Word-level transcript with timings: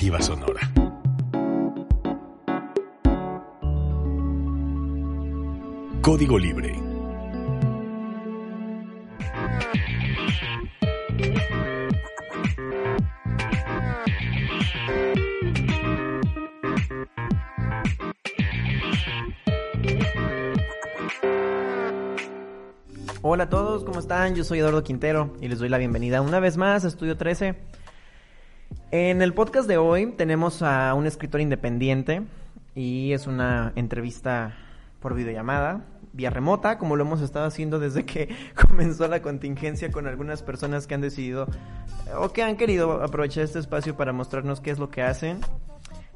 Sonora. 0.00 0.60
Código 6.00 6.38
Libre. 6.38 6.74
Hola 23.20 23.44
a 23.44 23.48
todos, 23.50 23.84
¿cómo 23.84 24.00
están? 24.00 24.34
Yo 24.34 24.44
soy 24.44 24.60
Eduardo 24.60 24.82
Quintero 24.82 25.34
y 25.42 25.48
les 25.48 25.58
doy 25.58 25.68
la 25.68 25.76
bienvenida 25.76 26.22
una 26.22 26.40
vez 26.40 26.56
más 26.56 26.86
a 26.86 26.88
Estudio 26.88 27.18
13. 27.18 27.79
En 28.92 29.22
el 29.22 29.34
podcast 29.34 29.68
de 29.68 29.76
hoy 29.76 30.06
tenemos 30.16 30.62
a 30.62 30.94
un 30.94 31.06
escritor 31.06 31.40
independiente 31.40 32.22
y 32.74 33.12
es 33.12 33.28
una 33.28 33.72
entrevista 33.76 34.56
por 34.98 35.14
videollamada, 35.14 35.86
vía 36.12 36.30
remota, 36.30 36.76
como 36.76 36.96
lo 36.96 37.04
hemos 37.04 37.20
estado 37.20 37.46
haciendo 37.46 37.78
desde 37.78 38.04
que 38.04 38.34
comenzó 38.68 39.06
la 39.06 39.22
contingencia 39.22 39.92
con 39.92 40.08
algunas 40.08 40.42
personas 40.42 40.88
que 40.88 40.94
han 40.94 41.02
decidido 41.02 41.46
o 42.18 42.32
que 42.32 42.42
han 42.42 42.56
querido 42.56 43.00
aprovechar 43.00 43.44
este 43.44 43.60
espacio 43.60 43.96
para 43.96 44.12
mostrarnos 44.12 44.60
qué 44.60 44.72
es 44.72 44.80
lo 44.80 44.90
que 44.90 45.02
hacen. 45.02 45.38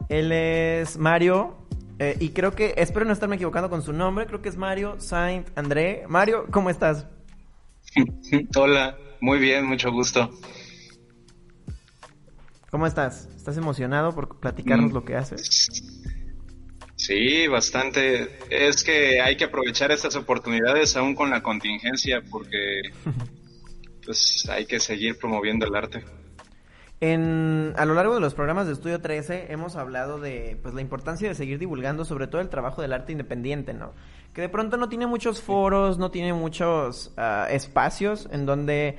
Él 0.09 0.33
es 0.33 0.99
Mario 0.99 1.57
eh, 2.01 2.17
y 2.19 2.31
creo 2.31 2.57
que, 2.57 2.75
espero 2.77 3.07
no 3.07 3.13
estarme 3.13 3.37
equivocando 3.37 3.71
con 3.71 3.83
su 3.83 3.93
nombre, 3.93 4.27
creo 4.27 4.43
que 4.43 4.49
es 4.49 4.57
Mario 4.57 4.97
Saint 4.99 5.47
André. 5.57 6.07
Mario, 6.09 6.47
¿cómo 6.51 6.71
estás? 6.71 7.07
Hola, 8.57 8.97
muy 9.21 9.39
bien, 9.39 9.65
mucho 9.65 9.93
gusto. 9.93 10.29
¿Cómo 12.75 12.89
estás? 12.89 13.29
¿Estás 13.37 13.57
emocionado 13.57 14.13
por 14.17 14.41
platicarnos 14.41 14.91
Mm. 14.91 14.95
lo 14.95 15.05
que 15.05 15.15
haces? 15.15 15.81
Sí, 16.97 17.47
bastante. 17.47 18.37
Es 18.51 18.83
que 18.83 19.21
hay 19.21 19.37
que 19.37 19.45
aprovechar 19.45 19.93
estas 19.93 20.17
oportunidades 20.17 20.97
aún 20.97 21.15
con 21.15 21.31
la 21.31 21.41
contingencia 21.41 22.21
porque 22.29 22.81
pues 24.05 24.49
hay 24.51 24.67
que 24.67 24.81
seguir 24.81 25.17
promoviendo 25.17 25.67
el 25.67 25.77
arte. 25.77 26.03
En, 27.01 27.75
a 27.77 27.85
lo 27.85 27.95
largo 27.95 28.17
de 28.17 28.21
los 28.21 28.35
programas 28.35 28.67
de 28.67 28.73
Estudio 28.73 29.01
13 29.01 29.53
hemos 29.53 29.77
hablado 29.77 30.19
de 30.19 30.59
pues, 30.61 30.75
la 30.75 30.81
importancia 30.81 31.29
de 31.29 31.37
seguir 31.37 31.61
divulgando 31.61 32.05
sobre 32.05 32.27
todo 32.27 32.41
el 32.41 32.49
trabajo 32.49 32.83
del 32.83 32.93
arte 32.93 33.13
independiente, 33.13 33.73
¿no? 33.73 33.93
Que 34.33 34.41
de 34.41 34.49
pronto 34.49 34.79
no 34.79 34.89
tiene 34.89 35.07
muchos 35.07 35.41
foros, 35.41 35.99
no 35.99 36.11
tiene 36.11 36.33
muchos 36.33 37.15
ah, 37.17 37.47
espacios 37.53 38.29
en 38.33 38.47
donde 38.47 38.99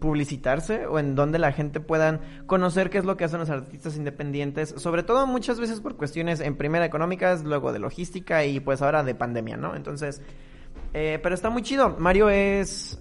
publicitarse 0.00 0.86
o 0.86 0.98
en 0.98 1.14
donde 1.14 1.38
la 1.38 1.52
gente 1.52 1.78
puedan 1.78 2.20
conocer 2.46 2.90
qué 2.90 2.98
es 2.98 3.04
lo 3.04 3.16
que 3.16 3.24
hacen 3.24 3.40
los 3.40 3.50
artistas 3.50 3.96
independientes, 3.96 4.74
sobre 4.76 5.02
todo 5.02 5.26
muchas 5.26 5.60
veces 5.60 5.80
por 5.80 5.96
cuestiones 5.96 6.40
en 6.40 6.56
primera 6.56 6.84
económicas, 6.84 7.44
luego 7.44 7.72
de 7.72 7.78
logística 7.78 8.44
y 8.44 8.60
pues 8.60 8.82
ahora 8.82 9.04
de 9.04 9.14
pandemia, 9.14 9.56
¿no? 9.56 9.76
Entonces, 9.76 10.22
eh, 10.94 11.20
pero 11.22 11.34
está 11.34 11.50
muy 11.50 11.62
chido. 11.62 11.96
Mario 11.98 12.28
es 12.30 13.00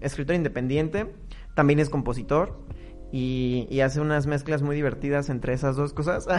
escritor 0.00 0.34
independiente, 0.34 1.14
también 1.54 1.78
es 1.78 1.90
compositor 1.90 2.66
y, 3.12 3.68
y 3.70 3.80
hace 3.80 4.00
unas 4.00 4.26
mezclas 4.26 4.62
muy 4.62 4.74
divertidas 4.74 5.28
entre 5.28 5.52
esas 5.52 5.76
dos 5.76 5.92
cosas. 5.92 6.26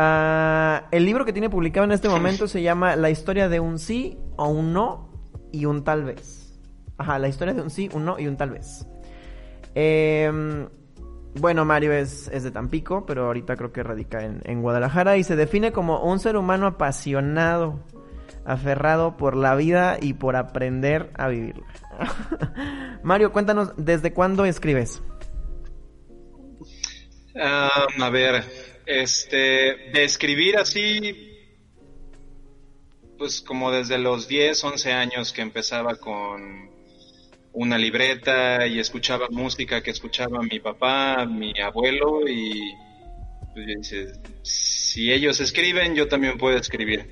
Ah, 0.00 0.86
el 0.92 1.04
libro 1.04 1.24
que 1.24 1.32
tiene 1.32 1.50
publicado 1.50 1.84
en 1.84 1.90
este 1.90 2.08
momento 2.08 2.46
se 2.46 2.62
llama 2.62 2.94
La 2.94 3.10
historia 3.10 3.48
de 3.48 3.58
un 3.58 3.80
sí 3.80 4.16
o 4.36 4.48
un 4.48 4.72
no 4.72 5.10
y 5.50 5.64
un 5.64 5.82
tal 5.82 6.04
vez. 6.04 6.47
Ajá, 6.98 7.18
la 7.18 7.28
historia 7.28 7.54
de 7.54 7.62
un 7.62 7.70
sí, 7.70 7.88
un 7.92 8.04
no 8.04 8.18
y 8.18 8.26
un 8.26 8.36
tal 8.36 8.50
vez. 8.50 8.86
Em, 9.74 10.68
bueno, 11.34 11.64
Mario 11.64 11.92
es, 11.92 12.28
es 12.28 12.42
de 12.42 12.50
Tampico, 12.50 13.06
pero 13.06 13.26
ahorita 13.26 13.56
creo 13.56 13.72
que 13.72 13.82
radica 13.82 14.24
en, 14.24 14.42
en 14.44 14.60
Guadalajara 14.60 15.16
y 15.16 15.24
se 15.24 15.36
define 15.36 15.72
como 15.72 16.02
un 16.02 16.18
ser 16.18 16.36
humano 16.36 16.66
apasionado, 16.66 17.84
aferrado 18.44 19.16
por 19.16 19.36
la 19.36 19.54
vida 19.54 19.98
y 20.00 20.14
por 20.14 20.34
aprender 20.34 21.10
a 21.14 21.28
vivirla. 21.28 21.66
Mario, 23.04 23.32
cuéntanos, 23.32 23.72
¿desde 23.76 24.12
cuándo 24.12 24.44
escribes? 24.44 25.00
A 27.40 28.10
ver, 28.10 28.42
este, 28.86 29.36
de 29.92 30.04
escribir 30.04 30.56
así, 30.56 31.28
pues 33.16 33.40
como 33.40 33.70
desde 33.70 33.98
los 33.98 34.26
10, 34.26 34.64
11 34.64 34.92
años 34.92 35.32
que 35.32 35.42
empezaba 35.42 35.94
con 35.96 36.67
una 37.52 37.78
libreta 37.78 38.66
y 38.66 38.78
escuchaba 38.78 39.28
música 39.30 39.82
que 39.82 39.90
escuchaba 39.90 40.42
mi 40.42 40.60
papá, 40.60 41.26
mi 41.26 41.52
abuelo 41.60 42.28
y 42.28 42.74
pues 43.54 43.94
si 44.42 45.12
ellos 45.12 45.40
escriben, 45.40 45.94
yo 45.94 46.08
también 46.08 46.38
puedo 46.38 46.56
escribir. 46.56 47.06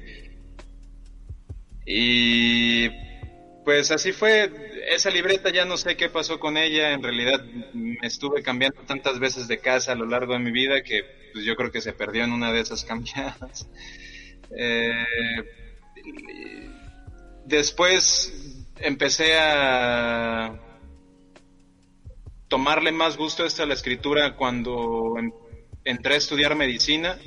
Y 1.85 2.89
pues 3.65 3.91
así 3.91 4.13
fue, 4.13 4.51
esa 4.91 5.11
libreta 5.11 5.51
ya 5.51 5.65
no 5.65 5.77
sé 5.77 5.97
qué 5.97 6.09
pasó 6.09 6.39
con 6.39 6.57
ella, 6.57 6.93
en 6.93 7.03
realidad 7.03 7.45
me 7.73 8.07
estuve 8.07 8.43
cambiando 8.43 8.81
tantas 8.83 9.19
veces 9.19 9.49
de 9.49 9.59
casa 9.59 9.93
a 9.93 9.97
lo 9.97 10.07
largo 10.07 10.35
de 10.35 10.39
mi 10.39 10.53
vida 10.53 10.83
que 10.83 11.05
pues 11.33 11.45
yo 11.45 11.57
creo 11.57 11.71
que 11.71 11.81
se 11.81 11.93
perdió 11.93 12.25
en 12.25 12.33
una 12.33 12.53
de 12.53 12.61
esas 12.61 12.85
cambiadas. 12.85 13.69
Eh, 14.59 15.05
después 17.45 18.56
empecé 18.79 19.39
a 19.39 20.59
tomarle 22.49 22.93
más 22.93 23.17
gusto 23.17 23.43
a 23.43 23.47
esto 23.47 23.63
a 23.63 23.67
la 23.67 23.75
escritura 23.75 24.37
cuando 24.37 25.15
en- 25.19 25.35
entré 25.85 26.15
a 26.15 26.19
estudiar 26.19 26.55
medicina. 26.55 27.19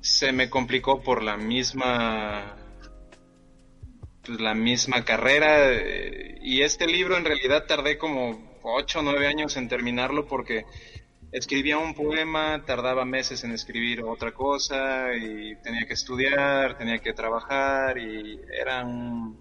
Se 0.00 0.32
me 0.32 0.50
complicó 0.50 1.02
por 1.02 1.22
la 1.22 1.36
misma 1.36 2.56
pues, 4.24 4.40
la 4.40 4.54
misma 4.54 5.04
carrera 5.04 5.70
eh, 5.72 6.38
y 6.42 6.62
este 6.62 6.86
libro 6.86 7.16
en 7.16 7.24
realidad 7.24 7.66
tardé 7.66 7.98
como 7.98 8.58
8 8.62 9.00
o 9.00 9.02
9 9.02 9.26
años 9.26 9.56
en 9.56 9.68
terminarlo 9.68 10.26
porque 10.26 10.64
escribía 11.32 11.78
un 11.78 11.94
poema, 11.94 12.62
tardaba 12.64 13.04
meses 13.04 13.44
en 13.44 13.52
escribir 13.52 14.02
otra 14.02 14.32
cosa 14.32 15.14
y 15.14 15.56
tenía 15.56 15.84
que 15.86 15.94
estudiar, 15.94 16.78
tenía 16.78 16.98
que 17.00 17.12
trabajar 17.12 17.98
y 17.98 18.40
era 18.50 18.84
un, 18.84 19.36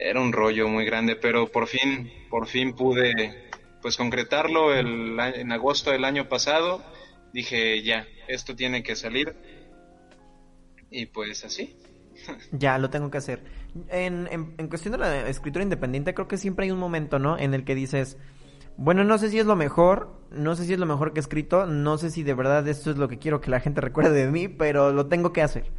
era 0.00 0.20
un 0.20 0.32
rollo 0.32 0.68
muy 0.68 0.84
grande, 0.84 1.16
pero 1.16 1.50
por 1.50 1.66
fin, 1.66 2.10
por 2.30 2.46
fin 2.46 2.74
pude 2.74 3.50
pues 3.82 3.96
concretarlo 3.96 4.74
el, 4.74 5.18
en 5.18 5.52
agosto 5.52 5.90
del 5.90 6.04
año 6.04 6.28
pasado. 6.28 6.82
Dije, 7.32 7.82
ya, 7.82 8.06
esto 8.28 8.56
tiene 8.56 8.82
que 8.82 8.96
salir. 8.96 9.34
Y 10.90 11.06
pues 11.06 11.44
así. 11.44 11.76
Ya, 12.52 12.78
lo 12.78 12.90
tengo 12.90 13.10
que 13.10 13.18
hacer. 13.18 13.42
En, 13.88 14.28
en, 14.30 14.54
en 14.56 14.68
cuestión 14.68 14.92
de 14.92 14.98
la 14.98 15.28
escritura 15.28 15.62
independiente, 15.62 16.14
creo 16.14 16.28
que 16.28 16.38
siempre 16.38 16.64
hay 16.64 16.70
un 16.70 16.78
momento, 16.78 17.18
¿no? 17.18 17.36
En 17.36 17.54
el 17.54 17.64
que 17.64 17.74
dices, 17.74 18.16
bueno, 18.76 19.04
no 19.04 19.18
sé 19.18 19.30
si 19.30 19.38
es 19.38 19.46
lo 19.46 19.56
mejor, 19.56 20.20
no 20.30 20.56
sé 20.56 20.64
si 20.64 20.72
es 20.72 20.78
lo 20.78 20.86
mejor 20.86 21.12
que 21.12 21.20
he 21.20 21.22
escrito, 21.22 21.66
no 21.66 21.96
sé 21.96 22.10
si 22.10 22.22
de 22.22 22.34
verdad 22.34 22.66
esto 22.66 22.90
es 22.90 22.96
lo 22.96 23.08
que 23.08 23.18
quiero 23.18 23.40
que 23.40 23.50
la 23.50 23.60
gente 23.60 23.80
recuerde 23.82 24.24
de 24.24 24.30
mí, 24.30 24.48
pero 24.48 24.92
lo 24.92 25.06
tengo 25.06 25.32
que 25.32 25.42
hacer. 25.42 25.70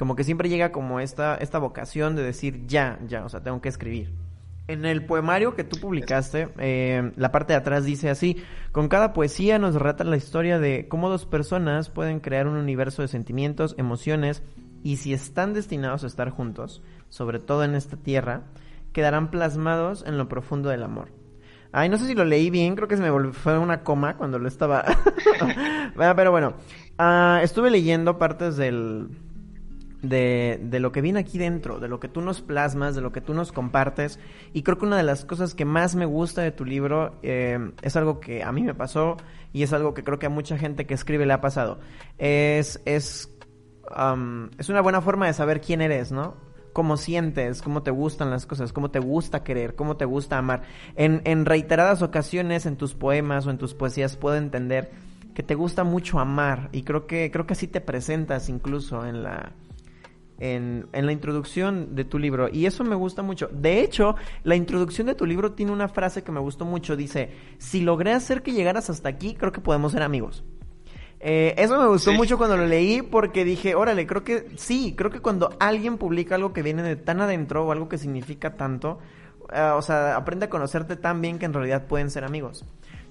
Como 0.00 0.16
que 0.16 0.24
siempre 0.24 0.48
llega 0.48 0.72
como 0.72 0.98
esta, 0.98 1.34
esta 1.34 1.58
vocación 1.58 2.16
de 2.16 2.22
decir, 2.22 2.66
ya, 2.66 2.98
ya, 3.06 3.22
o 3.22 3.28
sea, 3.28 3.42
tengo 3.42 3.60
que 3.60 3.68
escribir. 3.68 4.14
En 4.66 4.86
el 4.86 5.04
poemario 5.04 5.54
que 5.54 5.62
tú 5.62 5.78
publicaste, 5.78 6.48
eh, 6.58 7.12
la 7.16 7.30
parte 7.32 7.52
de 7.52 7.58
atrás 7.58 7.84
dice 7.84 8.08
así, 8.08 8.42
con 8.72 8.88
cada 8.88 9.12
poesía 9.12 9.58
nos 9.58 9.74
relata 9.74 10.04
la 10.04 10.16
historia 10.16 10.58
de 10.58 10.88
cómo 10.88 11.10
dos 11.10 11.26
personas 11.26 11.90
pueden 11.90 12.20
crear 12.20 12.46
un 12.46 12.56
universo 12.56 13.02
de 13.02 13.08
sentimientos, 13.08 13.74
emociones, 13.76 14.42
y 14.82 14.96
si 14.96 15.12
están 15.12 15.52
destinados 15.52 16.02
a 16.02 16.06
estar 16.06 16.30
juntos, 16.30 16.82
sobre 17.10 17.38
todo 17.38 17.62
en 17.62 17.74
esta 17.74 17.98
tierra, 17.98 18.44
quedarán 18.94 19.30
plasmados 19.30 20.02
en 20.06 20.16
lo 20.16 20.30
profundo 20.30 20.70
del 20.70 20.82
amor. 20.82 21.12
Ay, 21.72 21.90
no 21.90 21.98
sé 21.98 22.06
si 22.06 22.14
lo 22.14 22.24
leí 22.24 22.48
bien, 22.48 22.74
creo 22.74 22.88
que 22.88 22.96
se 22.96 23.02
me 23.02 23.10
volvió, 23.10 23.34
fue 23.34 23.58
una 23.58 23.82
coma 23.82 24.16
cuando 24.16 24.38
lo 24.38 24.48
estaba... 24.48 24.82
Ah, 25.98 26.14
Pero 26.16 26.30
bueno, 26.30 26.54
ah, 26.96 27.40
estuve 27.42 27.70
leyendo 27.70 28.16
partes 28.16 28.56
del, 28.56 29.08
de, 30.02 30.58
de 30.62 30.80
lo 30.80 30.92
que 30.92 31.00
viene 31.00 31.20
aquí 31.20 31.38
dentro, 31.38 31.78
de 31.78 31.88
lo 31.88 32.00
que 32.00 32.08
tú 32.08 32.20
nos 32.20 32.40
plasmas, 32.40 32.94
de 32.94 33.00
lo 33.00 33.12
que 33.12 33.20
tú 33.20 33.34
nos 33.34 33.52
compartes. 33.52 34.18
Y 34.52 34.62
creo 34.62 34.78
que 34.78 34.86
una 34.86 34.96
de 34.96 35.02
las 35.02 35.24
cosas 35.24 35.54
que 35.54 35.64
más 35.64 35.94
me 35.94 36.06
gusta 36.06 36.42
de 36.42 36.52
tu 36.52 36.64
libro 36.64 37.18
eh, 37.22 37.72
es 37.82 37.96
algo 37.96 38.20
que 38.20 38.42
a 38.42 38.52
mí 38.52 38.62
me 38.62 38.74
pasó 38.74 39.16
y 39.52 39.62
es 39.62 39.72
algo 39.72 39.94
que 39.94 40.04
creo 40.04 40.18
que 40.18 40.26
a 40.26 40.30
mucha 40.30 40.56
gente 40.56 40.86
que 40.86 40.94
escribe 40.94 41.26
le 41.26 41.32
ha 41.32 41.40
pasado. 41.40 41.80
Es, 42.18 42.80
es, 42.84 43.30
am, 43.90 44.50
es 44.58 44.68
una 44.68 44.80
buena 44.80 45.00
forma 45.00 45.26
de 45.26 45.32
saber 45.32 45.60
quién 45.60 45.80
eres, 45.80 46.12
¿no? 46.12 46.34
Cómo 46.72 46.96
sientes, 46.96 47.62
cómo 47.62 47.82
te 47.82 47.90
gustan 47.90 48.30
las 48.30 48.46
cosas, 48.46 48.72
cómo 48.72 48.90
te 48.92 49.00
gusta 49.00 49.42
querer, 49.42 49.74
cómo 49.74 49.96
te 49.96 50.04
gusta 50.04 50.38
amar. 50.38 50.62
En, 50.94 51.20
en 51.24 51.44
reiteradas 51.44 52.00
ocasiones 52.00 52.64
en 52.64 52.76
tus 52.76 52.94
poemas 52.94 53.46
o 53.46 53.50
en 53.50 53.58
tus 53.58 53.74
poesías 53.74 54.16
puedo 54.16 54.36
entender 54.36 54.92
que 55.34 55.42
te 55.42 55.56
gusta 55.56 55.84
mucho 55.84 56.20
amar 56.20 56.68
y 56.72 56.82
creo 56.82 57.06
que 57.06 57.30
creo 57.30 57.46
que 57.46 57.52
así 57.54 57.68
te 57.68 57.80
presentas 57.80 58.48
incluso 58.48 59.06
en 59.06 59.22
la 59.22 59.52
en, 60.40 60.88
en, 60.92 61.06
la 61.06 61.12
introducción 61.12 61.94
de 61.94 62.04
tu 62.04 62.18
libro 62.18 62.48
y 62.50 62.66
eso 62.66 62.82
me 62.82 62.96
gusta 62.96 63.22
mucho. 63.22 63.48
De 63.52 63.80
hecho, 63.80 64.16
la 64.42 64.56
introducción 64.56 65.06
de 65.06 65.14
tu 65.14 65.26
libro 65.26 65.52
tiene 65.52 65.72
una 65.72 65.88
frase 65.88 66.22
que 66.22 66.32
me 66.32 66.40
gustó 66.40 66.64
mucho. 66.64 66.96
Dice, 66.96 67.30
si 67.58 67.82
logré 67.82 68.12
hacer 68.12 68.42
que 68.42 68.52
llegaras 68.52 68.90
hasta 68.90 69.08
aquí, 69.08 69.34
creo 69.34 69.52
que 69.52 69.60
podemos 69.60 69.92
ser 69.92 70.02
amigos. 70.02 70.42
Eh, 71.22 71.54
eso 71.58 71.78
me 71.78 71.86
gustó 71.86 72.12
mucho 72.12 72.38
cuando 72.38 72.56
lo 72.56 72.66
leí 72.66 73.02
porque 73.02 73.44
dije, 73.44 73.74
órale, 73.74 74.06
creo 74.06 74.24
que 74.24 74.46
sí, 74.56 74.94
creo 74.96 75.10
que 75.10 75.20
cuando 75.20 75.54
alguien 75.60 75.98
publica 75.98 76.34
algo 76.34 76.54
que 76.54 76.62
viene 76.62 76.82
de 76.82 76.96
tan 76.96 77.20
adentro 77.20 77.66
o 77.66 77.72
algo 77.72 77.90
que 77.90 77.98
significa 77.98 78.56
tanto, 78.56 78.98
eh, 79.52 79.60
o 79.60 79.82
sea, 79.82 80.16
aprende 80.16 80.46
a 80.46 80.50
conocerte 80.50 80.96
tan 80.96 81.20
bien 81.20 81.38
que 81.38 81.44
en 81.44 81.52
realidad 81.52 81.86
pueden 81.86 82.10
ser 82.10 82.24
amigos. 82.24 82.64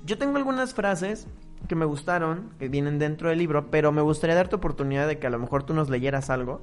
Yo 0.06 0.18
tengo 0.18 0.38
algunas 0.38 0.74
frases 0.74 1.28
que 1.68 1.76
me 1.76 1.86
gustaron, 1.86 2.50
que 2.58 2.68
vienen 2.68 2.98
dentro 2.98 3.30
del 3.30 3.38
libro, 3.38 3.70
pero 3.70 3.92
me 3.92 4.02
gustaría 4.02 4.36
darte 4.36 4.56
oportunidad 4.56 5.08
de 5.08 5.20
que 5.20 5.28
a 5.28 5.30
lo 5.30 5.38
mejor 5.38 5.64
tú 5.64 5.76
nos 5.76 5.90
leyeras 5.90 6.32
algo 6.32 6.62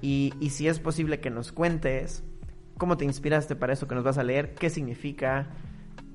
y, 0.00 0.32
y 0.40 0.50
si 0.50 0.68
es 0.68 0.78
posible 0.78 1.20
que 1.20 1.30
nos 1.30 1.52
cuentes 1.52 2.22
cómo 2.78 2.96
te 2.96 3.04
inspiraste 3.04 3.56
para 3.56 3.74
eso 3.74 3.86
que 3.86 3.94
nos 3.94 4.04
vas 4.04 4.16
a 4.16 4.22
leer, 4.22 4.54
qué 4.54 4.70
significa, 4.70 5.50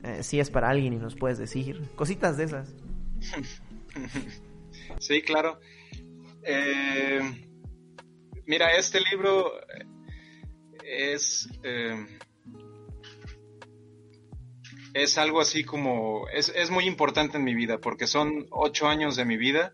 eh, 0.03 0.23
si 0.23 0.39
es 0.39 0.49
para 0.49 0.69
alguien 0.69 0.93
y 0.93 0.97
nos 0.97 1.15
puedes 1.15 1.37
decir, 1.37 1.81
cositas 1.95 2.37
de 2.37 2.43
esas. 2.45 2.73
Sí, 4.99 5.21
claro. 5.21 5.59
Eh, 6.43 7.21
mira, 8.45 8.75
este 8.75 8.99
libro 9.11 9.53
es, 10.83 11.47
eh, 11.63 12.05
es 14.93 15.17
algo 15.17 15.39
así 15.41 15.63
como, 15.63 16.27
es, 16.29 16.49
es, 16.55 16.69
muy 16.69 16.85
importante 16.85 17.37
en 17.37 17.43
mi 17.43 17.53
vida 17.53 17.79
porque 17.79 18.07
son 18.07 18.47
ocho 18.49 18.87
años 18.87 19.15
de 19.15 19.25
mi 19.25 19.37
vida 19.37 19.73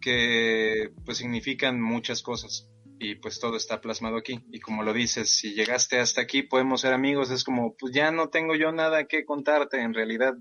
que 0.00 0.90
pues 1.04 1.18
significan 1.18 1.80
muchas 1.80 2.22
cosas 2.22 2.69
y 3.00 3.14
pues 3.14 3.40
todo 3.40 3.56
está 3.56 3.80
plasmado 3.80 4.18
aquí. 4.18 4.40
Y 4.52 4.60
como 4.60 4.82
lo 4.82 4.92
dices, 4.92 5.32
si 5.32 5.54
llegaste 5.54 5.98
hasta 5.98 6.20
aquí 6.20 6.42
podemos 6.42 6.82
ser 6.82 6.92
amigos, 6.92 7.30
es 7.30 7.44
como, 7.44 7.74
pues 7.74 7.94
ya 7.94 8.12
no 8.12 8.28
tengo 8.28 8.54
yo 8.54 8.72
nada 8.72 9.06
que 9.06 9.24
contarte, 9.24 9.80
en 9.80 9.94
realidad 9.94 10.34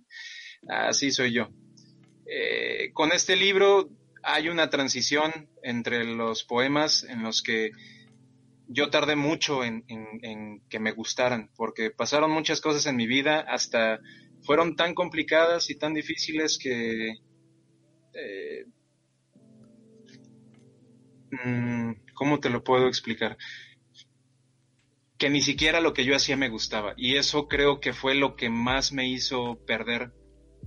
así 0.67 1.09
soy 1.09 1.31
yo. 1.31 1.47
Eh, 2.25 2.91
con 2.93 3.13
este 3.13 3.37
libro 3.37 3.89
hay 4.23 4.49
una 4.49 4.69
transición 4.69 5.49
entre 5.63 6.03
los 6.03 6.43
poemas 6.43 7.05
en 7.05 7.23
los 7.23 7.41
que 7.41 7.71
yo 8.67 8.89
tardé 8.89 9.15
mucho 9.15 9.63
en, 9.63 9.85
que 10.69 10.79
me 10.79 10.91
gustaran, 10.91 11.49
porque 11.55 11.91
pasaron 11.91 12.29
muchas 12.29 12.59
cosas 12.59 12.85
en 12.87 12.97
mi 12.97 13.07
vida, 13.07 13.39
hasta 13.39 14.01
fueron 14.43 14.75
tan 14.75 14.93
complicadas 14.93 15.69
y 15.69 15.75
tan 15.75 15.93
difíciles 15.93 16.59
que... 16.61 17.13
Eh, 18.13 18.65
mm, 21.31 22.08
¿Cómo 22.19 22.41
te 22.41 22.49
lo 22.49 22.65
puedo 22.65 22.89
explicar? 22.89 23.37
Que 25.17 25.29
ni 25.29 25.41
siquiera 25.41 25.79
lo 25.79 25.93
que 25.93 26.03
yo 26.03 26.17
hacía 26.17 26.35
me 26.35 26.49
gustaba. 26.49 26.93
Y 26.97 27.15
eso 27.15 27.47
creo 27.47 27.79
que 27.79 27.93
fue 27.93 28.13
lo 28.13 28.35
que 28.35 28.49
más 28.49 28.91
me 28.91 29.07
hizo 29.07 29.57
perder 29.65 30.11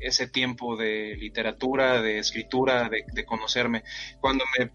ese 0.00 0.26
tiempo 0.26 0.76
de 0.78 1.14
literatura, 1.14 2.00
de 2.00 2.18
escritura, 2.18 2.88
de, 2.88 3.24
conocerme. 3.26 3.84
Cuando 4.18 4.46
me 4.58 4.70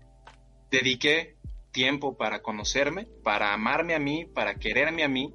dediqué 0.70 1.38
tiempo 1.72 2.16
para 2.16 2.44
conocerme, 2.44 3.08
para 3.24 3.56
amarme 3.56 3.96
a 3.96 4.00
mí, 4.00 4.26
para 4.26 4.60
quererme 4.60 5.04
a 5.04 5.10
mí, 5.10 5.34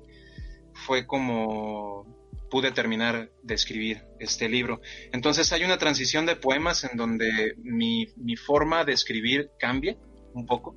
fue 0.74 1.08
como 1.08 2.06
pude 2.52 2.70
terminar 2.70 3.32
de 3.42 3.54
escribir 3.54 4.04
este 4.20 4.48
libro. 4.48 4.80
Entonces 5.12 5.52
hay 5.52 5.64
una 5.64 5.78
transición 5.78 6.24
de 6.24 6.36
poemas 6.36 6.84
en 6.84 6.96
donde 6.96 7.56
mi, 7.64 8.06
forma 8.36 8.84
de 8.84 8.92
escribir 8.92 9.50
cambia 9.58 9.96
un 10.34 10.46
poco, 10.46 10.76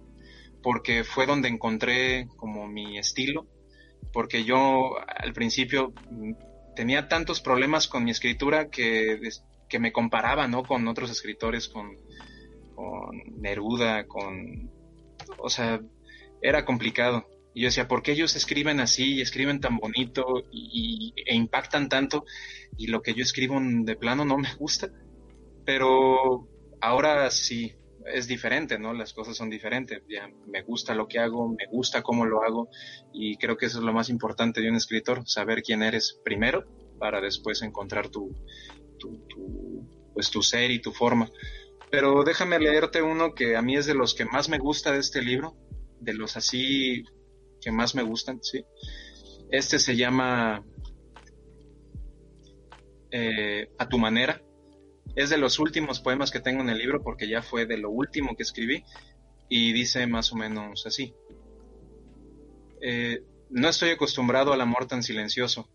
porque 0.65 1.03
fue 1.03 1.27
donde 1.27 1.47
encontré 1.47 2.27
como 2.37 2.67
mi 2.67 2.97
estilo, 2.97 3.45
porque 4.11 4.43
yo 4.45 4.95
al 4.97 5.31
principio 5.31 5.93
tenía 6.75 7.07
tantos 7.07 7.39
problemas 7.39 7.87
con 7.87 8.03
mi 8.03 8.09
escritura 8.09 8.71
que, 8.71 9.19
que 9.69 9.77
me 9.77 9.91
comparaba, 9.91 10.47
¿no? 10.47 10.63
Con 10.63 10.87
otros 10.87 11.11
escritores, 11.11 11.69
con, 11.69 11.95
con 12.73 13.15
Neruda, 13.39 14.07
con... 14.07 14.71
O 15.37 15.49
sea, 15.51 15.79
era 16.41 16.65
complicado. 16.65 17.27
Y 17.53 17.61
yo 17.61 17.67
decía, 17.67 17.87
¿por 17.87 18.01
qué 18.01 18.13
ellos 18.13 18.35
escriben 18.35 18.79
así 18.79 19.17
y 19.17 19.21
escriben 19.21 19.59
tan 19.59 19.77
bonito 19.77 20.25
y, 20.51 21.13
e 21.27 21.35
impactan 21.35 21.89
tanto 21.89 22.25
y 22.75 22.87
lo 22.87 23.03
que 23.03 23.13
yo 23.13 23.21
escribo 23.21 23.59
de 23.61 23.95
plano 23.95 24.25
no 24.25 24.39
me 24.39 24.51
gusta? 24.55 24.89
Pero 25.63 26.47
ahora 26.81 27.29
sí, 27.29 27.75
es 28.05 28.27
diferente, 28.27 28.77
¿no? 28.77 28.93
Las 28.93 29.13
cosas 29.13 29.35
son 29.35 29.49
diferentes. 29.49 30.01
Ya 30.07 30.29
me 30.47 30.61
gusta 30.63 30.93
lo 30.93 31.07
que 31.07 31.19
hago, 31.19 31.49
me 31.49 31.65
gusta 31.71 32.01
cómo 32.01 32.25
lo 32.25 32.43
hago 32.43 32.69
y 33.13 33.37
creo 33.37 33.57
que 33.57 33.65
eso 33.65 33.79
es 33.79 33.83
lo 33.83 33.93
más 33.93 34.09
importante 34.09 34.61
de 34.61 34.69
un 34.69 34.75
escritor, 34.75 35.27
saber 35.27 35.61
quién 35.61 35.83
eres 35.83 36.19
primero 36.23 36.65
para 36.99 37.21
después 37.21 37.61
encontrar 37.61 38.09
tu, 38.09 38.31
pues 40.13 40.29
tu 40.29 40.41
ser 40.41 40.71
y 40.71 40.81
tu 40.81 40.91
forma. 40.91 41.29
Pero 41.91 42.23
déjame 42.23 42.59
leerte 42.59 43.01
uno 43.01 43.33
que 43.33 43.55
a 43.55 43.61
mí 43.61 43.75
es 43.75 43.85
de 43.85 43.95
los 43.95 44.13
que 44.13 44.25
más 44.25 44.49
me 44.49 44.59
gusta 44.59 44.91
de 44.91 44.99
este 44.99 45.21
libro, 45.21 45.55
de 45.99 46.13
los 46.13 46.37
así 46.37 47.03
que 47.61 47.71
más 47.71 47.95
me 47.95 48.03
gustan, 48.03 48.39
¿sí? 48.43 48.65
Este 49.51 49.79
se 49.79 49.95
llama 49.95 50.63
eh, 53.11 53.69
A 53.77 53.87
tu 53.87 53.97
manera 53.97 54.41
es 55.15 55.29
de 55.29 55.37
los 55.37 55.59
últimos 55.59 55.99
poemas 55.99 56.31
que 56.31 56.39
tengo 56.39 56.61
en 56.61 56.69
el 56.69 56.77
libro 56.77 57.01
porque 57.01 57.27
ya 57.27 57.41
fue 57.41 57.65
de 57.65 57.77
lo 57.77 57.89
último 57.89 58.35
que 58.35 58.43
escribí 58.43 58.83
y 59.49 59.73
dice 59.73 60.05
más 60.07 60.31
o 60.33 60.35
menos 60.35 60.85
así. 60.85 61.13
Eh, 62.81 63.23
no 63.49 63.69
estoy 63.69 63.91
acostumbrado 63.91 64.53
al 64.53 64.61
amor 64.61 64.87
tan 64.87 65.03
silencioso, 65.03 65.69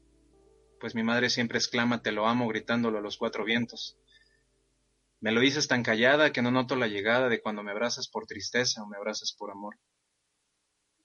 pues 0.79 0.95
mi 0.95 1.03
madre 1.03 1.31
siempre 1.31 1.59
exclama 1.59 2.03
te 2.03 2.13
lo 2.13 2.27
amo 2.27 2.49
gritándolo 2.49 2.99
a 2.99 3.03
los 3.03 3.17
cuatro 3.17 3.45
vientos. 3.45 3.97
Me 5.21 5.33
lo 5.33 5.41
dices 5.41 5.69
tan 5.69 5.83
callada 5.83 6.33
que 6.33 6.43
no 6.43 6.51
noto 6.51 6.77
la 6.77 6.89
llegada 6.89 7.29
de 7.29 7.41
cuando 7.41 7.63
me 7.63 7.71
abrazas 7.71 8.09
por 8.09 8.27
tristeza 8.27 8.83
o 8.83 8.87
me 8.87 8.97
abrazas 8.97 9.35
por 9.39 9.51
amor. 9.51 9.79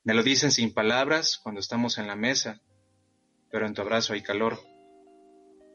Me 0.03 0.13
lo 0.13 0.23
dicen 0.23 0.51
sin 0.51 0.73
palabras 0.73 1.37
cuando 1.41 1.59
estamos 1.59 1.97
en 1.97 2.07
la 2.07 2.15
mesa, 2.15 2.61
pero 3.51 3.65
en 3.65 3.73
tu 3.73 3.81
abrazo 3.81 4.13
hay 4.13 4.21
calor. 4.21 4.59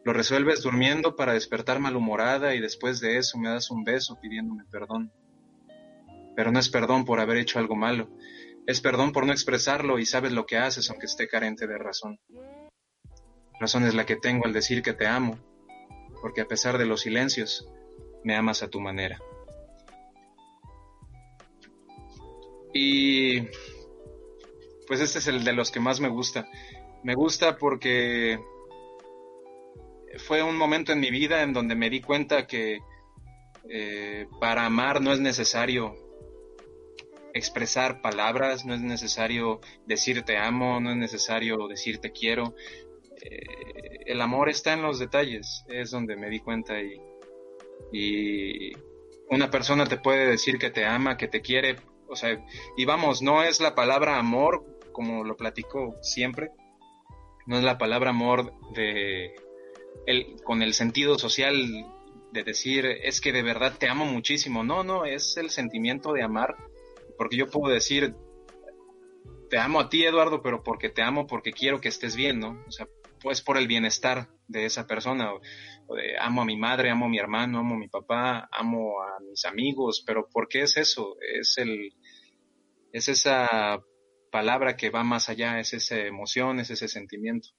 Lo 0.05 0.13
resuelves 0.13 0.63
durmiendo 0.63 1.15
para 1.15 1.35
despertar 1.35 1.79
malhumorada 1.79 2.55
y 2.55 2.61
después 2.61 3.01
de 3.01 3.19
eso 3.19 3.39
me 3.39 3.51
das 3.51 3.71
un 3.71 3.85
beso 3.85 4.19
pidiéndome 4.21 4.65
perdón. 4.71 5.13
Pero 6.35 6.53
no 6.53 6.59
es 6.59 6.69
perdón 6.69 7.05
por 7.05 7.21
haber 7.21 7.37
hecho 7.37 7.59
algo 7.59 7.77
malo, 7.77 8.09
es 8.67 8.81
perdón 8.81 9.13
por 9.13 9.27
no 9.27 9.33
expresarlo 9.33 9.99
y 9.99 10.07
sabes 10.07 10.33
lo 10.33 10.47
que 10.47 10.57
haces 10.57 10.89
aunque 10.91 11.07
esté 11.07 11.29
carente 11.29 11.67
de 11.67 11.77
razón. 11.77 12.19
Razón 13.61 13.85
es 13.85 13.95
la 13.95 14.07
que 14.07 14.17
tengo 14.17 14.47
al 14.47 14.55
decir 14.55 14.83
que 14.83 14.95
te 14.95 15.07
amo, 15.07 15.39
porque 16.23 16.41
a 16.41 16.47
pesar 16.47 16.79
de 16.79 16.87
los 16.87 17.03
silencios, 17.03 17.69
me 18.25 18.35
amas 18.35 18.63
a 18.63 18.69
tu 18.69 18.81
manera. 18.81 19.21
Y 22.73 23.41
pues 24.87 25.01
este 25.01 25.19
es 25.19 25.27
el 25.27 25.45
de 25.45 25.53
los 25.53 25.71
que 25.71 25.81
más 25.81 26.01
me 26.01 26.09
gusta. 26.09 26.47
Me 27.03 27.15
gusta 27.15 27.57
porque 27.57 28.39
fue 30.19 30.43
un 30.43 30.57
momento 30.57 30.93
en 30.93 31.01
mi 31.01 31.11
vida 31.11 31.43
en 31.43 31.53
donde 31.53 31.75
me 31.75 31.91
di 31.91 32.01
cuenta 32.01 32.47
que 32.47 32.81
eh, 33.69 34.27
para 34.41 34.67
amar 34.67 35.01
no 35.01 35.13
es 35.13 35.21
necesario 35.21 35.95
expresar 37.35 38.01
palabras, 38.01 38.65
no 38.65 38.75
es 38.75 38.81
necesario 38.81 39.61
decir 39.87 40.23
te 40.23 40.37
amo, 40.37 40.81
no 40.81 40.91
es 40.91 40.97
necesario 40.97 41.69
decir 41.69 41.99
te 41.99 42.11
quiero. 42.11 42.55
Eh, 43.23 44.05
el 44.07 44.21
amor 44.21 44.49
está 44.49 44.73
en 44.73 44.83
los 44.83 44.99
detalles, 44.99 45.65
es 45.69 45.91
donde 45.91 46.17
me 46.17 46.31
di 46.31 46.41
cuenta 46.41 46.81
y, 46.81 47.01
y 47.93 48.73
una 49.29 49.51
persona 49.51 49.87
te 49.87 49.99
puede 49.99 50.27
decir 50.27 50.59
que 50.59 50.71
te 50.71 50.85
ama, 50.85 51.17
que 51.17 51.29
te 51.29 51.41
quiere, 51.41 51.77
o 52.09 52.17
sea, 52.17 52.45
y 52.77 52.85
vamos, 52.85 53.23
no 53.23 53.45
es 53.45 53.61
la 53.61 53.75
palabra 53.75 54.19
amor 54.19 54.65
como 54.93 55.23
lo 55.23 55.37
platico 55.37 55.95
siempre, 56.03 56.51
no 57.47 57.57
es 57.59 57.65
la 57.65 57.79
palabra 57.79 58.11
amor 58.11 58.53
de 58.75 59.35
el, 60.07 60.37
con 60.43 60.63
el 60.63 60.75
sentido 60.75 61.19
social 61.19 61.87
de 62.33 62.45
decir, 62.45 62.87
es 62.87 63.21
que 63.21 63.33
de 63.33 63.43
verdad 63.43 63.77
te 63.79 63.89
amo 63.89 64.05
muchísimo. 64.05 64.63
No, 64.63 64.85
no, 64.85 65.05
es 65.05 65.37
el 65.37 65.51
sentimiento 65.51 66.13
de 66.13 66.23
amar, 66.23 66.57
porque 67.17 67.37
yo 67.37 67.47
puedo 67.49 67.73
decir, 67.73 68.15
te 69.49 69.59
amo 69.59 69.81
a 69.81 69.89
ti, 69.89 70.05
Eduardo, 70.05 70.43
pero 70.43 70.63
porque 70.63 70.89
te 70.89 71.03
amo, 71.03 71.27
porque 71.27 71.53
quiero 71.53 71.81
que 71.81 71.89
estés 71.89 72.17
bien, 72.17 72.39
¿no? 72.39 72.63
O 72.67 72.71
sea, 72.71 72.87
pues 73.21 73.43
por 73.43 73.59
el 73.59 73.67
bienestar 73.67 74.29
de 74.47 74.65
esa 74.65 74.87
persona. 74.87 75.33
O, 75.35 75.95
de, 75.95 76.17
amo 76.19 76.43
a 76.43 76.45
mi 76.45 76.57
madre, 76.57 76.91
amo 76.91 77.07
a 77.07 77.09
mi 77.09 77.19
hermano, 77.19 77.59
amo 77.59 77.75
a 77.75 77.79
mi 77.79 77.89
papá, 77.89 78.49
amo 78.53 79.03
a 79.03 79.21
mis 79.21 79.45
amigos, 79.45 80.03
pero 80.07 80.29
¿por 80.29 80.49
qué 80.49 80.63
es 80.63 80.77
eso? 80.77 81.17
Es 81.21 81.59
el, 81.59 81.93
es 82.93 83.09
esa 83.09 83.81
palabra 84.31 84.77
que 84.77 84.91
va 84.91 85.03
más 85.03 85.29
allá, 85.29 85.59
es 85.59 85.73
esa 85.75 85.97
emoción, 85.97 86.61
es 86.61 86.71
ese 86.71 86.87
sentimiento 86.87 87.51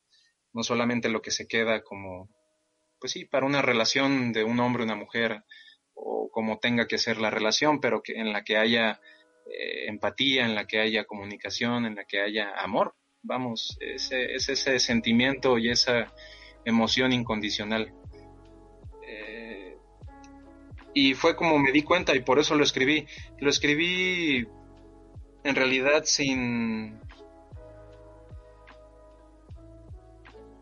no 0.54 0.64
solamente 0.64 1.10
lo 1.10 1.22
que 1.22 1.32
se 1.32 1.48
queda 1.48 1.84
como, 1.84 2.30
pues 3.00 3.14
sí, 3.14 3.26
para 3.26 3.46
una 3.46 3.62
relación 3.62 4.34
de 4.34 4.44
un 4.44 4.60
hombre 4.60 4.84
una 4.84 4.96
mujer, 4.96 5.44
o 5.94 6.30
como 6.32 6.60
tenga 6.60 6.88
que 6.88 6.98
ser 6.98 7.18
la 7.18 7.30
relación, 7.30 7.80
pero 7.80 8.02
que 8.02 8.14
en 8.14 8.34
la 8.34 8.44
que 8.44 8.58
haya 8.58 9.00
eh, 9.46 9.88
empatía, 9.88 10.46
en 10.46 10.56
la 10.56 10.66
que 10.66 10.80
haya 10.80 11.06
comunicación, 11.06 11.86
en 11.86 11.96
la 11.96 12.06
que 12.06 12.22
haya 12.22 12.54
amor. 12.58 12.96
Vamos, 13.24 13.78
ese, 13.80 14.34
es 14.34 14.50
ese 14.50 14.80
sentimiento 14.80 15.58
y 15.58 15.70
esa 15.70 16.14
emoción 16.66 17.12
incondicional. 17.12 17.94
Eh, 19.08 19.78
y 20.94 21.14
fue 21.14 21.36
como 21.36 21.60
me 21.60 21.72
di 21.72 21.84
cuenta 21.84 22.16
y 22.16 22.22
por 22.22 22.40
eso 22.40 22.56
lo 22.56 22.64
escribí. 22.64 23.08
Lo 23.40 23.50
escribí 23.50 24.48
en 25.44 25.56
realidad 25.56 26.04
sin 26.06 27.00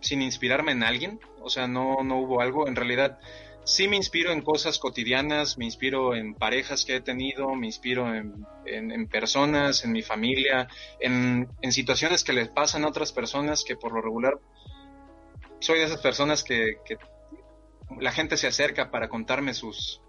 sin 0.01 0.21
inspirarme 0.21 0.71
en 0.71 0.83
alguien, 0.83 1.19
o 1.41 1.49
sea, 1.49 1.67
no, 1.67 2.03
no 2.03 2.19
hubo 2.19 2.41
algo, 2.41 2.67
en 2.67 2.75
realidad 2.75 3.19
sí 3.63 3.87
me 3.87 3.95
inspiro 3.95 4.31
en 4.31 4.41
cosas 4.41 4.79
cotidianas, 4.79 5.57
me 5.57 5.65
inspiro 5.65 6.15
en 6.15 6.33
parejas 6.33 6.85
que 6.85 6.95
he 6.95 7.01
tenido, 7.01 7.53
me 7.55 7.67
inspiro 7.67 8.13
en, 8.13 8.45
en, 8.65 9.07
personas, 9.07 9.83
en 9.83 9.91
mi 9.91 10.01
familia, 10.01 10.67
en, 10.99 11.47
en, 11.61 11.71
situaciones 11.71 12.23
que 12.23 12.33
les 12.33 12.49
pasan 12.49 12.83
a 12.83 12.87
otras 12.87 13.11
personas 13.11 13.63
que 13.63 13.75
por 13.75 13.93
lo 13.93 14.01
regular 14.01 14.39
soy 15.59 15.79
de 15.79 15.85
esas 15.85 16.01
personas 16.01 16.43
que, 16.43 16.77
que 16.85 16.97
la 17.99 18.11
gente 18.11 18.37
se 18.37 18.47
acerca 18.47 18.89
para 18.91 19.09
contarme 19.09 19.53
sus 19.53 20.01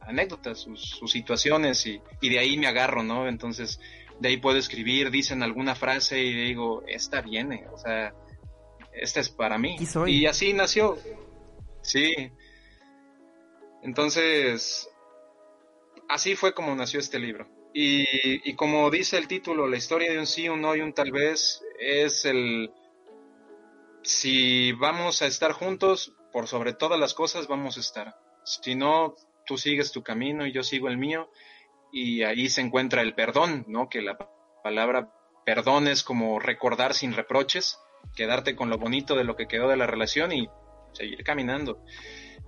anécdotas, 0.00 0.60
sus, 0.60 0.80
sus 0.82 1.10
situaciones 1.10 1.84
y, 1.86 2.00
y, 2.20 2.28
de 2.28 2.38
ahí 2.38 2.56
me 2.56 2.68
agarro, 2.68 3.02
¿no? 3.02 3.26
Entonces 3.26 3.80
de 4.20 4.28
ahí 4.28 4.36
puedo 4.36 4.58
escribir, 4.58 5.10
dicen 5.10 5.42
alguna 5.42 5.74
frase 5.74 6.22
y 6.22 6.32
digo, 6.32 6.84
esta 6.86 7.20
viene, 7.20 7.66
o 7.72 7.78
sea, 7.78 8.14
esta 8.96 9.20
es 9.20 9.28
para 9.28 9.58
mí. 9.58 9.76
Y 10.06 10.26
así 10.26 10.52
nació. 10.52 10.98
Sí. 11.82 12.12
Entonces, 13.82 14.88
así 16.08 16.34
fue 16.34 16.54
como 16.54 16.74
nació 16.74 17.00
este 17.00 17.18
libro. 17.18 17.48
Y, 17.72 18.54
como 18.54 18.90
dice 18.90 19.18
el 19.18 19.28
título, 19.28 19.68
la 19.68 19.76
historia 19.76 20.10
de 20.10 20.18
un 20.18 20.26
sí, 20.26 20.48
un 20.48 20.62
no 20.62 20.74
y 20.74 20.80
un 20.80 20.94
tal 20.94 21.12
vez 21.12 21.62
es 21.78 22.24
el... 22.24 22.72
Si 24.02 24.72
vamos 24.72 25.20
a 25.20 25.26
estar 25.26 25.52
juntos, 25.52 26.14
por 26.32 26.46
sobre 26.46 26.72
todas 26.72 26.98
las 26.98 27.12
cosas 27.12 27.48
vamos 27.48 27.76
a 27.76 27.80
estar. 27.80 28.16
Si 28.44 28.74
no, 28.76 29.14
tú 29.44 29.58
sigues 29.58 29.92
tu 29.92 30.02
camino 30.02 30.46
y 30.46 30.52
yo 30.52 30.62
sigo 30.62 30.88
el 30.88 30.96
mío. 30.96 31.30
Y 31.92 32.22
ahí 32.22 32.48
se 32.48 32.62
encuentra 32.62 33.02
el 33.02 33.14
perdón, 33.14 33.66
¿no? 33.68 33.90
Que 33.90 34.00
la 34.00 34.16
palabra 34.64 35.12
perdón 35.44 35.86
es 35.86 36.02
como 36.02 36.40
recordar 36.40 36.94
sin 36.94 37.12
reproches 37.12 37.78
quedarte 38.14 38.56
con 38.56 38.70
lo 38.70 38.78
bonito 38.78 39.14
de 39.14 39.24
lo 39.24 39.36
que 39.36 39.46
quedó 39.46 39.68
de 39.68 39.76
la 39.76 39.86
relación 39.86 40.32
y 40.32 40.48
seguir 40.92 41.22
caminando. 41.22 41.84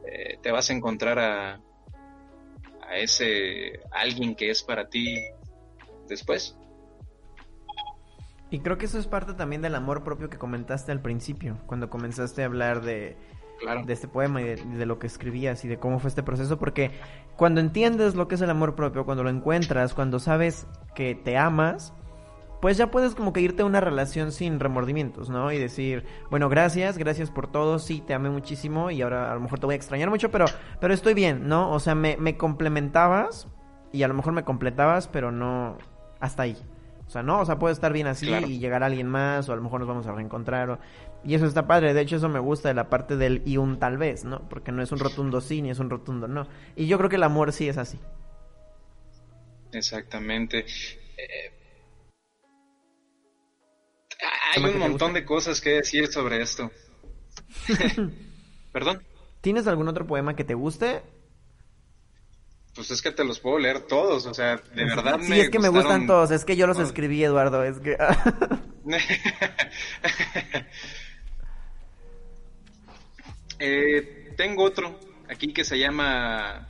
Eh, 0.07 0.39
te 0.43 0.51
vas 0.51 0.71
a 0.71 0.73
encontrar 0.73 1.19
a, 1.19 1.61
a 2.83 2.97
ese 2.97 3.81
alguien 3.91 4.35
que 4.35 4.51
es 4.51 4.63
para 4.63 4.89
ti 4.89 5.19
después. 6.09 6.57
Y 8.51 8.61
creo 8.61 8.79
que 8.79 8.87
eso 8.87 8.99
es 8.99 9.07
parte 9.07 9.35
también 9.35 9.61
del 9.61 9.75
amor 9.75 10.03
propio 10.03 10.31
que 10.31 10.39
comentaste 10.39 10.91
al 10.91 11.03
principio, 11.03 11.59
cuando 11.67 11.91
comenzaste 11.91 12.43
a 12.43 12.47
hablar 12.47 12.81
de, 12.81 13.15
de 13.85 13.93
este 13.93 14.09
poema 14.09 14.41
y 14.41 14.45
de, 14.45 14.57
de, 14.57 14.87
lo 14.87 14.99
que 14.99 15.07
escribías 15.07 15.67
y 15.67 15.69
de 15.69 15.79
cómo 15.79 15.99
fue 15.99 16.09
este 16.09 16.23
proceso, 16.23 16.59
porque 16.59 16.93
cuando 17.37 17.61
entiendes 17.61 18.15
lo 18.15 18.27
que 18.27 18.37
es 18.37 18.41
el 18.41 18.49
amor 18.49 18.75
propio, 18.75 19.05
cuando 19.05 19.23
lo 19.23 19.29
encuentras, 19.29 19.93
cuando 19.93 20.19
sabes 20.19 20.67
que 20.95 21.15
te 21.15 21.37
amas, 21.37 21.93
pues 22.61 22.77
ya 22.77 22.91
puedes 22.91 23.15
como 23.15 23.33
que 23.33 23.41
irte 23.41 23.63
a 23.63 23.67
una 23.67 23.81
relación 23.81 24.33
sin 24.33 24.61
remordimientos, 24.61 25.31
¿no? 25.31 25.53
Y 25.53 25.59
decir, 25.59 26.05
bueno, 26.31 26.49
gracias, 26.49 26.99
gracias 26.99 27.31
por 27.31 27.51
todo, 27.51 27.79
sí, 27.79 28.03
te 28.05 28.15
amé 28.15 28.31
muchísimo 28.31 28.91
y 28.91 29.03
ahora 29.03 29.31
a 29.31 29.35
lo 29.35 29.41
mejor 29.41 29.61
te 29.61 29.67
voy 29.67 29.75
a 29.75 29.77
extrañar 29.77 30.11
mucho, 30.11 30.31
pero, 30.31 30.47
pero 30.81 30.95
estoy 30.95 31.15
bien, 31.15 31.49
¿no? 31.49 31.71
O 31.71 31.81
sea, 31.81 31.95
me, 31.95 32.17
me 32.17 32.37
complementabas 32.37 33.49
y 33.93 34.03
a 34.03 34.09
lo 34.09 34.15
mejor 34.15 34.33
me 34.33 34.45
completabas, 34.45 35.09
pero 35.09 35.31
no 35.31 35.79
hasta 36.21 36.43
ahí. 36.43 36.57
O 37.07 37.11
sea, 37.11 37.23
no, 37.23 37.41
o 37.41 37.47
sea, 37.47 37.59
puede 37.59 37.73
estar 37.73 37.91
bien 37.93 38.07
así 38.07 38.31
y 38.31 38.59
llegar 38.59 38.83
a 38.83 38.87
alguien 38.87 39.09
más 39.09 39.49
o 39.49 39.55
a 39.55 39.57
lo 39.57 39.63
mejor 39.63 39.81
nos 39.81 39.89
vamos 39.89 40.07
a 40.07 40.13
reencontrar. 40.13 40.79
Y 41.25 41.35
eso 41.35 41.47
está 41.47 41.67
padre, 41.67 41.95
de 41.95 42.03
hecho 42.03 42.17
eso 42.17 42.29
me 42.29 42.39
gusta 42.39 42.69
de 42.69 42.75
la 42.75 42.91
parte 42.91 43.17
del 43.17 43.43
y 43.47 43.57
un 43.57 43.79
tal 43.79 43.97
vez, 43.97 44.25
¿no? 44.25 44.47
Porque 44.51 44.73
no 44.73 44.83
es 44.83 44.93
un 44.93 44.99
rotundo 44.99 45.41
sí 45.41 45.63
ni 45.63 45.71
es 45.71 45.79
un 45.79 45.89
rotundo 45.89 46.29
no. 46.29 46.47
Y 46.77 46.87
yo 46.87 46.99
creo 46.99 47.09
que 47.09 47.17
el 47.17 47.23
amor 47.23 47.55
sí 47.55 47.67
es 47.67 47.79
así. 47.79 47.99
Exactamente. 49.73 50.67
Eh, 51.17 51.58
hay 54.55 54.65
un 54.65 54.79
montón 54.79 55.13
de 55.13 55.25
cosas 55.25 55.61
que 55.61 55.71
decir 55.71 56.09
sobre 56.09 56.43
esto. 56.43 56.71
Perdón. 58.73 59.03
¿Tienes 59.41 59.67
algún 59.67 59.89
otro 59.89 60.07
poema 60.07 60.37
que 60.37 60.45
te 60.45 60.55
guste? 60.55 61.03
Pues 62.75 62.91
es 62.91 63.03
que 63.03 63.11
te 63.11 63.25
los 63.25 63.41
puedo 63.41 63.59
leer 63.59 63.81
todos, 63.81 64.27
o 64.27 64.35
sea, 64.35 64.57
de 64.75 64.85
verdad 64.85 65.19
sí, 65.21 65.41
es 65.41 65.51
que 65.51 65.59
me 65.59 65.69
gustan 65.69 66.07
todos, 66.07 66.31
es 66.31 66.45
que 66.45 66.55
yo 66.55 66.69
los 66.69 66.79
escribí, 66.79 67.25
Eduardo, 67.25 67.65
es 67.65 67.81
que... 67.81 67.97
eh, 73.59 74.33
tengo 74.37 74.63
otro 74.63 75.01
aquí 75.29 75.53
que 75.53 75.65
se 75.65 75.77
llama 75.79 76.69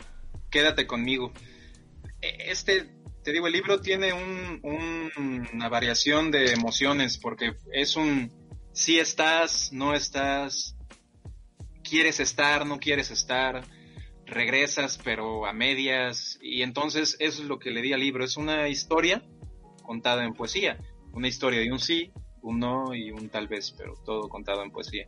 Quédate 0.51 0.87
conmigo. 0.87 1.33
E, 2.23 2.51
este 2.51 2.89
te 3.29 3.35
digo, 3.35 3.47
el 3.47 3.53
libro 3.53 3.79
tiene 3.79 4.15
una 4.63 5.69
variación 5.69 6.31
de 6.31 6.51
emociones 6.55 7.19
porque 7.19 7.53
es 7.75 7.95
un 7.95 8.33
si 8.73 8.99
estás, 8.99 9.71
no 9.71 9.93
estás, 9.93 10.79
quieres 11.83 12.21
estar, 12.21 12.65
no 12.65 12.79
quieres 12.79 13.11
estar, 13.11 13.67
regresas 14.25 14.99
pero 15.05 15.45
a 15.45 15.53
medias 15.53 16.39
y 16.41 16.63
entonces 16.63 17.17
eso 17.19 17.43
es 17.43 17.49
lo 17.49 17.59
que 17.59 17.71
le 17.71 17.83
di 17.83 17.93
al 17.93 18.01
libro, 18.01 18.25
es 18.25 18.39
una 18.39 18.67
historia 18.67 19.23
contada 19.83 20.25
en 20.25 20.33
poesía, 20.33 20.79
una 21.13 21.29
historia 21.29 21.61
de 21.61 21.71
un 21.71 21.81
sí, 21.81 22.11
un 22.41 22.61
no 22.61 22.95
y 22.95 23.11
un 23.11 23.29
tal 23.29 23.47
vez, 23.47 23.75
pero 23.77 23.93
todo 24.07 24.31
contado 24.31 24.63
en 24.63 24.71
poesía. 24.71 25.07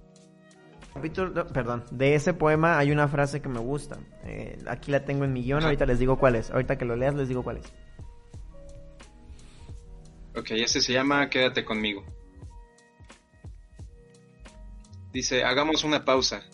Capítulo, 0.92 1.46
perdón, 1.46 1.84
de 1.90 2.16
ese 2.16 2.34
poema 2.34 2.76
hay 2.76 2.90
una 2.90 3.08
frase 3.08 3.40
que 3.40 3.48
me 3.48 3.60
gusta. 3.60 3.98
Eh, 4.24 4.58
aquí 4.66 4.90
la 4.90 5.06
tengo 5.06 5.24
en 5.24 5.32
mi 5.32 5.42
guion, 5.42 5.62
ahorita 5.62 5.86
les 5.86 6.00
digo 6.00 6.18
cuál 6.18 6.34
es. 6.34 6.50
Ahorita 6.50 6.76
que 6.76 6.84
lo 6.84 6.96
leas 6.96 7.14
les 7.14 7.28
digo 7.28 7.44
cuál 7.44 7.58
es. 7.58 7.72
Ok, 10.40 10.52
ese 10.52 10.80
se 10.80 10.94
llama 10.94 11.28
Quédate 11.28 11.66
conmigo. 11.66 12.02
Dice, 15.12 15.44
hagamos 15.44 15.85
una 15.85 16.06
pausa. 16.06 16.49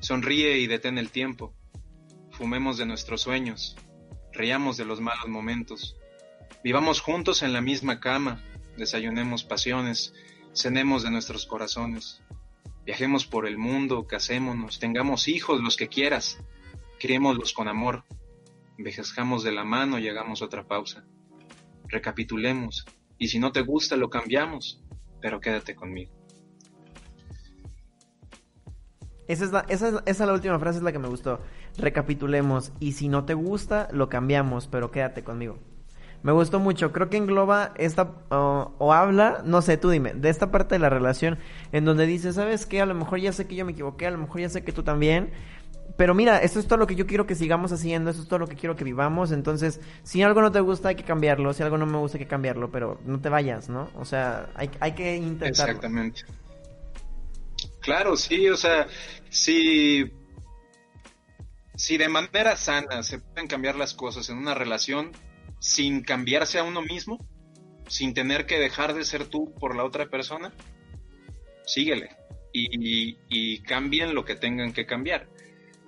Sonríe 0.00 0.58
y 0.58 0.66
detén 0.66 0.98
el 0.98 1.12
tiempo. 1.12 1.54
Fumemos 2.32 2.78
de 2.78 2.86
nuestros 2.86 3.20
sueños. 3.20 3.76
Riamos 4.32 4.76
de 4.76 4.86
los 4.86 5.00
malos 5.00 5.28
momentos. 5.28 5.96
Vivamos 6.64 7.00
juntos 7.00 7.44
en 7.44 7.52
la 7.52 7.60
misma 7.60 8.00
cama. 8.00 8.42
Desayunemos 8.76 9.44
pasiones. 9.44 10.12
Cenemos 10.52 11.04
de 11.04 11.12
nuestros 11.12 11.46
corazones. 11.46 12.20
Viajemos 12.84 13.24
por 13.24 13.46
el 13.46 13.56
mundo, 13.56 14.08
casémonos, 14.08 14.80
tengamos 14.80 15.28
hijos 15.28 15.60
los 15.60 15.76
que 15.76 15.86
quieras. 15.86 16.40
Criémoslos 16.98 17.52
con 17.52 17.68
amor. 17.68 18.02
Envejezcamos 18.78 19.44
de 19.44 19.52
la 19.52 19.62
mano 19.62 20.00
y 20.00 20.08
hagamos 20.08 20.42
otra 20.42 20.66
pausa 20.66 21.04
recapitulemos. 21.90 22.86
Y 23.18 23.28
si 23.28 23.38
no 23.38 23.52
te 23.52 23.60
gusta, 23.62 23.96
lo 23.96 24.08
cambiamos, 24.10 24.82
pero 25.20 25.40
quédate 25.40 25.74
conmigo. 25.74 26.12
Esa 29.28 29.44
es, 29.44 29.52
la, 29.52 29.60
esa, 29.68 30.02
es, 30.06 30.18
la 30.18 30.32
última 30.32 30.58
frase, 30.58 30.78
es 30.78 30.82
la 30.82 30.90
que 30.90 30.98
me 30.98 31.06
gustó. 31.06 31.40
Recapitulemos. 31.78 32.72
Y 32.80 32.92
si 32.92 33.08
no 33.08 33.24
te 33.24 33.34
gusta, 33.34 33.88
lo 33.92 34.08
cambiamos, 34.08 34.66
pero 34.66 34.90
quédate 34.90 35.22
conmigo. 35.22 35.58
Me 36.22 36.32
gustó 36.32 36.58
mucho. 36.58 36.92
Creo 36.92 37.10
que 37.10 37.16
engloba 37.16 37.72
esta. 37.76 38.10
o 38.30 38.92
habla, 38.92 39.42
no 39.44 39.62
sé, 39.62 39.76
tú 39.76 39.88
dime, 39.90 40.14
de 40.14 40.30
esta 40.30 40.50
parte 40.50 40.74
de 40.74 40.80
la 40.80 40.90
relación 40.90 41.38
en 41.70 41.84
donde 41.84 42.06
dice, 42.06 42.32
¿sabes 42.32 42.66
qué? 42.66 42.80
A 42.80 42.86
lo 42.86 42.94
mejor 42.94 43.20
ya 43.20 43.32
sé 43.32 43.46
que 43.46 43.54
yo 43.54 43.64
me 43.64 43.72
equivoqué, 43.72 44.06
a 44.06 44.10
lo 44.10 44.18
mejor 44.18 44.40
ya 44.40 44.48
sé 44.48 44.64
que 44.64 44.72
tú 44.72 44.82
también 44.82 45.30
pero 45.96 46.14
mira, 46.14 46.38
esto 46.38 46.60
es 46.60 46.66
todo 46.66 46.78
lo 46.78 46.86
que 46.86 46.94
yo 46.94 47.06
quiero 47.06 47.26
que 47.26 47.34
sigamos 47.34 47.72
haciendo, 47.72 48.10
esto 48.10 48.22
es 48.22 48.28
todo 48.28 48.38
lo 48.38 48.46
que 48.46 48.56
quiero 48.56 48.76
que 48.76 48.84
vivamos, 48.84 49.32
entonces, 49.32 49.80
si 50.02 50.22
algo 50.22 50.40
no 50.40 50.52
te 50.52 50.60
gusta 50.60 50.90
hay 50.90 50.94
que 50.94 51.04
cambiarlo, 51.04 51.52
si 51.52 51.62
algo 51.62 51.78
no 51.78 51.86
me 51.86 51.98
gusta 51.98 52.18
hay 52.18 52.24
que 52.24 52.28
cambiarlo, 52.28 52.70
pero 52.70 53.00
no 53.04 53.20
te 53.20 53.28
vayas, 53.28 53.68
¿no? 53.68 53.90
O 53.96 54.04
sea, 54.04 54.50
hay, 54.54 54.70
hay 54.80 54.92
que 54.92 55.16
intentarlo. 55.16 55.72
Exactamente. 55.72 56.22
Claro, 57.80 58.16
sí, 58.16 58.48
o 58.48 58.56
sea, 58.56 58.86
si, 59.30 60.10
si 61.74 61.96
de 61.96 62.08
manera 62.08 62.56
sana 62.56 63.02
se 63.02 63.18
pueden 63.18 63.48
cambiar 63.48 63.76
las 63.76 63.94
cosas 63.94 64.28
en 64.28 64.38
una 64.38 64.54
relación 64.54 65.12
sin 65.58 66.02
cambiarse 66.02 66.58
a 66.58 66.64
uno 66.64 66.82
mismo, 66.82 67.18
sin 67.88 68.14
tener 68.14 68.46
que 68.46 68.58
dejar 68.58 68.94
de 68.94 69.04
ser 69.04 69.26
tú 69.26 69.54
por 69.58 69.74
la 69.74 69.84
otra 69.84 70.08
persona, 70.08 70.52
síguele 71.66 72.10
y, 72.52 73.18
y 73.28 73.62
cambien 73.62 74.14
lo 74.14 74.24
que 74.24 74.34
tengan 74.34 74.72
que 74.72 74.86
cambiar 74.86 75.26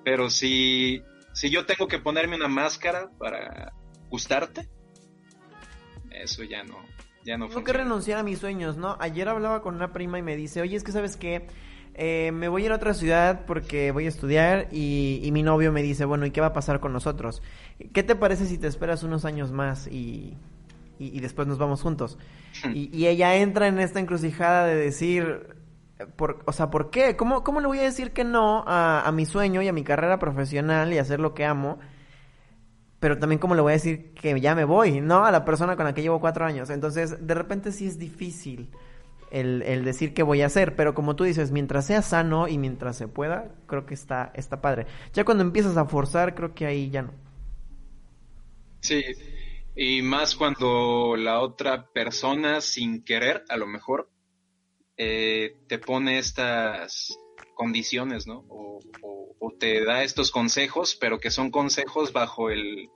pero 0.04 0.30
si, 0.30 1.02
si 1.32 1.50
yo 1.50 1.66
tengo 1.66 1.88
que 1.88 1.98
ponerme 1.98 2.36
una 2.36 2.48
máscara 2.48 3.10
para 3.18 3.72
gustarte, 4.10 4.68
eso 6.10 6.42
ya 6.44 6.62
no, 6.64 6.78
ya 7.24 7.38
no 7.38 7.48
Tengo 7.48 7.64
que 7.64 7.72
renunciar 7.72 8.18
a 8.18 8.22
mis 8.22 8.38
sueños, 8.38 8.76
¿no? 8.76 8.96
Ayer 9.00 9.28
hablaba 9.28 9.62
con 9.62 9.74
una 9.74 9.92
prima 9.92 10.18
y 10.18 10.22
me 10.22 10.36
dice, 10.36 10.60
oye, 10.60 10.76
es 10.76 10.84
que 10.84 10.92
sabes 10.92 11.16
qué, 11.16 11.46
eh, 11.94 12.32
me 12.32 12.48
voy 12.48 12.62
a 12.62 12.66
ir 12.66 12.72
a 12.72 12.76
otra 12.76 12.94
ciudad 12.94 13.44
porque 13.46 13.90
voy 13.92 14.06
a 14.06 14.08
estudiar 14.08 14.68
y, 14.72 15.20
y, 15.22 15.30
mi 15.30 15.42
novio 15.42 15.72
me 15.72 15.82
dice, 15.82 16.04
bueno, 16.04 16.24
¿y 16.24 16.30
qué 16.30 16.40
va 16.40 16.48
a 16.48 16.52
pasar 16.52 16.80
con 16.80 16.92
nosotros? 16.92 17.42
¿Qué 17.92 18.02
te 18.02 18.16
parece 18.16 18.46
si 18.46 18.56
te 18.56 18.66
esperas 18.66 19.02
unos 19.02 19.24
años 19.24 19.52
más 19.52 19.86
y, 19.88 20.34
y, 20.98 21.20
después 21.20 21.46
nos 21.46 21.58
vamos 21.58 21.82
juntos? 21.82 22.18
Y, 22.74 22.94
y, 22.94 23.06
ella 23.06 23.36
entra 23.36 23.66
en 23.66 23.78
esta 23.78 23.98
encrucijada 23.98 24.66
de 24.66 24.76
decir, 24.76 25.54
o 26.18 26.52
sea, 26.52 26.70
¿por 26.70 26.90
qué? 26.90 27.16
¿Cómo, 27.16 27.42
¿Cómo 27.44 27.60
le 27.60 27.66
voy 27.66 27.78
a 27.78 27.82
decir 27.82 28.12
que 28.12 28.24
no 28.24 28.64
a, 28.66 29.02
a 29.06 29.12
mi 29.12 29.26
sueño 29.26 29.62
y 29.62 29.68
a 29.68 29.72
mi 29.72 29.84
carrera 29.84 30.18
profesional 30.18 30.92
y 30.92 30.98
hacer 30.98 31.20
lo 31.20 31.34
que 31.34 31.44
amo? 31.44 31.78
pero 33.02 33.18
también 33.18 33.40
cómo 33.40 33.56
le 33.56 33.62
voy 33.62 33.72
a 33.72 33.74
decir 33.74 34.14
que 34.14 34.40
ya 34.40 34.54
me 34.54 34.62
voy, 34.62 35.00
¿no? 35.00 35.24
A 35.24 35.32
la 35.32 35.44
persona 35.44 35.74
con 35.74 35.86
la 35.86 35.92
que 35.92 36.02
llevo 36.02 36.20
cuatro 36.20 36.44
años. 36.44 36.70
Entonces, 36.70 37.26
de 37.26 37.34
repente 37.34 37.72
sí 37.72 37.88
es 37.88 37.98
difícil 37.98 38.70
el, 39.32 39.62
el, 39.62 39.84
decir 39.84 40.14
qué 40.14 40.22
voy 40.22 40.40
a 40.42 40.46
hacer, 40.46 40.76
pero 40.76 40.94
como 40.94 41.16
tú 41.16 41.24
dices, 41.24 41.50
mientras 41.50 41.86
sea 41.86 42.00
sano 42.02 42.46
y 42.46 42.58
mientras 42.58 42.96
se 42.96 43.08
pueda, 43.08 43.56
creo 43.66 43.86
que 43.86 43.94
está, 43.94 44.30
está 44.36 44.60
padre. 44.60 44.86
Ya 45.14 45.24
cuando 45.24 45.42
empiezas 45.42 45.76
a 45.76 45.86
forzar, 45.86 46.36
creo 46.36 46.54
que 46.54 46.64
ahí 46.64 46.90
ya 46.90 47.02
no. 47.02 47.10
Sí, 48.78 49.02
y 49.74 50.02
más 50.02 50.36
cuando 50.36 51.16
la 51.16 51.40
otra 51.40 51.88
persona, 51.92 52.60
sin 52.60 53.02
querer, 53.02 53.44
a 53.48 53.56
lo 53.56 53.66
mejor, 53.66 54.11
eh, 54.96 55.56
te 55.68 55.78
pone 55.78 56.18
estas 56.18 57.16
condiciones, 57.54 58.26
¿no? 58.26 58.44
O, 58.48 58.80
te 59.58 59.84
da 59.84 60.02
estos 60.02 60.32
consejos, 60.32 60.96
pero 61.00 61.20
que 61.20 61.30
son 61.30 61.50
consejos 61.50 62.12
bajo 62.12 62.50
el 62.50 62.88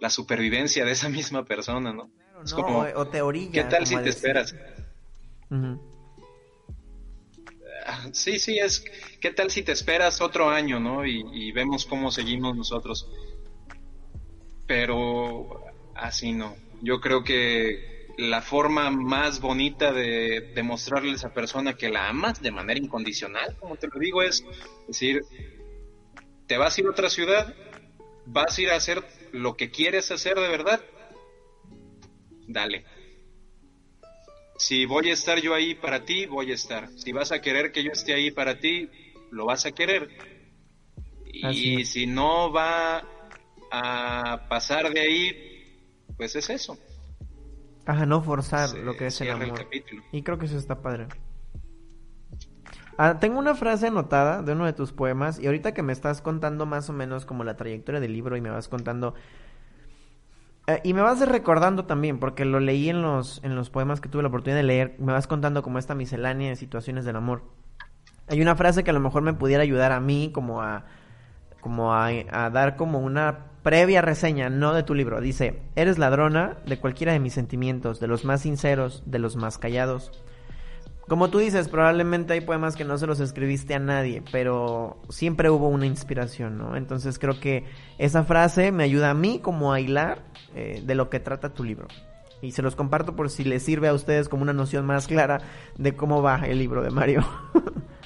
la 0.00 0.08
supervivencia 0.08 0.84
de 0.84 0.92
esa 0.92 1.08
misma 1.08 1.44
persona, 1.44 1.92
¿no? 1.92 2.10
es 2.42 2.54
como, 2.54 2.80
o, 2.80 3.08
teoría. 3.08 3.50
¿Qué 3.50 3.64
tal 3.64 3.86
si 3.86 3.96
te 3.96 4.08
esperas? 4.08 4.54
Sí, 8.12 8.38
sí, 8.38 8.58
es. 8.58 8.84
¿Qué 9.20 9.30
tal 9.30 9.50
si 9.50 9.62
te 9.62 9.72
esperas 9.72 10.20
otro 10.20 10.50
año, 10.50 10.78
no? 10.78 11.06
Y, 11.06 11.52
vemos 11.52 11.86
cómo 11.86 12.10
seguimos 12.10 12.56
nosotros. 12.56 13.08
Pero 14.66 15.64
así 15.94 16.32
no. 16.32 16.54
Yo 16.82 17.00
creo 17.00 17.24
que 17.24 17.97
la 18.18 18.42
forma 18.42 18.90
más 18.90 19.40
bonita 19.40 19.92
de 19.92 20.52
demostrarle 20.54 21.12
a 21.12 21.14
esa 21.14 21.32
persona 21.32 21.74
que 21.74 21.88
la 21.88 22.08
amas 22.08 22.42
de 22.42 22.50
manera 22.50 22.78
incondicional, 22.78 23.56
como 23.56 23.76
te 23.76 23.88
lo 23.88 23.98
digo, 23.98 24.22
es 24.22 24.44
decir, 24.86 25.22
te 26.46 26.58
vas 26.58 26.76
a 26.76 26.80
ir 26.82 26.86
a 26.86 26.90
otra 26.90 27.08
ciudad, 27.08 27.54
vas 28.26 28.58
a 28.58 28.60
ir 28.60 28.70
a 28.70 28.76
hacer 28.76 29.02
lo 29.32 29.56
que 29.56 29.70
quieres 29.70 30.10
hacer 30.10 30.34
de 30.34 30.48
verdad, 30.48 30.84
dale 32.46 32.84
si 34.58 34.86
voy 34.86 35.08
a 35.08 35.12
estar 35.12 35.40
yo 35.40 35.54
ahí 35.54 35.74
para 35.74 36.04
ti, 36.04 36.26
voy 36.26 36.50
a 36.50 36.54
estar. 36.54 36.90
Si 36.96 37.12
vas 37.12 37.30
a 37.32 37.40
querer 37.40 37.70
que 37.70 37.84
yo 37.84 37.92
esté 37.92 38.12
ahí 38.12 38.32
para 38.32 38.58
ti, 38.58 38.90
lo 39.30 39.46
vas 39.46 39.64
a 39.64 39.72
querer. 39.72 40.08
Y 41.32 41.84
si 41.84 42.06
no 42.06 42.52
va 42.52 43.04
a 43.70 44.48
pasar 44.48 44.92
de 44.92 45.00
ahí, 45.00 46.04
pues 46.16 46.34
es 46.34 46.50
eso. 46.50 46.76
Ajá, 47.88 48.04
no 48.04 48.20
forzar 48.20 48.74
lo 48.76 48.98
que 48.98 49.06
es 49.06 49.18
el 49.22 49.30
amor. 49.30 49.66
y 50.12 50.22
creo 50.22 50.38
que 50.38 50.44
eso 50.44 50.58
está 50.58 50.82
padre. 50.82 51.06
Ah, 52.98 53.18
tengo 53.18 53.38
una 53.38 53.54
frase 53.54 53.86
anotada 53.86 54.42
de 54.42 54.52
uno 54.52 54.66
de 54.66 54.74
tus 54.74 54.92
poemas 54.92 55.40
y 55.40 55.46
ahorita 55.46 55.72
que 55.72 55.82
me 55.82 55.94
estás 55.94 56.20
contando 56.20 56.66
más 56.66 56.90
o 56.90 56.92
menos 56.92 57.24
como 57.24 57.44
la 57.44 57.56
trayectoria 57.56 57.98
del 57.98 58.12
libro 58.12 58.36
y 58.36 58.42
me 58.42 58.50
vas 58.50 58.68
contando 58.68 59.14
eh, 60.66 60.82
y 60.84 60.92
me 60.92 61.00
vas 61.00 61.26
recordando 61.26 61.86
también, 61.86 62.18
porque 62.18 62.44
lo 62.44 62.60
leí 62.60 62.90
en 62.90 63.00
los, 63.00 63.42
en 63.42 63.56
los 63.56 63.70
poemas 63.70 64.02
que 64.02 64.10
tuve 64.10 64.20
la 64.20 64.28
oportunidad 64.28 64.58
de 64.58 64.64
leer, 64.64 64.96
me 64.98 65.14
vas 65.14 65.26
contando 65.26 65.62
como 65.62 65.78
esta 65.78 65.94
miscelánea 65.94 66.50
de 66.50 66.56
situaciones 66.56 67.06
del 67.06 67.16
amor. 67.16 67.42
Hay 68.26 68.42
una 68.42 68.54
frase 68.54 68.84
que 68.84 68.90
a 68.90 68.92
lo 68.92 69.00
mejor 69.00 69.22
me 69.22 69.32
pudiera 69.32 69.62
ayudar 69.62 69.92
a 69.92 70.00
mí 70.00 70.30
como 70.34 70.60
a, 70.60 70.84
como 71.62 71.94
a, 71.94 72.08
a 72.08 72.50
dar 72.50 72.76
como 72.76 72.98
una 72.98 73.46
previa 73.68 74.00
reseña, 74.00 74.48
no 74.48 74.72
de 74.72 74.82
tu 74.82 74.94
libro. 74.94 75.20
Dice, 75.20 75.58
eres 75.76 75.98
ladrona 75.98 76.56
de 76.64 76.78
cualquiera 76.78 77.12
de 77.12 77.20
mis 77.20 77.34
sentimientos, 77.34 78.00
de 78.00 78.06
los 78.06 78.24
más 78.24 78.40
sinceros, 78.40 79.02
de 79.04 79.18
los 79.18 79.36
más 79.36 79.58
callados. 79.58 80.10
Como 81.06 81.28
tú 81.28 81.36
dices, 81.36 81.68
probablemente 81.68 82.32
hay 82.32 82.40
poemas 82.40 82.76
que 82.76 82.86
no 82.86 82.96
se 82.96 83.06
los 83.06 83.20
escribiste 83.20 83.74
a 83.74 83.78
nadie, 83.78 84.22
pero 84.32 85.02
siempre 85.10 85.50
hubo 85.50 85.68
una 85.68 85.84
inspiración, 85.84 86.56
¿no? 86.56 86.76
Entonces 86.76 87.18
creo 87.18 87.40
que 87.40 87.66
esa 87.98 88.24
frase 88.24 88.72
me 88.72 88.84
ayuda 88.84 89.10
a 89.10 89.14
mí 89.14 89.38
como 89.38 89.74
a 89.74 89.80
hilar 89.80 90.22
eh, 90.54 90.82
de 90.82 90.94
lo 90.94 91.10
que 91.10 91.20
trata 91.20 91.52
tu 91.52 91.62
libro. 91.62 91.88
Y 92.40 92.52
se 92.52 92.62
los 92.62 92.74
comparto 92.74 93.16
por 93.16 93.28
si 93.28 93.44
les 93.44 93.64
sirve 93.64 93.88
a 93.88 93.92
ustedes 93.92 94.30
como 94.30 94.44
una 94.44 94.54
noción 94.54 94.86
más 94.86 95.06
clara 95.06 95.42
de 95.76 95.94
cómo 95.94 96.22
va 96.22 96.40
el 96.46 96.58
libro 96.58 96.82
de 96.82 96.88
Mario. 96.88 97.22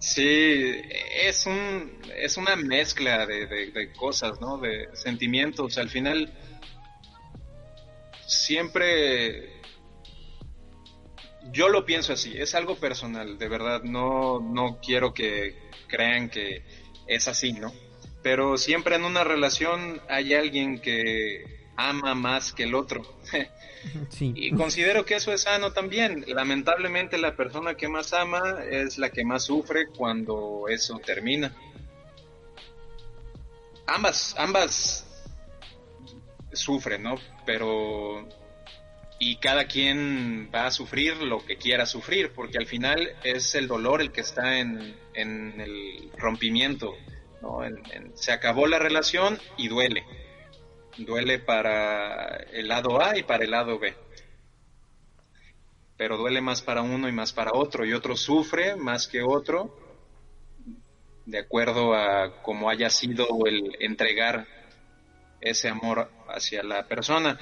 Sí, 0.00 0.72
es, 1.14 1.46
un, 1.46 2.00
es 2.16 2.36
una 2.36 2.56
mezcla 2.56 3.26
de, 3.26 3.46
de 3.46 3.92
cosas, 3.92 4.40
¿no? 4.40 4.58
De 4.58 4.88
sentimientos. 4.94 5.78
Al 5.78 5.90
final, 5.90 6.32
siempre 8.26 9.60
yo 11.52 11.68
lo 11.68 11.84
pienso 11.84 12.12
así, 12.12 12.36
es 12.36 12.54
algo 12.54 12.76
personal, 12.76 13.38
de 13.38 13.48
verdad, 13.48 13.82
no, 13.82 14.40
no 14.40 14.78
quiero 14.80 15.12
que 15.12 15.56
crean 15.88 16.28
que 16.28 16.62
es 17.06 17.28
así, 17.28 17.52
¿no? 17.52 17.72
Pero 18.22 18.56
siempre 18.56 18.96
en 18.96 19.04
una 19.04 19.24
relación 19.24 20.00
hay 20.08 20.34
alguien 20.34 20.80
que 20.80 21.59
ama 21.88 22.14
más 22.14 22.52
que 22.52 22.64
el 22.64 22.74
otro. 22.74 23.02
Sí. 24.10 24.34
Y 24.36 24.52
considero 24.52 25.06
que 25.06 25.14
eso 25.14 25.32
es 25.32 25.44
sano 25.44 25.72
también. 25.72 26.26
Lamentablemente 26.28 27.16
la 27.16 27.34
persona 27.34 27.76
que 27.76 27.88
más 27.88 28.12
ama 28.12 28.58
es 28.70 28.98
la 28.98 29.08
que 29.08 29.24
más 29.24 29.44
sufre 29.44 29.86
cuando 29.86 30.66
eso 30.68 30.98
termina. 30.98 31.56
Ambas, 33.86 34.34
ambas 34.36 35.06
sufren, 36.52 37.04
¿no? 37.04 37.14
Pero 37.46 38.28
y 39.22 39.36
cada 39.36 39.66
quien 39.66 40.50
va 40.52 40.66
a 40.66 40.70
sufrir 40.70 41.18
lo 41.18 41.44
que 41.44 41.56
quiera 41.56 41.84
sufrir, 41.84 42.32
porque 42.32 42.56
al 42.56 42.66
final 42.66 43.14
es 43.22 43.54
el 43.54 43.68
dolor 43.68 44.00
el 44.00 44.12
que 44.12 44.22
está 44.22 44.58
en, 44.58 44.96
el 45.14 46.10
rompimiento. 46.16 46.94
¿no? 47.42 47.60
se 48.14 48.32
acabó 48.32 48.66
la 48.66 48.78
relación 48.78 49.38
y 49.56 49.68
duele. 49.68 50.04
Duele 50.98 51.38
para 51.38 52.36
el 52.52 52.68
lado 52.68 53.02
A 53.02 53.16
y 53.16 53.22
para 53.22 53.44
el 53.44 53.50
lado 53.50 53.78
B. 53.78 53.94
Pero 55.96 56.16
duele 56.16 56.40
más 56.40 56.62
para 56.62 56.82
uno 56.82 57.08
y 57.08 57.12
más 57.12 57.32
para 57.32 57.52
otro, 57.52 57.84
y 57.84 57.92
otro 57.92 58.16
sufre 58.16 58.76
más 58.76 59.06
que 59.06 59.22
otro, 59.22 59.76
de 61.26 61.38
acuerdo 61.38 61.94
a 61.94 62.42
cómo 62.42 62.70
haya 62.70 62.90
sido 62.90 63.26
el 63.46 63.76
entregar 63.80 64.46
ese 65.40 65.68
amor 65.68 66.10
hacia 66.28 66.62
la 66.62 66.86
persona. 66.86 67.38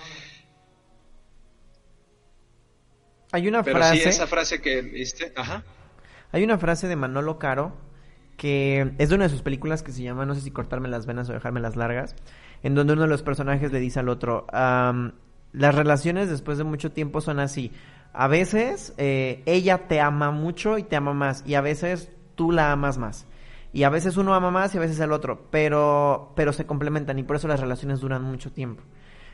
Hay 3.32 3.46
una 3.46 3.62
frase. 3.62 4.08
esa 4.08 4.26
frase 4.26 4.60
que 4.60 4.82
viste, 4.82 5.32
ajá. 5.36 5.64
Hay 6.32 6.42
una 6.44 6.58
frase 6.58 6.88
de 6.88 6.96
Manolo 6.96 7.38
Caro 7.38 7.76
que 8.36 8.92
es 8.98 9.08
de 9.08 9.14
una 9.16 9.24
de 9.24 9.30
sus 9.30 9.42
películas 9.42 9.82
que 9.82 9.92
se 9.92 10.02
llama 10.02 10.24
No 10.24 10.34
sé 10.34 10.40
si 10.40 10.50
cortarme 10.50 10.88
las 10.88 11.06
venas 11.06 11.28
o 11.28 11.32
dejarme 11.32 11.60
las 11.60 11.76
largas, 11.76 12.14
en 12.62 12.74
donde 12.74 12.92
uno 12.92 13.02
de 13.02 13.08
los 13.08 13.22
personajes 13.22 13.72
le 13.72 13.80
dice 13.80 14.00
al 14.00 14.08
otro, 14.08 14.46
las 14.50 15.74
relaciones 15.74 16.28
después 16.30 16.58
de 16.58 16.64
mucho 16.64 16.92
tiempo 16.92 17.20
son 17.20 17.40
así. 17.40 17.72
A 18.12 18.26
veces 18.26 18.94
eh, 18.96 19.42
ella 19.46 19.86
te 19.88 20.00
ama 20.00 20.30
mucho 20.30 20.78
y 20.78 20.82
te 20.82 20.96
ama 20.96 21.12
más, 21.14 21.44
y 21.46 21.54
a 21.54 21.60
veces 21.60 22.10
tú 22.34 22.52
la 22.52 22.72
amas 22.72 22.98
más. 22.98 23.26
Y 23.72 23.82
a 23.82 23.90
veces 23.90 24.16
uno 24.16 24.34
ama 24.34 24.50
más 24.50 24.74
y 24.74 24.78
a 24.78 24.80
veces 24.80 24.98
el 24.98 25.12
otro, 25.12 25.46
pero, 25.50 26.32
pero 26.34 26.52
se 26.52 26.66
complementan 26.66 27.18
y 27.18 27.22
por 27.22 27.36
eso 27.36 27.48
las 27.48 27.60
relaciones 27.60 28.00
duran 28.00 28.22
mucho 28.22 28.50
tiempo. 28.50 28.82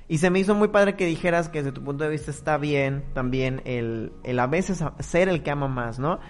Y 0.08 0.18
se 0.18 0.28
me 0.28 0.38
hizo 0.38 0.54
muy 0.54 0.68
padre 0.68 0.96
que 0.96 1.06
dijeras 1.06 1.48
que 1.48 1.58
desde 1.58 1.72
tu 1.72 1.82
punto 1.82 2.04
de 2.04 2.10
vista 2.10 2.30
está 2.30 2.58
bien 2.58 3.04
también 3.14 3.62
el, 3.64 4.12
a 4.38 4.46
veces 4.46 4.84
ser 4.98 5.28
el 5.28 5.42
que 5.42 5.50
ama 5.50 5.68
más, 5.68 5.98
¿no? 5.98 6.20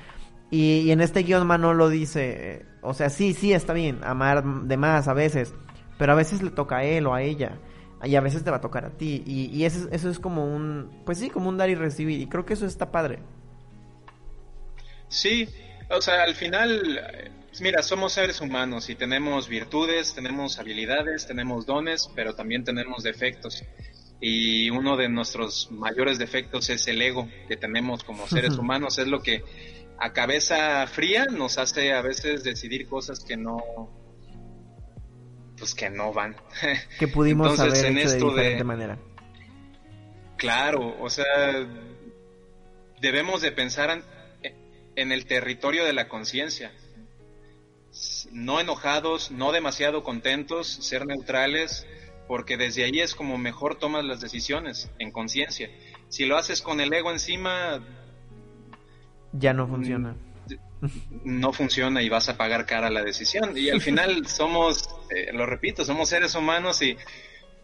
Y, 0.50 0.90
en 0.90 1.00
este 1.00 1.24
guion 1.24 1.46
Manolo 1.46 1.88
dice, 1.88 2.66
o 2.83 2.94
sea, 2.94 3.11
sí, 3.11 3.33
sí, 3.33 3.52
está 3.52 3.72
bien, 3.72 4.04
amar 4.04 4.44
de 4.44 4.76
más 4.76 5.09
a 5.09 5.14
veces, 5.14 5.54
pero 5.98 6.12
a 6.12 6.14
veces 6.14 6.42
le 6.42 6.50
toca 6.50 6.78
a 6.78 6.85
él 6.85 7.07
o 7.07 7.14
a 7.14 7.22
ella, 7.22 7.59
y 8.02 8.16
a 8.16 8.20
veces 8.20 8.44
te 8.44 8.50
va 8.50 8.59
a 8.59 8.61
tocar 8.61 8.85
a 8.85 8.90
ti, 8.90 9.22
y, 9.26 9.46
y 9.46 9.64
eso, 9.64 9.88
eso 9.90 10.11
es 10.11 10.18
como 10.18 10.44
un, 10.46 11.02
pues 11.07 11.18
sí, 11.18 11.30
como 11.30 11.48
un 11.48 11.57
dar 11.57 11.70
y 11.70 11.74
recibir, 11.74 12.20
y 12.20 12.26
creo 12.26 12.44
que 12.44 12.54
eso 12.54 12.66
está 12.66 12.90
padre. 12.90 13.18
Sí, 15.09 15.48
o 15.90 16.00
sea, 16.00 16.22
al 16.22 16.35
final 16.35 17.33
Mira, 17.61 17.83
somos 17.83 18.14
seres 18.14 18.40
humanos 18.40 18.90
y 18.90 18.96
tenemos 18.96 19.48
virtudes, 19.48 20.12
tenemos 20.12 20.59
habilidades, 20.59 21.26
tenemos 21.26 21.66
dones, 21.66 22.11
pero 22.14 22.35
también 22.35 22.64
tenemos 22.64 23.04
defectos. 23.04 23.62
Y 24.20 24.70
uno 24.70 24.96
de 24.96 25.09
nuestros 25.09 25.70
mayores 25.70 26.18
defectos 26.18 26.68
es 26.70 26.88
el 26.88 27.00
ego 27.00 27.28
que 27.46 27.57
tenemos 27.57 28.02
como 28.02 28.26
seres 28.28 28.59
humanos. 28.59 28.98
Es 28.98 29.07
lo 29.07 29.22
que 29.22 29.44
a 29.98 30.12
cabeza 30.12 30.85
fría 30.88 31.26
nos 31.26 31.59
hace 31.59 31.92
a 31.92 32.02
veces 32.02 32.42
decidir 32.42 32.88
cosas 32.88 33.20
que 33.20 33.37
no, 33.37 33.62
pues 35.64 35.74
que 35.74 35.88
no 35.88 36.12
van. 36.12 36.37
Que 36.98 37.09
pudimos 37.09 37.59
haber 37.59 37.87
en 37.87 37.96
hecho 37.96 38.11
de 38.11 38.16
diferente 38.16 38.64
manera. 38.64 38.98
Claro, 40.37 40.94
o 41.00 41.09
sea, 41.09 41.24
debemos 43.00 43.40
de 43.40 43.50
pensar 43.50 44.03
en 44.94 45.12
el 45.12 45.24
territorio 45.24 45.87
de 45.87 45.94
la 45.94 46.07
conciencia. 46.07 46.70
No 48.31 48.61
enojados, 48.61 49.31
no 49.31 49.53
demasiado 49.53 50.03
contentos, 50.03 50.68
ser 50.68 51.07
neutrales, 51.07 51.87
porque 52.29 52.59
desde 52.59 52.85
ahí 52.85 53.00
es 53.00 53.14
como 53.14 53.38
mejor 53.38 53.79
tomas 53.79 54.05
las 54.05 54.20
decisiones, 54.20 54.90
en 54.98 55.12
conciencia. 55.12 55.70
Si 56.11 56.27
lo 56.27 56.37
haces 56.37 56.61
con 56.61 56.79
el 56.81 56.92
ego 56.92 57.11
encima... 57.11 57.83
Ya 59.33 59.55
no 59.55 59.66
funciona. 59.66 60.14
No 61.25 61.53
funciona 61.53 62.03
y 62.03 62.09
vas 62.09 62.29
a 62.29 62.37
pagar 62.37 62.66
cara 62.66 62.90
la 62.90 63.03
decisión. 63.03 63.57
Y 63.57 63.70
al 63.70 63.81
final 63.81 64.27
somos, 64.29 64.88
eh, 65.11 65.33
lo 65.33 65.47
repito, 65.47 65.85
somos 65.85 66.09
seres 66.09 66.35
humanos 66.35 66.83
y 66.83 66.97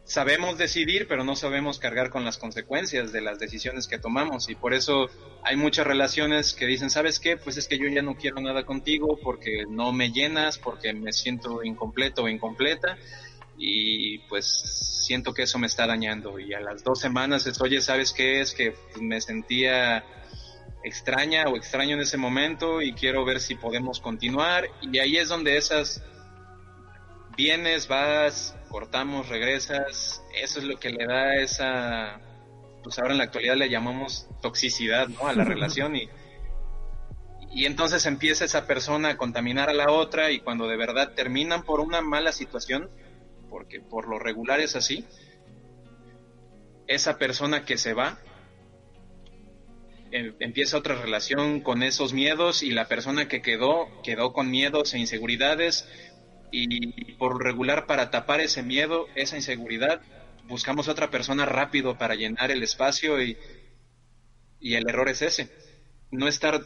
sabemos 0.05 0.59
decidir, 0.59 1.07
pero 1.07 1.23
no 1.23 1.37
sabemos 1.37 1.79
cargar 1.79 2.11
con 2.11 2.25
las 2.25 2.37
consecuencias 2.37 3.13
de 3.13 3.21
las 3.21 3.39
decisiones 3.39 3.87
que 3.87 3.99
tomamos. 3.99 4.49
Y 4.49 4.57
por 4.57 4.75
eso 4.75 5.09
hay 5.45 5.57
muchas 5.57 5.87
relaciones 5.87 6.53
que 6.53 6.67
dicen, 6.67 6.91
¿sabes 6.91 7.21
qué? 7.21 7.37
Pues 7.37 7.57
es 7.57 7.69
que 7.69 7.79
yo 7.79 7.87
ya 7.89 8.03
no 8.03 8.17
quiero 8.17 8.41
nada 8.41 8.65
contigo 8.65 9.19
porque 9.23 9.65
no 9.69 9.93
me 9.93 10.11
llenas, 10.11 10.59
porque 10.59 10.93
me 10.93 11.13
siento 11.13 11.63
incompleto 11.63 12.25
o 12.25 12.29
incompleta. 12.29 12.99
Y 13.57 14.19
pues 14.21 14.47
siento 15.07 15.33
que 15.33 15.43
eso 15.43 15.59
me 15.59 15.69
está 15.69 15.87
dañando. 15.87 16.41
Y 16.41 16.55
a 16.55 16.61
las 16.61 16.83
dos 16.83 16.99
semanas 16.99 17.47
es, 17.47 17.61
oye, 17.61 17.81
¿sabes 17.81 18.13
qué 18.13 18.41
es? 18.41 18.53
Que 18.53 18.75
me 19.01 19.21
sentía 19.21 20.05
extraña 20.83 21.45
o 21.49 21.57
extraño 21.57 21.95
en 21.95 22.03
ese 22.03 22.17
momento 22.17 22.81
y 22.81 22.93
quiero 22.93 23.25
ver 23.25 23.41
si 23.41 23.55
podemos 23.55 24.01
continuar. 24.01 24.69
Y 24.81 24.99
ahí 24.99 25.17
es 25.17 25.29
donde 25.29 25.57
esas 25.57 26.03
vienes, 27.37 27.89
vas, 27.89 28.57
cortamos, 28.69 29.29
regresas, 29.29 30.23
eso 30.35 30.59
es 30.59 30.65
lo 30.65 30.79
que 30.79 30.91
le 30.91 31.07
da 31.07 31.37
esa, 31.37 32.21
pues 32.83 32.99
ahora 32.99 33.13
en 33.13 33.19
la 33.19 33.25
actualidad 33.25 33.57
le 33.57 33.71
llamamos 33.71 34.29
toxicidad, 34.43 35.09
¿no? 35.09 35.27
A 35.27 35.33
la 35.33 35.45
relación 35.45 35.97
y, 35.97 36.09
y 37.53 37.67
entonces 37.67 38.07
empieza 38.07 38.45
esa 38.45 38.67
persona 38.67 39.11
a 39.11 39.17
contaminar 39.17 39.71
a 39.71 39.75
la 39.75 39.91
otra 39.91 40.31
y 40.31 40.41
cuando 40.41 40.69
de 40.69 40.77
verdad 40.77 41.15
terminan 41.15 41.63
por 41.65 41.81
una 41.81 42.01
mala 42.01 42.33
situación, 42.33 42.91
porque 43.49 43.81
por 43.81 44.09
lo 44.09 44.19
regular 44.19 44.61
es 44.61 44.77
así, 44.77 45.05
esa 46.87 47.19
persona 47.19 47.65
que 47.65 47.79
se 47.79 47.95
va 47.95 48.19
empieza 50.13 50.79
otra 50.79 51.01
relación 51.01 51.61
con 51.61 51.83
esos 51.83 52.13
miedos 52.13 52.63
y 52.63 52.71
la 52.71 52.89
persona 52.89 53.29
que 53.29 53.43
quedó 53.43 53.89
quedó 54.03 54.33
con 54.33 54.51
miedos 54.51 54.95
e 54.95 54.99
inseguridades 54.99 55.89
y 56.53 57.13
por 57.13 57.43
regular 57.43 57.87
para 57.87 58.11
tapar 58.11 58.41
ese 58.41 58.63
miedo, 58.63 59.07
esa 59.15 59.37
inseguridad, 59.37 60.03
buscamos 60.49 60.89
otra 60.89 61.11
persona 61.11 61.47
rápido 61.47 61.97
para 61.97 62.17
llenar 62.17 62.51
el 62.51 62.63
espacio 62.63 63.23
y, 63.23 63.37
y 64.59 64.75
el 64.75 64.89
error 64.89 65.09
es 65.09 65.23
ese, 65.23 65.49
no 66.11 66.27
estar 66.29 66.61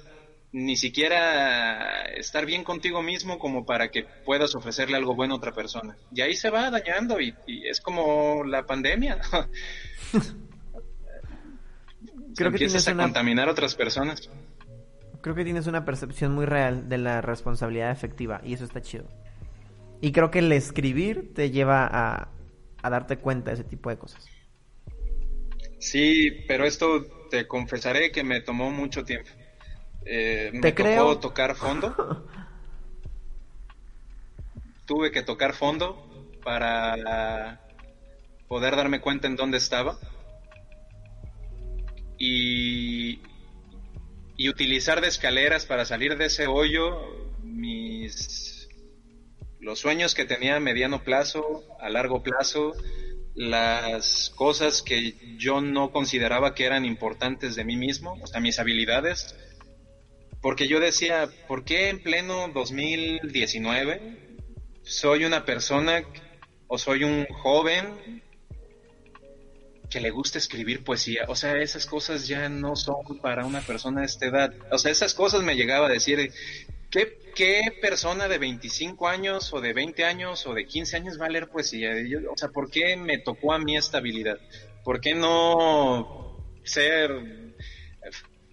ni 0.53 0.77
siquiera 0.77 2.03
estar 2.17 2.47
bien 2.47 2.63
contigo 2.63 3.03
mismo 3.03 3.41
como 3.41 3.67
para 3.67 3.91
que 3.91 4.05
puedas 4.25 4.55
ofrecerle 4.55 4.97
algo 4.97 5.17
bueno 5.17 5.35
a 5.35 5.39
otra 5.39 5.53
persona. 5.53 5.97
Y 6.15 6.21
ahí 6.21 6.37
se 6.37 6.49
va 6.49 6.71
dañando 6.71 7.21
y, 7.21 7.35
es 7.69 7.81
como 7.81 8.45
la 8.45 8.65
pandemia. 8.65 9.19
Creo 12.37 12.51
que 12.51 12.57
empiezas 12.57 12.89
a 12.89 12.97
contaminar 12.97 13.49
a 13.49 13.53
otras 13.53 13.75
personas. 13.75 14.29
Creo 15.21 15.35
que 15.35 15.45
tienes 15.45 15.67
una 15.67 15.85
percepción 15.85 16.33
muy 16.33 16.45
real 16.45 16.89
de 16.89 16.99
la 16.99 17.21
responsabilidad 17.21 17.91
efectiva 17.91 18.41
y 18.45 18.55
eso 18.55 18.65
está 18.65 18.83
chido. 18.83 19.09
Y 20.01 20.13
creo 20.13 20.31
que 20.31 20.41
el 20.41 20.53
escribir 20.53 21.33
te 21.35 21.51
lleva 21.51 21.89
a, 21.91 22.29
darte 22.91 23.17
cuenta 23.17 23.51
de 23.51 23.55
ese 23.55 23.65
tipo 23.65 23.89
de 23.89 23.97
cosas. 23.97 24.27
Sí, 25.79 26.45
pero 26.47 26.67
esto 26.67 27.07
te 27.31 27.47
confesaré 27.47 28.13
que 28.13 28.23
me 28.23 28.41
tomó 28.41 28.71
mucho 28.71 29.05
tiempo. 29.05 29.31
Eh, 30.05 30.51
me 30.53 30.61
¿Te 30.61 30.73
tocó 30.73 31.19
tocar 31.19 31.57
fondo. 31.57 32.27
Tuve 34.87 35.11
que 35.11 35.23
tocar 35.23 35.55
fondo 35.55 36.31
para 36.45 37.63
poder 38.47 38.77
darme 38.77 39.01
cuenta 39.01 39.27
en 39.27 39.37
dónde 39.37 39.57
estaba. 39.57 39.99
Y, 42.27 43.21
y 44.39 44.49
utilizar 44.49 45.03
de 45.03 45.09
escaleras 45.09 45.67
para 45.67 45.85
salir 45.85 46.17
de 46.17 46.27
ese 46.27 46.47
hoyo 46.47 46.99
mis 47.43 48.67
los 49.61 49.79
sueños 49.79 50.15
que 50.15 50.25
tenía 50.25 50.57
a 50.57 50.61
mediano 50.61 51.03
plazo, 51.05 51.65
a 51.81 51.89
largo 51.91 52.23
plazo, 52.23 52.73
las 53.35 54.31
cosas 54.37 54.83
que 54.83 55.15
yo 55.39 55.61
no 55.61 55.91
consideraba 55.91 56.55
que 56.55 56.65
eran 56.65 56.85
importantes 56.85 57.57
de 57.57 57.65
mí 57.65 57.77
mismo, 57.77 58.19
o 58.23 58.27
sea, 58.27 58.41
mis 58.41 58.59
habilidades, 58.59 59.35
porque 60.41 60.69
yo 60.69 60.81
decía, 60.81 61.29
¿por 61.49 61.65
qué 61.65 61.89
en 61.89 62.03
pleno 62.03 62.49
2019 62.49 64.39
soy 64.83 65.25
una 65.25 65.45
persona 65.45 66.05
o 66.69 66.77
soy 66.79 67.05
un 67.05 67.27
joven 67.27 68.23
que 69.95 70.01
le 70.01 70.11
gusta 70.11 70.39
escribir 70.39 70.83
poesía? 70.83 71.25
O 71.29 71.37
sea, 71.37 71.57
esas 71.57 71.87
cosas 71.87 72.27
ya 72.27 72.49
no 72.49 72.75
son 72.75 73.21
para 73.23 73.47
una 73.47 73.61
persona 73.61 74.01
de 74.01 74.07
esta 74.07 74.27
edad. 74.27 74.53
O 74.73 74.79
sea, 74.79 74.91
esas 74.91 75.15
cosas 75.15 75.45
me 75.45 75.55
llegaba 75.55 75.87
a 75.87 75.91
decir, 75.91 76.33
¿Qué, 76.91 77.61
persona 77.81 78.27
de 78.27 78.39
25 78.39 79.07
años 79.07 79.53
o 79.53 79.61
de 79.61 79.73
20 79.73 80.05
años 80.05 80.47
o 80.47 80.55
de 80.55 80.67
15 80.67 80.97
años 80.97 81.21
va 81.21 81.27
a 81.27 81.29
leer 81.29 81.49
poesía? 81.49 81.91
o 82.29 82.37
sea, 82.37 82.49
¿por 82.49 82.71
qué 82.71 82.97
me 82.97 83.19
tocó 83.19 83.53
a 83.53 83.59
mí 83.61 83.77
esta 83.77 83.99
habilidad? 83.99 84.39
¿Por 84.83 85.01
qué 85.01 85.15
no 85.15 86.39
ser 86.65 87.11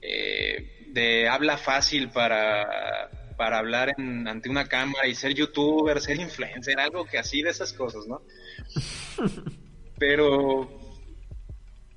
eh, 0.01 0.87
de 0.89 1.27
habla 1.27 1.57
fácil 1.57 2.09
para, 2.09 3.09
para 3.35 3.57
hablar 3.57 3.95
ante 3.97 4.47
una 4.47 4.67
cámara 4.67 5.07
y 5.07 5.15
ser 5.15 5.33
youtuber, 5.33 6.01
ser 6.01 6.19
influencer, 6.19 6.79
algo 6.79 7.05
que 7.05 7.17
así 7.17 7.41
de 7.41 7.49
esas 7.49 7.73
cosas, 7.73 8.05
¿no? 8.07 8.21
Pero, 9.99 10.80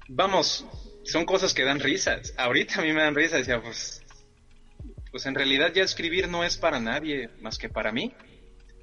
vamos, 0.09 0.67
son 1.05 1.25
cosas 1.25 1.55
que 1.55 1.65
dan 1.65 1.81
risas. 1.81 2.35
Ahorita 2.37 2.81
a 2.81 2.83
mí 2.83 2.93
me 2.93 3.03
dan 3.03 3.15
risas, 3.15 3.41
decía, 3.41 3.61
pues 3.61 4.05
pues 5.15 5.27
en 5.27 5.37
realidad 5.37 5.73
ya 5.73 5.85
escribir 5.85 6.27
no 6.27 6.43
es 6.43 6.57
para 6.57 6.81
nadie 6.81 7.31
más 7.41 7.57
que 7.57 7.69
para 7.69 7.93
mí. 7.93 8.13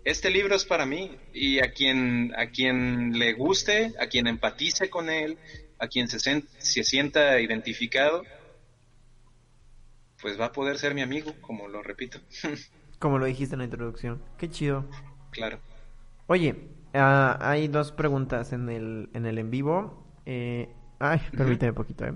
Este 0.06 0.30
libro 0.30 0.56
es 0.56 0.64
para 0.64 0.86
mí 0.86 1.18
y 1.34 1.60
a 1.60 1.74
quien, 1.74 2.34
a 2.38 2.52
quien 2.52 3.20
le 3.20 3.34
guste, 3.34 3.92
a 4.00 4.08
quien 4.08 4.28
empatice 4.28 4.90
con 4.90 5.10
él, 5.10 5.38
a 5.78 5.90
quien 5.90 6.08
se, 6.08 6.20
se 6.20 6.84
sienta 6.86 7.38
identificado, 7.42 8.24
pues 10.22 10.40
va 10.40 10.46
a 10.46 10.52
poder 10.54 10.78
ser 10.78 10.96
mi 10.96 11.02
amigo, 11.02 11.34
como 11.42 11.68
lo 11.68 11.84
repito. 11.84 12.20
como 13.00 13.20
lo 13.20 13.26
dijiste 13.26 13.56
en 13.56 13.60
la 13.60 13.66
introducción. 13.66 14.24
Qué 14.38 14.50
chido. 14.50 14.90
Claro. 15.32 15.60
Oye, 16.28 16.56
ah, 16.94 17.38
hay 17.42 17.68
dos 17.68 17.92
preguntas 17.92 18.54
en 18.54 18.70
el 18.70 19.10
en, 19.14 19.26
el 19.26 19.38
en 19.38 19.52
vivo. 19.52 20.08
Eh, 20.26 20.70
ay, 21.02 21.20
permíteme 21.36 21.72
un 21.72 21.76
poquito, 21.82 22.06
eh. 22.06 22.14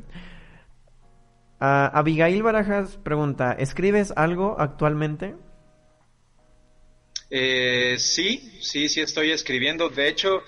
Abigail 1.59 2.43
Barajas 2.43 2.97
pregunta, 2.97 3.53
¿escribes 3.53 4.13
algo 4.15 4.55
actualmente? 4.59 5.35
Eh, 7.29 7.95
sí, 7.97 8.59
sí, 8.61 8.87
sí 8.87 9.01
estoy 9.01 9.31
escribiendo. 9.31 9.89
De 9.89 10.07
hecho, 10.07 10.43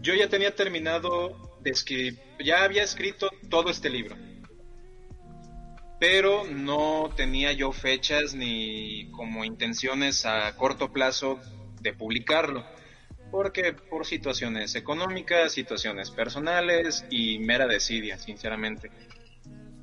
yo 0.00 0.14
ya 0.14 0.28
tenía 0.28 0.54
terminado 0.54 1.58
de 1.62 1.70
escribir, 1.70 2.20
ya 2.44 2.62
había 2.62 2.84
escrito 2.84 3.28
todo 3.50 3.70
este 3.70 3.90
libro, 3.90 4.16
pero 5.98 6.44
no 6.44 7.10
tenía 7.16 7.52
yo 7.52 7.72
fechas 7.72 8.34
ni 8.34 9.10
como 9.10 9.44
intenciones 9.44 10.26
a 10.26 10.54
corto 10.56 10.92
plazo 10.92 11.40
de 11.80 11.92
publicarlo 11.92 12.75
porque 13.30 13.72
por 13.72 14.06
situaciones 14.06 14.74
económicas, 14.74 15.52
situaciones 15.52 16.10
personales 16.10 17.04
y 17.10 17.38
mera 17.38 17.66
desidia, 17.66 18.18
sinceramente. 18.18 18.90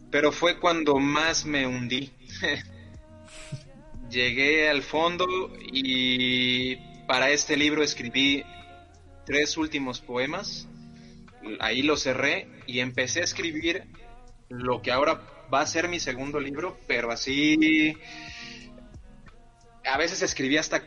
Pero 0.10 0.32
fue 0.32 0.60
cuando 0.60 1.00
más 1.00 1.46
me 1.46 1.68
hundí. 1.68 2.12
Llegué 4.10 4.70
al 4.70 4.84
fondo 4.84 5.26
y 5.60 6.76
para 7.08 7.30
este 7.30 7.58
libro 7.58 7.84
escribí 7.84 8.44
tres 9.26 9.58
últimos 9.58 10.02
poemas. 10.02 10.68
Ahí 11.60 11.82
lo 11.82 11.98
cerré 11.98 12.48
y 12.68 12.80
empecé 12.80 13.22
a 13.22 13.24
escribir 13.24 13.84
lo 14.50 14.82
que 14.82 14.92
ahora 14.92 15.22
va 15.54 15.62
a 15.62 15.66
ser 15.66 15.90
mi 15.90 16.00
segundo 16.00 16.40
libro, 16.40 16.78
pero 16.88 17.12
así 17.12 17.98
a 19.86 19.98
veces 19.98 20.22
escribí 20.22 20.58
hasta 20.58 20.84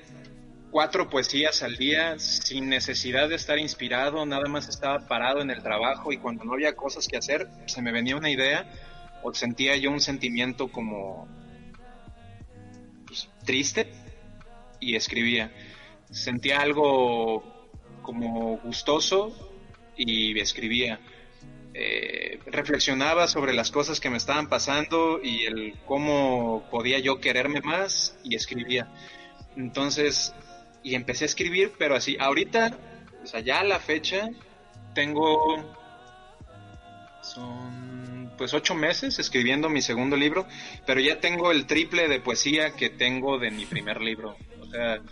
cuatro 0.71 1.09
poesías 1.09 1.63
al 1.63 1.77
día 1.77 2.19
sin 2.19 2.69
necesidad 2.69 3.29
de 3.29 3.37
estar 3.37 3.59
inspirado, 3.59 4.25
nada 4.27 4.49
más 4.49 4.69
estaba 4.69 5.07
parado 5.07 5.41
en 5.41 5.51
el 5.51 5.63
trabajo 5.63 6.13
y 6.13 6.19
cuando 6.19 6.45
no 6.45 6.53
había 6.53 6.75
cosas 6.77 7.09
que 7.09 7.17
hacer, 7.17 7.49
se 7.67 7.83
me 7.83 7.93
venía 7.93 8.17
una 8.17 8.31
idea 8.31 8.71
o 9.23 9.33
sentía 9.35 9.77
yo 9.77 9.91
un 9.91 10.01
sentimiento 10.01 10.69
como 10.69 11.29
pues, 13.07 13.29
triste 13.45 13.91
y 14.81 14.97
escribía. 14.97 15.53
Sentía 16.11 16.61
algo 16.61 17.71
como 18.03 18.59
gustoso 18.59 19.35
y 19.97 20.39
escribía. 20.39 21.01
eh, 21.79 22.41
reflexionaba 22.47 23.27
sobre 23.29 23.53
las 23.53 23.71
cosas 23.71 24.01
que 24.01 24.09
me 24.09 24.17
estaban 24.17 24.49
pasando 24.49 25.21
y 25.23 25.45
el 25.45 25.75
cómo 25.85 26.67
podía 26.71 26.99
yo 27.01 27.21
quererme 27.21 27.61
más 27.61 28.17
y 28.25 28.35
escribía. 28.35 28.89
Entonces, 29.57 30.35
y 30.87 30.95
empecé 30.95 31.25
a 31.25 31.27
escribir, 31.27 31.73
pero 31.77 31.97
así, 31.97 32.17
ahorita, 32.21 32.79
o 33.25 33.27
sea, 33.27 33.41
ya 33.41 33.59
a 33.59 33.65
la 33.65 33.81
fecha, 33.81 34.31
tengo, 34.95 35.37
son 37.23 38.33
pues 38.39 38.55
ocho 38.55 38.77
meses 38.77 39.19
escribiendo 39.19 39.69
mi 39.69 39.83
segundo 39.83 40.17
libro, 40.17 40.47
pero 40.87 41.01
ya 41.01 41.19
tengo 41.19 41.51
el 41.51 41.67
triple 41.67 42.07
de 42.07 42.21
poesía 42.21 42.77
que 42.77 42.89
tengo 42.89 43.37
de 43.41 43.51
mi 43.51 43.67
primer 43.67 44.01
libro. 44.01 44.37
O 44.61 44.67
sea, 44.71 45.03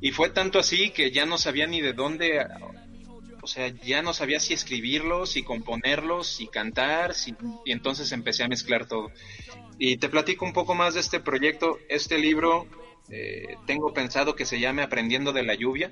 y 0.00 0.12
fue 0.12 0.30
tanto 0.30 0.60
así 0.60 0.90
que 0.90 1.10
ya 1.10 1.26
no 1.26 1.36
sabía 1.36 1.66
ni 1.66 1.80
de 1.80 1.94
dónde 1.94 2.46
o 3.42 3.46
sea, 3.48 3.72
ya 3.82 4.02
no 4.02 4.14
sabía 4.14 4.38
si 4.38 4.54
escribirlos, 4.54 5.32
si 5.32 5.42
componerlos, 5.42 6.28
si 6.28 6.46
cantar, 6.46 7.12
y 7.64 7.72
entonces 7.72 8.12
empecé 8.12 8.44
a 8.44 8.48
mezclar 8.48 8.86
todo. 8.86 9.10
Y 9.80 9.96
te 9.96 10.08
platico 10.08 10.44
un 10.44 10.52
poco 10.52 10.76
más 10.76 10.94
de 10.94 11.00
este 11.00 11.18
proyecto. 11.18 11.78
Este 11.88 12.18
libro 12.18 12.68
eh, 13.10 13.56
tengo 13.66 13.92
pensado 13.92 14.36
que 14.36 14.44
se 14.44 14.60
llame 14.60 14.82
Aprendiendo 14.82 15.32
de 15.32 15.42
la 15.42 15.54
lluvia. 15.54 15.90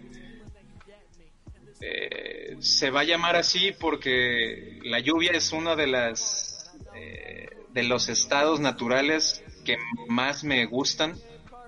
Eh, 1.81 2.57
se 2.61 2.90
va 2.90 3.00
a 3.00 3.05
llamar 3.05 3.37
así 3.37 3.72
porque 3.79 4.79
la 4.85 4.98
lluvia 4.98 5.33
es 5.33 5.52
uno 5.52 5.76
de 5.76 5.87
las 5.87 6.74
eh, 6.94 7.48
de 7.72 7.83
los 7.83 8.09
estados 8.09 8.61
naturales 8.61 9.44
que 9.64 9.76
más 10.09 10.44
me 10.44 10.64
gustan, 10.64 11.14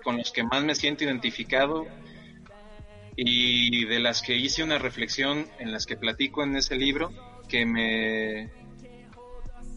con 0.02 0.16
los 0.16 0.32
que 0.32 0.42
más 0.42 0.64
me 0.64 0.74
siento 0.74 1.04
identificado 1.04 1.86
y 3.16 3.84
de 3.84 3.98
las 3.98 4.22
que 4.22 4.36
hice 4.36 4.62
una 4.62 4.78
reflexión 4.78 5.46
en 5.58 5.72
las 5.72 5.84
que 5.86 5.96
platico 5.96 6.42
en 6.42 6.56
ese 6.56 6.76
libro 6.76 7.12
que 7.48 7.66
me 7.66 8.42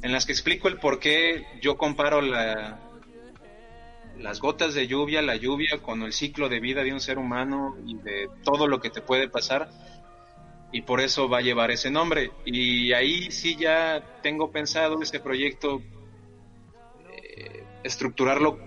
en 0.04 0.12
las 0.12 0.26
que 0.26 0.32
explico 0.32 0.68
el 0.68 0.78
por 0.78 1.00
qué 1.00 1.46
yo 1.62 1.76
comparo 1.76 2.22
la, 2.22 2.91
las 4.22 4.40
gotas 4.40 4.74
de 4.74 4.88
lluvia, 4.88 5.22
la 5.22 5.36
lluvia 5.36 5.80
con 5.82 6.02
el 6.04 6.14
ciclo 6.14 6.50
de 6.50 6.60
vida 6.60 6.84
de 6.84 6.94
un 6.94 7.02
ser 7.02 7.18
humano 7.18 7.76
y 7.86 7.96
de 7.96 8.30
todo 8.44 8.68
lo 8.68 8.80
que 8.80 8.90
te 8.90 9.02
puede 9.02 9.28
pasar 9.28 9.70
y 10.72 10.84
por 10.84 11.02
eso 11.02 11.28
va 11.28 11.40
a 11.40 11.42
llevar 11.42 11.72
ese 11.72 11.92
nombre. 11.92 12.32
Y 12.46 12.94
ahí 12.94 13.32
sí 13.32 13.56
ya 13.60 14.20
tengo 14.22 14.52
pensado 14.52 15.02
este 15.02 15.20
proyecto 15.20 15.82
eh, 17.12 17.64
estructurarlo 17.84 18.58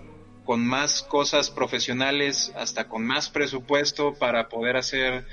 con 0.45 0.65
más 0.65 1.01
cosas 1.01 1.49
profesionales, 1.49 2.53
hasta 2.55 2.87
con 2.87 3.03
más 3.03 3.29
presupuesto 3.29 4.13
para 4.13 4.47
poder 4.47 4.77
hacer 4.77 5.25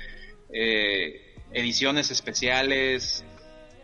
eh, 0.51 1.35
ediciones 1.51 2.09
especiales 2.09 3.23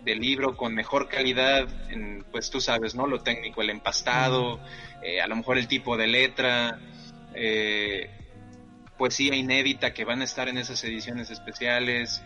de 0.09 0.15
libro 0.15 0.57
con 0.57 0.73
mejor 0.73 1.07
calidad, 1.07 1.67
en, 1.89 2.25
pues 2.31 2.49
tú 2.49 2.59
sabes, 2.59 2.95
¿no? 2.95 3.05
Lo 3.05 3.21
técnico, 3.21 3.61
el 3.61 3.69
empastado, 3.69 4.59
eh, 5.03 5.21
a 5.21 5.27
lo 5.27 5.35
mejor 5.35 5.59
el 5.59 5.67
tipo 5.67 5.97
de 5.97 6.07
letra, 6.07 6.79
eh, 7.35 8.09
poesía 8.97 9.35
inédita 9.35 9.93
que 9.93 10.05
van 10.05 10.21
a 10.21 10.23
estar 10.23 10.49
en 10.49 10.57
esas 10.57 10.83
ediciones 10.83 11.29
especiales 11.29 12.23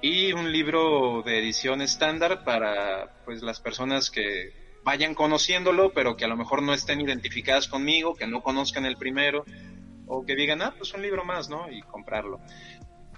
y 0.00 0.32
un 0.32 0.50
libro 0.50 1.22
de 1.22 1.38
edición 1.38 1.82
estándar 1.82 2.42
para 2.42 3.20
pues 3.26 3.42
las 3.42 3.60
personas 3.60 4.10
que 4.10 4.52
vayan 4.82 5.14
conociéndolo, 5.14 5.92
pero 5.92 6.16
que 6.16 6.24
a 6.24 6.28
lo 6.28 6.36
mejor 6.36 6.62
no 6.62 6.72
estén 6.72 7.02
identificadas 7.02 7.68
conmigo, 7.68 8.14
que 8.14 8.26
no 8.26 8.42
conozcan 8.42 8.86
el 8.86 8.96
primero, 8.96 9.44
o 10.06 10.24
que 10.24 10.36
digan, 10.36 10.62
ah, 10.62 10.74
pues 10.76 10.94
un 10.94 11.02
libro 11.02 11.24
más, 11.24 11.48
¿no? 11.48 11.70
Y 11.70 11.82
comprarlo. 11.82 12.40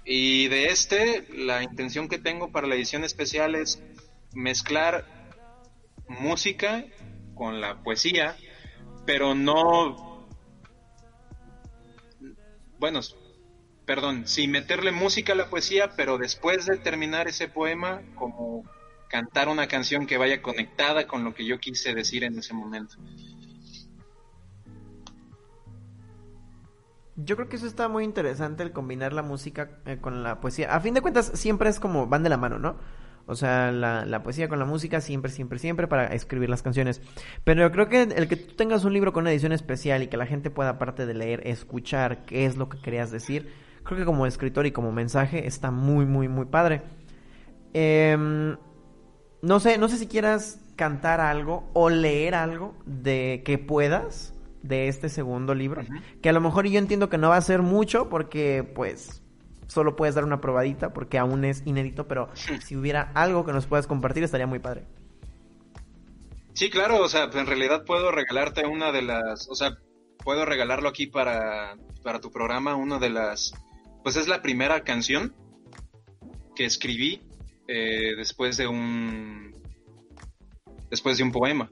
Y 0.09 0.47
de 0.47 0.67
este, 0.67 1.27
la 1.35 1.61
intención 1.63 2.07
que 2.07 2.17
tengo 2.17 2.49
para 2.49 2.65
la 2.65 2.75
edición 2.75 3.03
especial 3.03 3.55
es 3.55 3.83
mezclar 4.33 5.03
música 6.07 6.85
con 7.35 7.59
la 7.59 7.83
poesía, 7.83 8.37
pero 9.05 9.35
no, 9.35 10.25
bueno, 12.79 13.01
perdón, 13.85 14.25
sí 14.29 14.47
meterle 14.47 14.93
música 14.93 15.33
a 15.33 15.35
la 15.35 15.49
poesía, 15.49 15.91
pero 15.97 16.17
después 16.17 16.65
de 16.67 16.77
terminar 16.77 17.27
ese 17.27 17.49
poema, 17.49 18.01
como 18.15 18.63
cantar 19.09 19.49
una 19.49 19.67
canción 19.67 20.07
que 20.07 20.17
vaya 20.17 20.41
conectada 20.41 21.05
con 21.05 21.25
lo 21.25 21.33
que 21.33 21.45
yo 21.45 21.59
quise 21.59 21.93
decir 21.93 22.23
en 22.23 22.39
ese 22.39 22.53
momento. 22.53 22.95
Yo 27.17 27.35
creo 27.35 27.49
que 27.49 27.55
eso 27.55 27.65
está 27.65 27.87
muy 27.87 28.03
interesante 28.03 28.61
el 28.61 28.71
combinar 28.71 29.11
la 29.11 29.23
música 29.23 29.79
eh, 29.85 29.97
con 29.99 30.21
la 30.21 30.39
poesía. 30.39 30.73
A 30.75 30.79
fin 30.79 30.93
de 30.93 31.01
cuentas, 31.01 31.31
siempre 31.33 31.67
es 31.67 31.79
como 31.79 32.05
van 32.05 32.21
de 32.21 32.29
la 32.29 32.37
mano, 32.37 32.59
¿no? 32.59 32.77
O 33.25 33.35
sea, 33.35 33.71
la, 33.71 34.23
poesía 34.23 34.47
con 34.47 34.59
la 34.59 34.65
música 34.65 35.01
siempre, 35.01 35.31
siempre, 35.31 35.59
siempre 35.59 35.87
para 35.87 36.13
escribir 36.13 36.49
las 36.49 36.61
canciones. 36.61 37.01
Pero 37.43 37.61
yo 37.61 37.71
creo 37.71 37.89
que 37.89 38.03
el 38.03 38.27
que 38.29 38.37
tú 38.37 38.55
tengas 38.55 38.85
un 38.85 38.93
libro 38.93 39.13
con 39.13 39.23
una 39.23 39.31
edición 39.31 39.51
especial 39.51 40.03
y 40.03 40.07
que 40.07 40.15
la 40.15 40.27
gente 40.27 40.51
pueda, 40.51 40.69
aparte 40.69 41.05
de 41.07 41.15
leer, 41.15 41.45
escuchar 41.45 42.23
qué 42.25 42.45
es 42.45 42.55
lo 42.55 42.69
que 42.69 42.79
querías 42.79 43.11
decir, 43.11 43.51
creo 43.83 43.97
que 43.97 44.05
como 44.05 44.27
escritor 44.27 44.65
y 44.67 44.71
como 44.71 44.91
mensaje 44.91 45.47
está 45.47 45.71
muy, 45.71 46.05
muy, 46.05 46.27
muy 46.27 46.45
padre. 46.45 46.83
Eh, 47.73 48.55
no 49.41 49.59
sé, 49.59 49.77
no 49.77 49.89
sé 49.89 49.97
si 49.97 50.07
quieras 50.07 50.61
cantar 50.75 51.19
algo 51.19 51.69
o 51.73 51.89
leer 51.89 52.35
algo 52.35 52.75
de 52.85 53.41
que 53.43 53.57
puedas 53.57 54.36
de 54.67 54.87
este 54.87 55.09
segundo 55.09 55.53
libro, 55.53 55.83
que 56.21 56.29
a 56.29 56.33
lo 56.33 56.41
mejor 56.41 56.67
yo 56.67 56.79
entiendo 56.79 57.09
que 57.09 57.17
no 57.17 57.29
va 57.29 57.37
a 57.37 57.41
ser 57.41 57.61
mucho 57.61 58.09
porque 58.09 58.63
pues 58.75 59.21
solo 59.67 59.95
puedes 59.95 60.15
dar 60.15 60.23
una 60.23 60.41
probadita 60.41 60.93
porque 60.93 61.17
aún 61.17 61.45
es 61.45 61.61
inédito, 61.65 62.07
pero 62.07 62.29
si 62.63 62.75
hubiera 62.75 63.11
algo 63.13 63.45
que 63.45 63.53
nos 63.53 63.67
puedas 63.67 63.87
compartir 63.87 64.23
estaría 64.23 64.47
muy 64.47 64.59
padre. 64.59 64.85
Sí, 66.53 66.69
claro, 66.69 67.03
o 67.03 67.07
sea, 67.09 67.29
en 67.31 67.45
realidad 67.45 67.85
puedo 67.85 68.11
regalarte 68.11 68.65
una 68.65 68.91
de 68.91 69.03
las, 69.03 69.47
o 69.47 69.55
sea, 69.55 69.77
puedo 70.23 70.43
regalarlo 70.43 70.89
aquí 70.89 71.05
para, 71.05 71.77
para 72.03 72.19
tu 72.19 72.31
programa, 72.31 72.75
una 72.75 72.97
de 72.97 73.11
las, 73.11 73.53
pues 74.03 74.15
es 74.15 74.27
la 74.27 74.41
primera 74.41 74.83
canción 74.83 75.35
que 76.55 76.65
escribí 76.65 77.21
eh, 77.67 78.15
después 78.15 78.57
de 78.57 78.65
un 78.65 79.55
después 80.89 81.17
de 81.17 81.23
un 81.23 81.31
poema. 81.31 81.69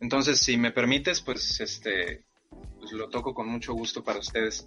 Entonces, 0.00 0.38
si 0.40 0.56
me 0.56 0.70
permites, 0.70 1.20
pues 1.20 1.60
este 1.60 2.24
pues 2.78 2.92
lo 2.92 3.08
toco 3.08 3.34
con 3.34 3.48
mucho 3.48 3.72
gusto 3.74 4.02
para 4.02 4.20
ustedes. 4.20 4.66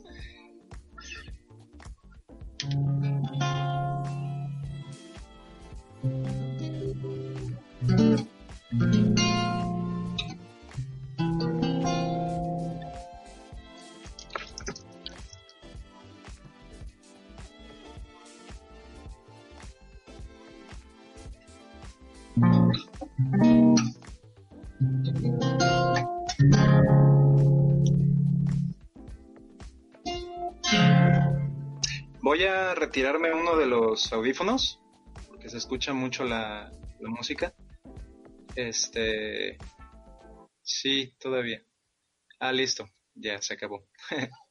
Audífonos 34.12 34.82
porque 35.28 35.50
se 35.50 35.58
escucha 35.58 35.94
mucho 35.94 36.24
la, 36.24 36.72
música. 37.00 37.54
Este. 38.56 39.58
Sí, 40.62 41.16
todavía. 41.20 41.64
Ah, 42.40 42.52
listo. 42.52 42.90
Ya 43.16 43.42
se 43.42 43.54
acabó. 43.54 43.88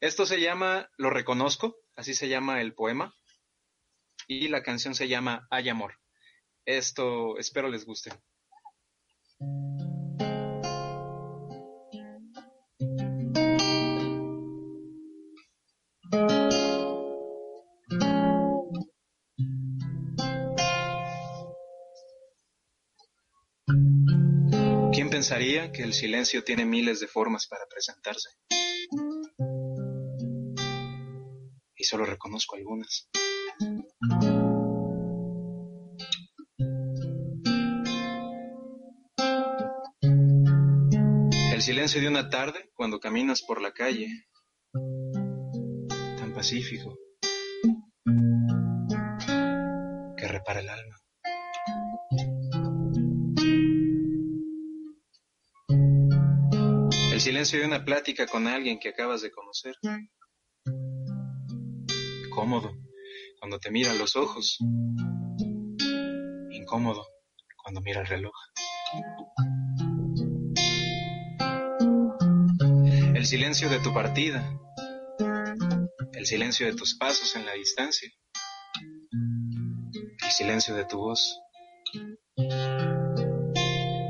Esto 0.00 0.26
se 0.26 0.40
llama 0.40 0.90
Lo 0.98 1.10
reconozco, 1.10 1.76
así 1.96 2.14
se 2.14 2.28
llama 2.28 2.60
el 2.60 2.74
poema. 2.74 3.14
Y 4.26 4.48
la 4.48 4.62
canción 4.62 4.94
se 4.94 5.08
llama 5.08 5.46
Hay 5.50 5.68
amor. 5.68 5.98
Esto 6.64 7.38
espero 7.38 7.68
les 7.68 7.84
guste. 7.84 8.10
Pensaría 25.34 25.72
que 25.72 25.82
el 25.82 25.92
silencio 25.92 26.44
tiene 26.44 26.64
miles 26.64 27.00
de 27.00 27.08
formas 27.08 27.48
para 27.48 27.66
presentarse? 27.66 28.30
Y 31.76 31.84
solo 31.84 32.06
reconozco 32.06 32.54
algunas. 32.54 33.08
silencio 41.60 41.98
de 41.98 42.08
una 42.08 42.28
tarde 42.28 42.70
cuando 42.74 43.00
caminas 43.00 43.40
por 43.40 43.62
la 43.62 43.72
calle, 43.72 44.06
tan 46.18 46.34
pacífico, 46.34 46.94
que 50.14 50.28
repara 50.28 50.60
el 50.60 50.68
alma. 50.68 51.03
Silencio 57.24 57.58
de 57.58 57.64
una 57.64 57.82
plática 57.86 58.26
con 58.26 58.46
alguien 58.46 58.78
que 58.78 58.90
acabas 58.90 59.22
de 59.22 59.30
conocer. 59.30 59.74
Cómodo 62.28 62.70
cuando 63.40 63.58
te 63.58 63.70
mira 63.70 63.92
a 63.92 63.94
los 63.94 64.14
ojos. 64.14 64.58
Incómodo 66.50 67.06
cuando 67.62 67.80
mira 67.80 68.02
el 68.02 68.06
reloj. 68.08 68.34
El 73.14 73.24
silencio 73.24 73.70
de 73.70 73.78
tu 73.78 73.94
partida. 73.94 74.60
El 76.12 76.26
silencio 76.26 76.66
de 76.66 76.74
tus 76.74 76.94
pasos 76.98 77.34
en 77.36 77.46
la 77.46 77.54
distancia. 77.54 78.10
El 80.22 80.30
silencio 80.30 80.74
de 80.74 80.84
tu 80.84 80.98
voz. 80.98 81.40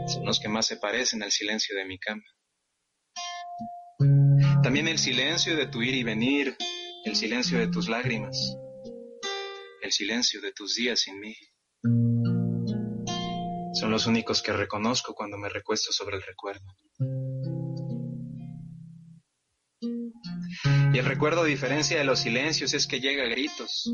Son 0.08 0.24
los 0.24 0.40
que 0.40 0.48
más 0.48 0.66
se 0.66 0.78
parecen 0.78 1.22
al 1.22 1.30
silencio 1.30 1.76
de 1.76 1.84
mi 1.84 1.96
cama. 1.96 2.24
También 4.64 4.88
el 4.88 4.98
silencio 4.98 5.58
de 5.58 5.66
tu 5.66 5.82
ir 5.82 5.94
y 5.94 6.04
venir, 6.04 6.56
el 7.04 7.14
silencio 7.14 7.58
de 7.58 7.68
tus 7.68 7.86
lágrimas, 7.90 8.56
el 9.82 9.92
silencio 9.92 10.40
de 10.40 10.52
tus 10.52 10.74
días 10.74 11.00
sin 11.00 11.20
mí. 11.20 11.36
Son 13.74 13.90
los 13.90 14.06
únicos 14.06 14.40
que 14.40 14.54
reconozco 14.54 15.14
cuando 15.14 15.36
me 15.36 15.50
recuesto 15.50 15.92
sobre 15.92 16.16
el 16.16 16.22
recuerdo. 16.22 16.64
Y 20.94 20.98
el 20.98 21.04
recuerdo, 21.04 21.42
a 21.42 21.44
diferencia 21.44 21.98
de 21.98 22.04
los 22.04 22.20
silencios, 22.20 22.72
es 22.72 22.86
que 22.86 23.00
llega 23.00 23.24
a 23.24 23.28
gritos 23.28 23.92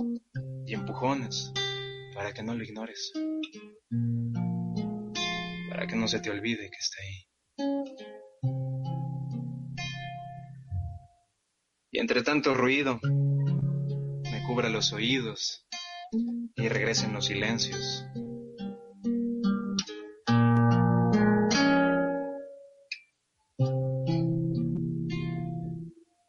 y 0.67 0.75
empujones 0.75 1.53
para 2.15 2.33
que 2.33 2.45
no 2.45 2.55
lo 2.55 2.63
ignores. 2.63 3.11
Para 5.69 5.89
que 5.89 5.97
no 5.97 6.07
se 6.07 6.21
te 6.21 6.31
olvide 6.31 6.71
que 6.71 6.79
está 6.79 7.03
ahí. 7.03 7.30
Entre 12.01 12.23
tanto 12.23 12.55
ruido, 12.55 12.99
me 13.03 14.43
cubra 14.47 14.71
los 14.71 14.95
oídos 14.95 15.67
y 16.57 16.67
regresen 16.67 17.13
los 17.13 17.27
silencios. 17.27 18.07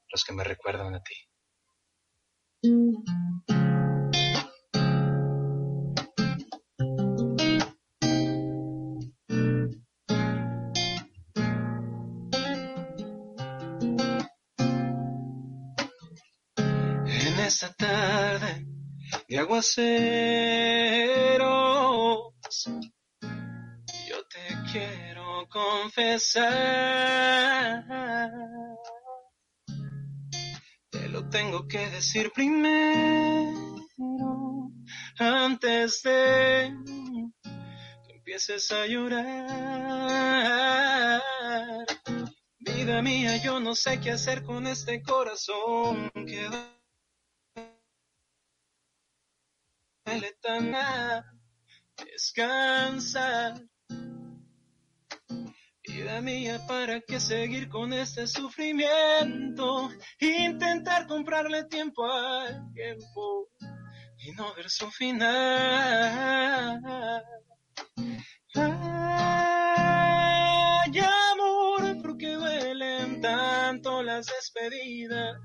Los 0.10 0.26
que 0.26 0.34
me 0.34 0.44
recuerdan 0.44 0.94
a 0.94 1.02
ti. 1.02 1.31
Aguaceros, 19.62 19.94
yo 24.10 24.18
te 24.28 24.48
quiero 24.72 25.48
confesar. 25.50 26.48
Te 30.90 31.10
lo 31.10 31.30
tengo 31.30 31.68
que 31.68 31.90
decir 31.92 32.32
primero, 32.34 33.86
antes 35.20 36.02
de 36.02 36.74
que 38.08 38.14
empieces 38.16 38.72
a 38.72 38.88
llorar. 38.88 39.62
Vida 42.58 43.02
mía, 43.04 43.38
yo 43.38 43.60
no 43.60 43.76
sé 43.76 44.00
qué 44.00 44.10
hacer 44.12 44.42
con 44.44 44.66
este 44.66 45.04
corazón 45.04 46.10
que 46.16 46.50
duele 50.12 50.36
tan 50.42 50.76
a 50.76 51.24
descansar. 51.96 53.54
Vida 55.88 56.22
mía, 56.22 56.60
¿para 56.68 57.00
qué 57.02 57.20
seguir 57.20 57.70
con 57.70 57.94
este 57.94 58.28
sufrimiento? 58.28 59.90
Intentar 60.20 61.08
comprarle 61.08 61.64
tiempo 61.66 62.06
al 62.06 62.72
tiempo 62.74 63.50
y 64.18 64.32
no 64.34 64.54
ver 64.56 64.70
su 64.70 64.92
final. 64.92 66.82
Ay, 68.56 69.72
amor, 71.00 72.02
¿por 72.02 72.18
qué 72.18 72.34
duelen 72.34 73.22
tanto 73.22 74.04
las 74.04 74.26
despedidas? 74.26 75.38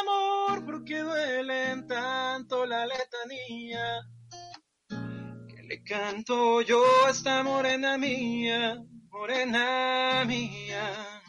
amor, 0.00 0.64
¿por 0.64 0.82
qué 0.82 1.00
duelen 1.00 1.86
tanto 1.86 2.64
la 2.64 2.86
letanía? 2.86 4.08
Que 5.46 5.62
le 5.62 5.82
canto 5.84 6.62
yo 6.62 6.82
a 7.06 7.10
esta 7.10 7.42
morena 7.42 7.98
mía, 7.98 8.82
morena 9.10 10.24
mía. 10.26 11.22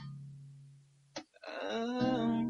Ah, 1.44 2.42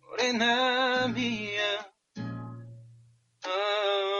morena 0.00 1.08
mía. 1.08 1.92
Ah, 3.44 4.11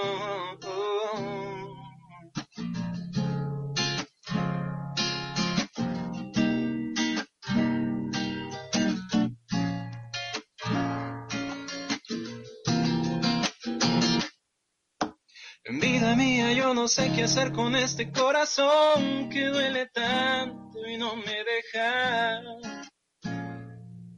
Mía, 16.16 16.53
yo 16.53 16.75
no 16.75 16.88
sé 16.88 17.11
qué 17.14 17.25
hacer 17.25 17.53
con 17.53 17.75
este 17.75 18.12
corazón 18.12 19.31
que 19.31 19.46
duele 19.46 19.87
tanto 19.87 20.87
y 20.87 20.98
no 20.98 21.16
me 21.16 21.37
deja 21.42 22.40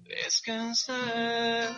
descansar. 0.02 1.68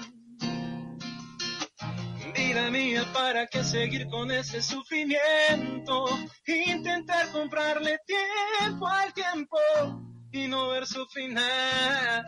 Vida 2.35 2.71
mía, 2.71 3.05
¿para 3.13 3.47
qué 3.47 3.63
seguir 3.63 4.07
con 4.09 4.31
ese 4.31 4.63
sufrimiento? 4.63 6.07
Intentar 6.47 7.31
comprarle 7.31 7.99
tiempo 8.07 8.87
al 8.87 9.13
tiempo 9.13 9.59
y 10.33 10.49
no 10.49 10.69
ver 10.69 10.87
su 10.87 11.05
final. 11.07 12.25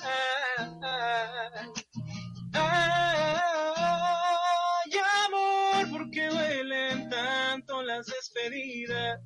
Las 8.39 8.51
despedidas? 8.51 9.21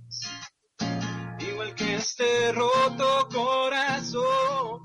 Igual 1.41 1.75
que 1.75 1.97
este 1.97 2.53
roto 2.53 3.29
corazón. 3.33 4.81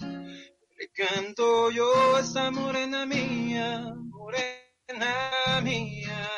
Le 0.00 0.88
canto 0.92 1.70
yo 1.70 2.16
a 2.16 2.20
esta 2.20 2.50
morena 2.50 3.06
mía, 3.06 3.94
morena 4.08 5.60
mía, 5.62 6.28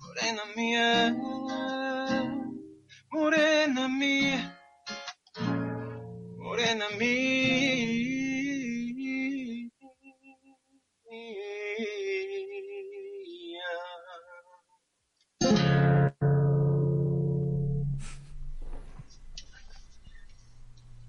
morena 0.00 0.42
mía, 0.56 1.16
morena 3.10 3.88
mía, 3.88 4.60
morena 6.38 6.88
mía. 6.98 8.07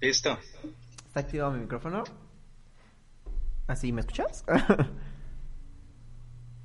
Listo. 0.02 0.38
¿Está 1.08 1.20
activado 1.20 1.52
mi 1.52 1.60
micrófono? 1.60 2.04
¿Así 3.68 3.92
me 3.92 4.02
escuchas? 4.02 4.46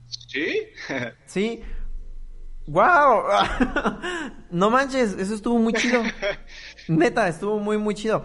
¿Sí? 0.06 0.68
sí. 1.26 1.62
¡Wow! 2.66 3.24
no 4.50 4.70
manches, 4.70 5.12
eso 5.18 5.34
estuvo 5.34 5.58
muy 5.58 5.72
chido. 5.74 6.02
Neta, 6.88 7.28
estuvo 7.28 7.58
muy, 7.58 7.76
muy 7.76 7.94
chido. 7.94 8.24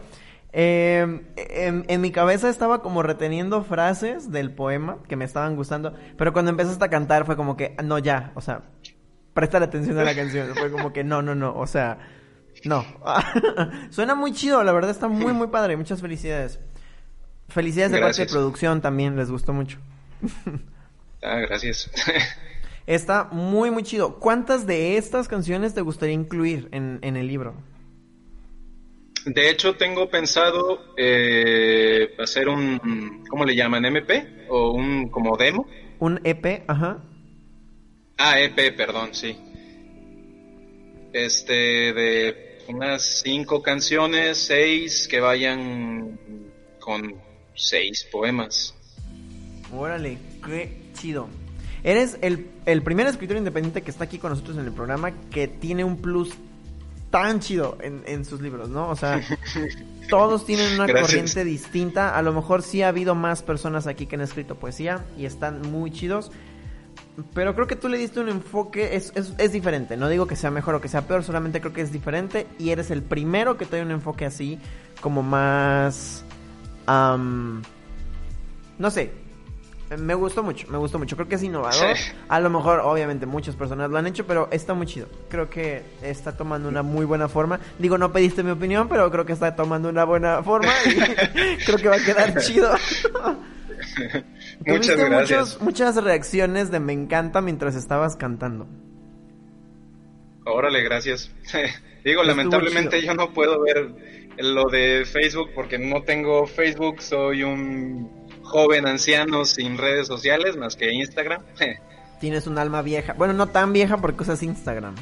Eh, 0.51 1.24
en, 1.36 1.86
en, 1.88 2.01
mi 2.01 2.12
cabeza 2.12 2.49
estaba 2.49 2.82
como 2.82 3.03
reteniendo 3.03 3.64
frases 3.64 4.32
del 4.32 4.51
poema 4.51 4.97
que 5.07 5.16
me 5.16 5.26
estaban 5.26 5.55
gustando, 5.55 5.93
pero 6.18 6.34
cuando 6.34 6.49
empezaste 6.49 6.84
a 6.84 6.89
cantar 6.89 7.26
fue 7.26 7.36
como 7.36 7.55
que, 7.55 7.76
no, 7.84 7.99
ya, 7.99 8.32
o 8.34 8.41
sea, 8.41 8.64
presta 9.34 9.57
atención 9.60 9.97
a 9.99 10.03
la 10.03 10.16
canción. 10.16 10.55
Fue 10.55 10.72
como 10.72 10.91
que, 10.91 11.03
no, 11.03 11.22
no, 11.22 11.36
no, 11.36 11.55
o 11.55 11.68
sea, 11.68 11.99
No. 12.66 12.86
Suena 13.89 14.16
muy 14.16 14.34
chido, 14.34 14.64
la 14.64 14.72
verdad 14.72 14.91
está 14.91 15.08
muy, 15.08 15.34
muy 15.34 15.47
padre. 15.47 15.78
Muchas 15.78 16.02
felicidades. 16.02 16.60
Felicidades 17.47 17.91
de 17.91 18.00
parte 18.00 18.26
de 18.26 18.32
producción 18.32 18.82
también, 18.82 19.16
les 19.16 19.32
gustó 19.32 19.54
mucho. 19.54 19.80
ah, 21.24 21.38
gracias. 21.38 21.89
está 22.86 23.26
muy, 23.32 23.72
muy 23.72 23.84
chido. 23.84 24.20
¿Cuántas 24.20 24.68
de 24.68 24.97
estas 24.97 25.28
canciones 25.28 25.74
te 25.74 25.82
gustaría 25.82 26.16
incluir 26.16 26.70
en, 26.72 27.00
en 27.02 27.18
el 27.18 27.28
libro? 27.28 27.56
De 29.26 29.50
hecho, 29.50 29.76
tengo 29.76 30.10
pensado 30.10 30.93
eh, 30.97 32.16
hacer 32.20 32.47
un, 32.47 33.24
¿cómo 33.30 33.45
le 33.45 33.56
llaman? 33.56 33.86
¿MP? 33.86 34.45
¿O 34.50 34.72
un 34.72 35.10
como 35.10 35.36
demo? 35.38 35.68
Un 36.00 36.20
EP, 36.24 36.64
ajá. 36.68 37.04
Ah, 38.18 38.39
EP, 38.39 38.76
perdón, 38.76 39.10
sí. 39.12 39.38
Este, 41.14 41.53
de 41.93 42.60
unas 42.68 43.22
cinco 43.24 43.62
canciones, 43.62 44.38
seis 44.38 45.07
que 45.07 45.20
vayan 45.20 46.18
con 46.80 47.16
seis 47.55 48.07
poemas. 48.12 48.76
Órale, 49.74 50.18
qué 50.45 50.82
chido. 50.93 51.28
Eres 51.84 52.18
el, 52.22 52.47
el 52.66 52.84
primer 52.84 53.07
escritor 53.07 53.38
independiente 53.38 53.82
que 53.82 53.91
está 53.91 54.03
aquí 54.03 54.18
con 54.18 54.32
nosotros 54.32 54.57
en 54.57 54.66
el 54.66 54.72
programa 54.72 55.12
que 55.30 55.47
tiene 55.47 55.84
un 55.84 55.97
plus 55.97 56.34
tan 57.10 57.39
chido 57.39 57.78
en, 57.82 58.03
en 58.05 58.26
sus 58.26 58.41
libros, 58.41 58.70
¿no? 58.70 58.89
O 58.89 58.95
sea, 58.95 59.22
todos 60.10 60.45
tienen 60.45 60.74
una 60.74 60.88
corriente 60.88 61.43
distinta. 61.43 62.16
A 62.18 62.22
lo 62.22 62.34
mejor 62.34 62.62
sí 62.62 62.82
ha 62.82 62.89
habido 62.89 63.16
más 63.16 63.41
personas 63.41 63.88
aquí 63.88 64.05
que 64.05 64.16
han 64.16 64.22
escrito 64.22 64.55
poesía 64.55 65.05
y 65.18 65.26
están 65.26 65.62
muy 65.72 65.91
chidos. 65.91 66.32
Pero 67.34 67.55
creo 67.55 67.67
que 67.67 67.76
tú 67.76 67.89
le 67.89 67.97
diste 67.97 68.20
un 68.20 68.30
enfoque, 68.30 68.95
es, 68.95 69.11
es, 69.15 69.34
es, 69.38 69.51
diferente. 69.51 69.97
No 69.97 70.09
digo 70.09 70.28
que 70.28 70.36
sea 70.36 70.51
mejor 70.51 70.76
o 70.76 70.82
que 70.82 70.88
sea 70.88 71.01
peor, 71.01 71.24
solamente 71.24 71.61
creo 71.61 71.74
que 71.74 71.82
es 71.82 71.91
diferente. 71.91 72.47
Y 72.57 72.70
eres 72.70 72.91
el 72.91 73.01
primero 73.01 73.57
que 73.57 73.65
da 73.65 73.82
un 73.82 73.91
enfoque 73.91 74.26
así, 74.26 74.59
como 75.01 75.24
más. 75.24 76.24
no 76.88 77.61
sé, 78.91 79.11
me 79.97 80.13
gustó 80.13 80.43
mucho, 80.43 80.67
me 80.70 80.78
gustó 80.78 80.99
mucho. 80.99 81.15
Creo 81.15 81.28
que 81.28 81.36
es 81.36 81.43
innovador. 81.43 81.95
A 82.28 82.39
lo 82.39 82.49
mejor, 82.49 82.80
obviamente, 82.82 83.26
muchas 83.26 83.55
personas 83.55 83.89
lo 83.89 83.97
han 83.97 84.05
hecho, 84.05 84.26
pero 84.26 84.47
está 84.51 84.74
muy 84.74 84.86
chido. 84.86 85.07
Creo 85.30 85.49
que 85.49 85.84
está 86.01 86.38
tomando 86.38 86.70
una 86.70 86.84
muy 86.84 87.05
buena 87.05 87.28
forma. 87.28 87.59
Digo, 87.80 87.97
no 87.97 88.11
pediste 88.11 88.43
mi 88.43 88.51
opinión, 88.51 88.88
pero 88.88 89.09
creo 89.09 89.26
que 89.26 89.34
está 89.34 89.55
tomando 89.55 89.89
una 89.89 90.03
buena 90.03 90.43
forma 90.43 90.72
y 90.86 90.95
creo 91.65 91.78
que 91.78 91.89
va 91.89 91.95
a 91.95 92.03
quedar 92.03 92.39
chido. 92.41 92.72
Muchas 94.66 94.98
gracias. 94.98 95.62
muchas 95.62 95.96
reacciones 95.96 96.72
de 96.72 96.80
me 96.80 96.94
encanta 96.94 97.42
mientras 97.42 97.76
estabas 97.76 98.16
cantando. 98.16 98.68
Órale, 100.46 100.82
gracias. 100.84 101.32
Digo, 102.04 102.24
lamentablemente 102.24 103.02
yo 103.02 103.14
no 103.14 103.34
puedo 103.34 103.62
ver 103.62 103.94
lo 104.38 104.66
de 104.70 105.06
Facebook 105.06 105.52
porque 105.54 105.78
no 105.78 106.04
tengo 106.04 106.48
Facebook, 106.48 107.02
soy 107.02 107.44
un 107.44 108.10
joven 108.42 108.88
anciano 108.88 109.46
sin 109.46 109.78
redes 109.78 110.08
sociales 110.08 110.58
más 110.58 110.76
que 110.76 110.92
Instagram. 110.92 111.44
Tienes 112.20 112.48
un 112.48 112.58
alma 112.58 112.82
vieja. 112.82 113.14
Bueno, 113.14 113.34
no 113.34 113.48
tan 113.48 113.72
vieja 113.74 113.98
porque 113.98 114.24
usas 114.24 114.44
Instagram. 114.44 114.96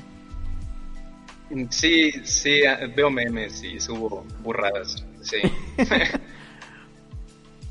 Sí, 1.70 2.12
sí, 2.24 2.62
veo 2.96 3.10
memes 3.10 3.64
y 3.64 3.80
subo 3.80 4.26
burradas. 4.44 5.06
Sí. 5.22 5.38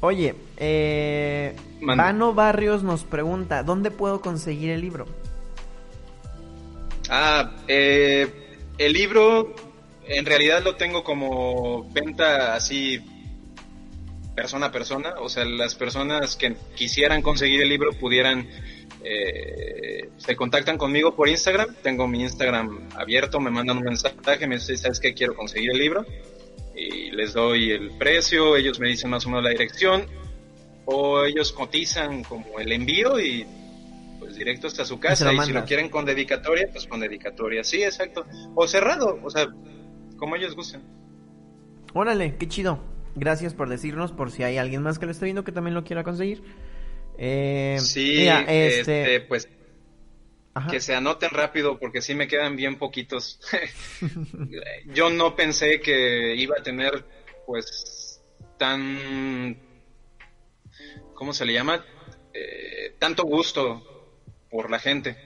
Oye, 0.07 0.36
eh, 0.57 1.57
Vano 1.80 2.32
Barrios 2.32 2.84
nos 2.84 3.02
pregunta, 3.02 3.64
¿dónde 3.64 3.90
puedo 3.90 4.20
conseguir 4.20 4.70
el 4.70 4.80
libro? 4.80 5.04
Ah, 7.11 7.50
eh, 7.66 8.30
el 8.78 8.92
libro 8.92 9.52
en 10.07 10.24
realidad 10.24 10.62
lo 10.62 10.76
tengo 10.76 11.02
como 11.02 11.90
venta 11.90 12.54
así 12.54 13.00
persona 14.36 14.66
a 14.66 14.70
persona, 14.70 15.14
o 15.18 15.28
sea, 15.28 15.44
las 15.44 15.74
personas 15.74 16.36
que 16.36 16.54
quisieran 16.76 17.20
conseguir 17.20 17.62
el 17.62 17.68
libro 17.68 17.90
pudieran, 17.92 18.48
eh, 19.02 20.11
se 20.18 20.36
contactan 20.36 20.78
conmigo 20.78 21.16
por 21.16 21.28
Instagram, 21.28 21.74
tengo 21.82 22.07
mi 22.07 22.22
Instagram 22.22 22.90
abierto, 22.94 23.40
me 23.40 23.50
mandan 23.50 23.78
un 23.78 23.82
mensaje, 23.82 24.46
me 24.46 24.54
dicen, 24.54 24.78
¿sabes 24.78 25.00
qué? 25.00 25.14
Quiero 25.14 25.34
conseguir 25.34 25.72
el 25.72 25.78
libro, 25.78 26.07
y 26.77 27.11
les 27.11 27.33
doy 27.33 27.70
el 27.70 27.91
precio, 27.93 28.57
ellos 28.57 28.79
me 28.79 28.89
dicen 28.89 29.11
más 29.11 29.24
o 29.27 29.31
menos 29.31 29.45
la 29.45 29.51
dirección, 29.51 30.07
o 30.85 31.24
ellos 31.24 31.53
cotizan 31.53 32.22
como 32.22 32.59
el 32.59 32.70
envío 32.70 33.18
y 33.18 33.47
pues 34.18 34.37
directo 34.37 34.66
hasta 34.66 34.85
su 34.85 35.01
casa, 35.01 35.33
y, 35.33 35.39
si 35.41 35.53
lo 35.53 35.64
quieren 35.64 35.89
con 35.89 36.05
dedicatoria, 36.05 36.68
pues 36.70 36.87
con 36.87 37.01
dedicatoria, 37.01 37.64
sí, 37.64 37.83
exacto, 37.83 38.27
o 38.55 38.66
cerrado, 38.68 39.18
o 39.22 39.31
sea, 39.31 39.49
como 40.16 40.37
ellos 40.37 40.55
gusten. 40.55 40.83
Órale, 41.95 42.37
qué 42.37 42.47
chido. 42.47 42.79
Gracias 43.14 43.55
por 43.55 43.70
decirnos, 43.70 44.12
por 44.12 44.31
si 44.31 44.43
hay 44.43 44.59
alguien 44.59 44.83
más 44.83 44.99
que 44.99 45.07
lo 45.07 45.12
esté 45.12 45.24
viendo 45.24 45.45
que 45.45 45.53
también 45.53 45.74
lo 45.74 45.85
quiera 45.85 46.05
conseguir. 46.05 46.43
Eh, 47.16 47.79
sí, 47.81 48.29
este, 48.29 48.81
este... 48.81 49.20
pues 49.20 49.49
que 50.70 50.80
se 50.80 50.94
anoten 50.94 51.30
rápido 51.30 51.78
porque 51.78 52.00
sí 52.00 52.14
me 52.14 52.28
quedan 52.28 52.57
bien 52.57 52.78
poquitos. 52.78 53.40
Yo 54.86 55.11
no 55.11 55.36
pensé 55.36 55.80
que 55.80 56.34
iba 56.36 56.57
a 56.59 56.62
tener 56.62 57.04
pues 57.46 58.22
tan 58.59 59.59
¿cómo 61.14 61.32
se 61.32 61.44
le 61.44 61.52
llama? 61.52 61.84
Eh, 62.32 62.94
tanto 62.98 63.24
gusto 63.24 64.22
por 64.50 64.70
la 64.70 64.78
gente. 64.78 65.16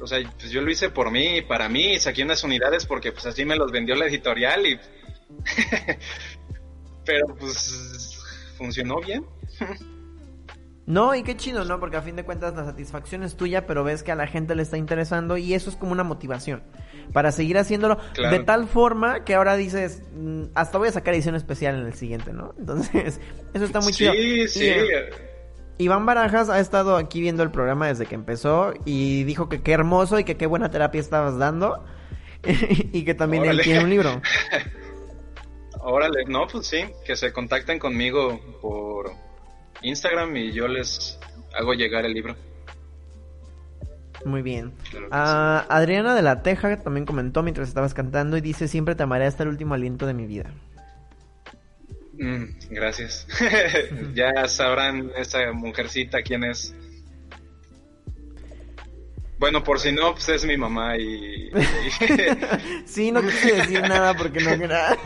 O 0.00 0.06
sea, 0.06 0.18
pues 0.38 0.52
yo 0.52 0.60
lo 0.60 0.70
hice 0.70 0.90
por 0.90 1.10
mí, 1.10 1.42
para 1.42 1.68
mí, 1.68 1.98
saqué 1.98 2.22
unas 2.22 2.44
unidades 2.44 2.86
porque 2.86 3.10
pues 3.10 3.26
así 3.26 3.44
me 3.44 3.56
los 3.56 3.72
vendió 3.72 3.96
la 3.96 4.06
editorial 4.06 4.64
y 4.64 4.78
Pero 7.04 7.34
pues 7.36 8.16
funcionó 8.56 9.00
bien. 9.00 9.26
No, 10.88 11.14
y 11.14 11.22
qué 11.22 11.36
chido, 11.36 11.66
¿no? 11.66 11.78
Porque 11.80 11.98
a 11.98 12.00
fin 12.00 12.16
de 12.16 12.24
cuentas 12.24 12.56
la 12.56 12.64
satisfacción 12.64 13.22
es 13.22 13.36
tuya, 13.36 13.66
pero 13.66 13.84
ves 13.84 14.02
que 14.02 14.10
a 14.10 14.14
la 14.14 14.26
gente 14.26 14.54
le 14.54 14.62
está 14.62 14.78
interesando 14.78 15.36
y 15.36 15.52
eso 15.52 15.68
es 15.68 15.76
como 15.76 15.92
una 15.92 16.02
motivación 16.02 16.62
para 17.12 17.30
seguir 17.30 17.58
haciéndolo 17.58 17.98
de 18.16 18.38
tal 18.38 18.66
forma 18.66 19.22
que 19.22 19.34
ahora 19.34 19.56
dices, 19.56 20.02
mm, 20.14 20.44
hasta 20.54 20.78
voy 20.78 20.88
a 20.88 20.92
sacar 20.92 21.12
edición 21.12 21.34
especial 21.34 21.74
en 21.74 21.84
el 21.84 21.92
siguiente, 21.92 22.32
¿no? 22.32 22.54
Entonces, 22.58 23.20
eso 23.52 23.64
está 23.66 23.82
muy 23.82 23.92
chido. 23.92 24.14
Sí, 24.14 24.48
sí. 24.48 24.72
Iván 25.76 26.06
Barajas 26.06 26.48
ha 26.48 26.58
estado 26.58 26.96
aquí 26.96 27.20
viendo 27.20 27.42
el 27.42 27.50
programa 27.50 27.88
desde 27.88 28.06
que 28.06 28.14
empezó 28.14 28.72
y 28.86 29.24
dijo 29.24 29.50
que 29.50 29.60
qué 29.60 29.72
hermoso 29.72 30.18
y 30.18 30.24
que 30.24 30.38
qué 30.38 30.46
buena 30.46 30.70
terapia 30.70 31.02
estabas 31.02 31.36
dando 31.36 31.84
y 32.44 33.04
que 33.04 33.12
también 33.12 33.44
él 33.44 33.60
tiene 33.60 33.84
un 33.84 33.90
libro. 33.90 34.22
Órale, 35.82 36.24
no, 36.26 36.46
pues 36.46 36.66
sí, 36.66 36.86
que 37.04 37.14
se 37.14 37.30
contacten 37.30 37.78
conmigo 37.78 38.40
por 38.62 39.27
Instagram 39.82 40.36
y 40.36 40.52
yo 40.52 40.68
les 40.68 41.18
hago 41.54 41.74
llegar 41.74 42.04
el 42.04 42.14
libro. 42.14 42.36
Muy 44.24 44.42
bien. 44.42 44.72
Ah, 45.10 45.64
Adriana 45.68 46.14
de 46.14 46.22
la 46.22 46.42
Teja 46.42 46.78
también 46.78 47.06
comentó 47.06 47.42
mientras 47.42 47.68
estabas 47.68 47.94
cantando 47.94 48.36
y 48.36 48.40
dice, 48.40 48.68
siempre 48.68 48.94
te 48.94 49.04
amaré 49.04 49.26
hasta 49.26 49.44
el 49.44 49.50
último 49.50 49.74
aliento 49.74 50.06
de 50.06 50.14
mi 50.14 50.26
vida. 50.26 50.52
Mm, 52.14 52.44
gracias. 52.70 53.26
ya 54.14 54.48
sabrán 54.48 55.12
esa 55.16 55.52
mujercita 55.52 56.22
quién 56.22 56.44
es. 56.44 56.74
Bueno, 59.38 59.62
por 59.62 59.78
si 59.78 59.92
no, 59.92 60.12
pues 60.14 60.28
es 60.30 60.44
mi 60.44 60.56
mamá 60.56 60.96
y... 60.96 61.50
sí, 62.84 63.12
no 63.12 63.22
quise 63.22 63.54
decir 63.54 63.82
nada 63.82 64.14
porque 64.14 64.40
no 64.40 64.50
era... 64.64 64.96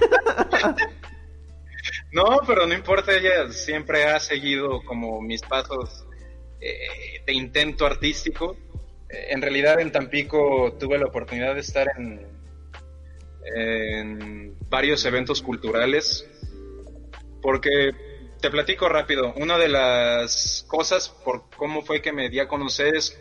no, 2.13 2.41
pero 2.47 2.67
no 2.67 2.75
importa, 2.75 3.17
ella 3.17 3.51
siempre 3.53 4.05
ha 4.05 4.21
seguido 4.21 4.83
como 4.85 5.21
mis 5.21 5.43
pasos 5.43 6.05
eh, 6.61 7.23
de 7.27 7.33
intento 7.33 7.87
artístico. 7.87 8.57
Eh, 9.09 9.29
en 9.31 9.43
realidad 9.43 9.81
en 9.81 9.93
Tampico 9.93 10.77
tuve 10.79 10.99
la 10.99 11.07
oportunidad 11.07 11.55
de 11.55 11.61
estar 11.61 11.89
en, 11.97 12.27
en 13.57 14.57
varios 14.69 15.05
eventos 15.05 15.43
culturales 15.43 16.29
porque 17.41 17.91
te 18.41 18.51
platico 18.51 18.89
rápido, 18.89 19.33
una 19.37 19.59
de 19.59 19.69
las 19.69 20.65
cosas 20.69 21.09
por 21.09 21.49
cómo 21.57 21.83
fue 21.83 22.03
que 22.03 22.13
me 22.13 22.29
di 22.29 22.41
a 22.41 22.49
conocer 22.49 22.97
es 22.97 23.19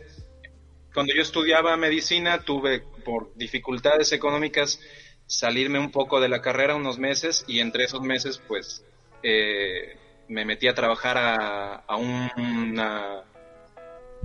cuando 0.93 1.13
yo 1.13 1.21
estudiaba 1.21 1.77
medicina 1.77 2.43
tuve 2.43 2.83
por 3.05 3.33
dificultades 3.35 4.11
económicas 4.11 4.79
salirme 5.27 5.79
un 5.79 5.91
poco 5.91 6.19
de 6.19 6.29
la 6.29 6.41
carrera 6.41 6.75
unos 6.75 6.99
meses 6.99 7.45
y 7.47 7.59
entre 7.59 7.85
esos 7.85 8.01
meses 8.01 8.41
pues 8.47 8.83
eh, 9.23 9.97
me 10.27 10.45
metí 10.45 10.67
a 10.67 10.73
trabajar 10.73 11.17
a, 11.17 11.95
una 11.95 13.23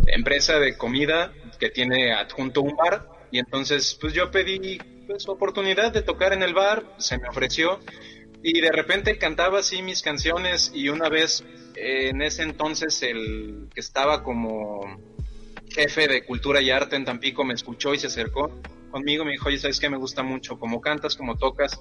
empresa 0.07 0.59
de 0.59 0.77
comida 0.77 1.33
que 1.59 1.71
tiene 1.71 2.13
adjunto 2.13 2.63
un 2.63 2.77
bar 2.77 3.09
y 3.31 3.39
entonces 3.39 3.97
pues 4.01 4.13
yo 4.13 4.31
pedí 4.31 4.79
pues 5.07 5.29
oportunidad 5.29 5.93
de 5.93 6.03
tocar 6.03 6.33
en 6.33 6.43
el 6.43 6.55
bar, 6.55 6.85
se 6.99 7.19
me 7.19 7.29
ofreció 7.29 7.81
y 8.43 8.61
de 8.61 8.71
repente 8.71 9.19
cantaba 9.19 9.61
así 9.61 9.83
mis 9.83 10.03
canciones 10.03 10.71
y 10.75 10.89
una 10.89 11.09
vez 11.09 11.45
en 11.75 12.23
ese 12.23 12.43
entonces 12.43 13.03
el 13.03 13.69
que 13.75 13.81
estaba 13.81 14.23
como 14.23 14.81
jefe 15.77 16.09
de 16.09 16.25
cultura 16.25 16.61
y 16.61 16.71
arte 16.71 16.97
en 16.97 17.05
Tampico 17.05 17.45
me 17.45 17.55
escuchó 17.55 17.93
y 17.95 17.99
se 17.99 18.07
acercó. 18.07 18.51
Conmigo, 18.97 19.27
me 19.27 19.33
dijo, 19.33 19.49
oye, 19.49 19.59
¿sabes 19.59 19.79
qué? 19.79 19.91
Me 19.91 19.99
gusta 19.99 20.23
mucho 20.23 20.59
cómo 20.59 20.81
cantas, 20.81 21.17
cómo 21.17 21.37
tocas. 21.37 21.79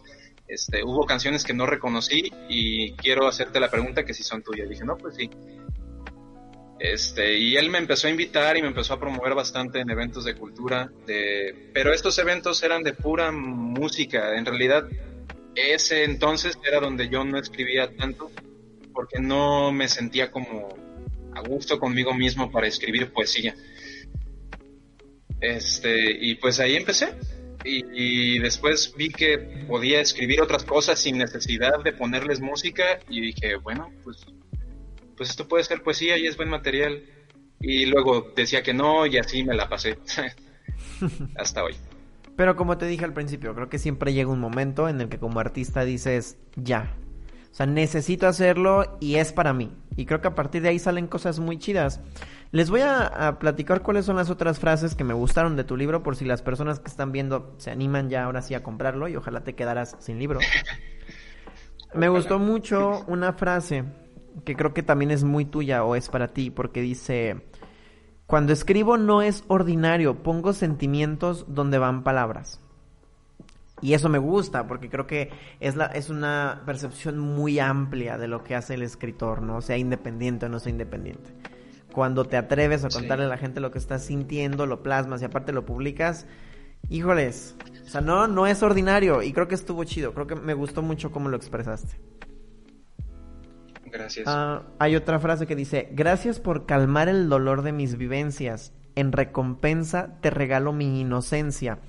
Este, 0.49 0.83
hubo 0.83 1.05
canciones 1.05 1.45
que 1.45 1.53
no 1.53 1.65
reconocí 1.65 2.29
y 2.49 2.91
quiero 2.91 3.25
hacerte 3.25 3.61
la 3.61 3.71
pregunta 3.71 4.03
que 4.03 4.13
si 4.13 4.21
son 4.21 4.43
tuyas. 4.43 4.67
Dije, 4.67 4.83
no, 4.83 4.97
pues 4.97 5.15
sí. 5.15 5.29
Este, 6.77 7.37
y 7.37 7.55
él 7.55 7.69
me 7.69 7.77
empezó 7.77 8.07
a 8.07 8.09
invitar 8.09 8.57
y 8.57 8.61
me 8.61 8.67
empezó 8.67 8.95
a 8.95 8.99
promover 8.99 9.33
bastante 9.33 9.79
en 9.79 9.89
eventos 9.89 10.25
de 10.25 10.35
cultura, 10.35 10.91
de, 11.07 11.71
pero 11.73 11.93
estos 11.93 12.19
eventos 12.19 12.61
eran 12.63 12.83
de 12.83 12.91
pura 12.91 13.31
música. 13.31 14.35
En 14.35 14.45
realidad, 14.45 14.85
ese 15.55 16.03
entonces 16.03 16.59
era 16.67 16.81
donde 16.81 17.07
yo 17.07 17.23
no 17.23 17.39
escribía 17.39 17.95
tanto, 17.95 18.29
porque 18.93 19.21
no 19.21 19.71
me 19.71 19.87
sentía 19.87 20.31
como 20.31 20.67
a 21.33 21.39
gusto 21.47 21.79
conmigo 21.79 22.13
mismo 22.13 22.51
para 22.51 22.67
escribir 22.67 23.13
poesía. 23.13 23.55
Este, 25.41 26.11
y 26.11 26.35
pues 26.35 26.59
ahí 26.59 26.75
empecé. 26.75 27.13
Y, 27.67 28.37
después 28.39 28.93
vi 28.95 29.09
que 29.09 29.39
podía 29.67 29.99
escribir 29.99 30.39
otras 30.39 30.63
cosas 30.63 30.99
sin 30.99 31.17
necesidad 31.17 31.83
de 31.83 31.93
ponerles 31.93 32.39
música 32.39 32.99
y 33.09 33.21
dije, 33.21 33.55
bueno, 33.55 33.91
pues, 34.03 34.23
pues 35.17 35.31
esto 35.31 35.47
puede 35.47 35.63
ser 35.63 35.81
poesía 35.81 36.15
y 36.17 36.27
es 36.27 36.37
buen 36.37 36.49
material. 36.49 37.03
Y 37.59 37.87
luego 37.87 38.31
decía 38.35 38.61
que 38.61 38.73
no 38.73 39.07
y 39.07 39.17
así 39.17 39.43
me 39.43 39.55
la 39.55 39.67
pasé 39.67 39.97
hasta 41.35 41.63
hoy. 41.63 41.75
Pero 42.35 42.55
como 42.55 42.77
te 42.77 42.85
dije 42.85 43.05
al 43.05 43.13
principio, 43.13 43.55
creo 43.55 43.69
que 43.69 43.79
siempre 43.79 44.13
llega 44.13 44.29
un 44.29 44.39
momento 44.39 44.87
en 44.87 45.01
el 45.01 45.09
que 45.09 45.17
como 45.17 45.39
artista 45.39 45.85
dices, 45.85 46.37
ya. 46.55 46.95
O 47.55 47.57
sea, 47.57 47.67
necesito 47.67 48.27
hacerlo 48.27 48.97
y 48.99 49.15
es 49.15 49.31
para 49.31 49.53
mí. 49.53 49.71
Y 49.95 50.05
creo 50.05 50.19
que 50.19 50.27
a 50.27 50.35
partir 50.35 50.61
de 50.61 50.67
ahí 50.67 50.77
salen 50.77 51.07
cosas 51.07 51.39
muy 51.39 51.57
chidas. 51.57 52.01
Les 52.51 52.69
voy 52.69 52.81
a, 52.81 53.37
platicar 53.39 53.81
cuáles 53.81 54.03
son 54.03 54.17
las 54.17 54.29
otras 54.29 54.59
frases 54.59 54.93
que 54.93 55.05
me 55.05 55.13
gustaron 55.13 55.55
de 55.55 55.63
tu 55.63 55.77
libro 55.77 56.03
por 56.03 56.17
si 56.17 56.25
las 56.25 56.41
personas 56.41 56.81
que 56.81 56.89
están 56.89 57.13
viendo 57.13 57.55
se 57.55 57.71
animan 57.71 58.09
ya 58.09 58.25
ahora 58.25 58.41
sí 58.41 58.55
a 58.55 58.61
comprarlo 58.61 59.07
y 59.07 59.15
ojalá 59.15 59.45
te 59.45 59.55
quedaras 59.55 59.95
sin 59.99 60.19
libro. 60.19 60.41
me 61.95 62.09
gustó 62.09 62.39
mucho 62.39 63.05
una 63.07 63.31
frase 63.31 63.85
que 64.43 64.57
creo 64.57 64.73
que 64.73 64.83
también 64.83 65.11
es 65.11 65.23
muy 65.23 65.45
tuya 65.45 65.85
o 65.85 65.95
es 65.95 66.09
para 66.09 66.33
ti 66.33 66.49
porque 66.49 66.81
dice, 66.81 67.45
cuando 68.25 68.51
escribo 68.51 68.97
no 68.97 69.21
es 69.21 69.45
ordinario, 69.47 70.23
pongo 70.23 70.51
sentimientos 70.51 71.45
donde 71.47 71.77
van 71.77 72.03
palabras. 72.03 72.59
Y 73.81 73.93
eso 73.93 74.09
me 74.09 74.17
gusta 74.17 74.67
porque 74.67 74.89
creo 74.89 75.05
que 75.05 75.31
es, 75.59 75.75
la, 75.75 75.87
es 75.87 76.09
una 76.09 76.63
percepción 76.65 77.19
muy 77.19 77.59
amplia 77.59 78.17
de 78.17 78.27
lo 78.27 78.43
que 78.43 78.55
hace 78.55 78.75
el 78.75 78.83
escritor, 78.83 79.41
¿no? 79.41 79.61
Sea 79.61 79.77
independiente 79.77 80.45
o 80.45 80.49
no 80.49 80.59
sea 80.59 80.71
independiente 80.71 81.31
cuando 81.95 82.25
te 82.25 82.35
atreves 82.35 82.83
a 82.83 82.89
contarle 82.89 83.23
a 83.23 83.29
la 83.29 83.37
gente 83.37 83.61
lo 83.61 83.71
que 83.71 83.77
estás 83.77 84.03
sintiendo, 84.03 84.65
lo 84.65 84.83
plasmas 84.83 85.21
y 85.21 85.25
aparte 85.25 85.53
lo 85.53 85.65
publicas, 85.65 86.27
híjoles, 86.89 87.55
o 87.85 87.89
sea, 87.89 88.01
no, 88.01 88.27
no 88.27 88.47
es 88.47 88.61
ordinario 88.63 89.23
y 89.23 89.31
creo 89.31 89.47
que 89.47 89.55
estuvo 89.55 89.81
chido, 89.85 90.13
creo 90.13 90.27
que 90.27 90.35
me 90.35 90.53
gustó 90.53 90.81
mucho 90.81 91.13
cómo 91.13 91.29
lo 91.29 91.37
expresaste. 91.37 91.97
Gracias. 93.85 94.27
Ah, 94.27 94.63
hay 94.77 94.97
otra 94.97 95.19
frase 95.19 95.47
que 95.47 95.55
dice, 95.55 95.87
gracias 95.93 96.41
por 96.41 96.65
calmar 96.65 97.07
el 97.07 97.29
dolor 97.29 97.61
de 97.61 97.71
mis 97.71 97.97
vivencias, 97.97 98.73
en 98.95 99.13
recompensa 99.13 100.17
te 100.19 100.31
regalo 100.31 100.73
mi 100.73 100.99
inocencia. 100.99 101.79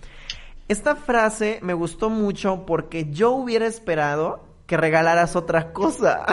Esta 0.68 0.96
frase 0.96 1.60
me 1.62 1.74
gustó 1.74 2.10
mucho 2.10 2.66
porque 2.66 3.10
yo 3.10 3.30
hubiera 3.32 3.66
esperado 3.66 4.46
que 4.66 4.76
regalaras 4.76 5.36
otra 5.36 5.72
cosa. 5.72 6.26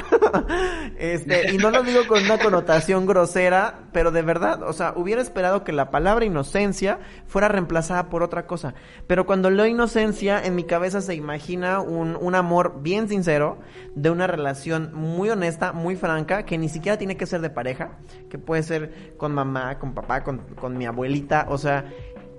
este, 0.97 1.51
y 1.51 1.57
no 1.57 1.69
lo 1.69 1.83
digo 1.83 2.07
con 2.07 2.23
una 2.23 2.39
connotación 2.39 3.05
grosera, 3.05 3.81
pero 3.93 4.09
de 4.09 4.23
verdad, 4.23 4.63
o 4.63 4.73
sea, 4.73 4.93
hubiera 4.95 5.21
esperado 5.21 5.63
que 5.63 5.71
la 5.71 5.91
palabra 5.91 6.25
inocencia 6.25 6.99
fuera 7.27 7.47
reemplazada 7.47 8.09
por 8.09 8.23
otra 8.23 8.47
cosa. 8.47 8.73
Pero 9.05 9.27
cuando 9.27 9.51
leo 9.51 9.67
inocencia, 9.67 10.43
en 10.43 10.55
mi 10.55 10.63
cabeza 10.63 11.01
se 11.01 11.13
imagina 11.13 11.79
un, 11.79 12.17
un 12.19 12.33
amor 12.33 12.81
bien 12.81 13.07
sincero, 13.07 13.59
de 13.93 14.09
una 14.09 14.25
relación 14.25 14.91
muy 14.93 15.29
honesta, 15.29 15.71
muy 15.71 15.95
franca, 15.95 16.43
que 16.43 16.57
ni 16.57 16.69
siquiera 16.69 16.97
tiene 16.97 17.17
que 17.17 17.27
ser 17.27 17.41
de 17.41 17.51
pareja, 17.51 17.99
que 18.31 18.39
puede 18.39 18.63
ser 18.63 19.13
con 19.17 19.31
mamá, 19.33 19.77
con 19.77 19.93
papá, 19.93 20.23
con, 20.23 20.39
con 20.59 20.75
mi 20.75 20.87
abuelita, 20.87 21.45
o 21.49 21.59
sea, 21.59 21.85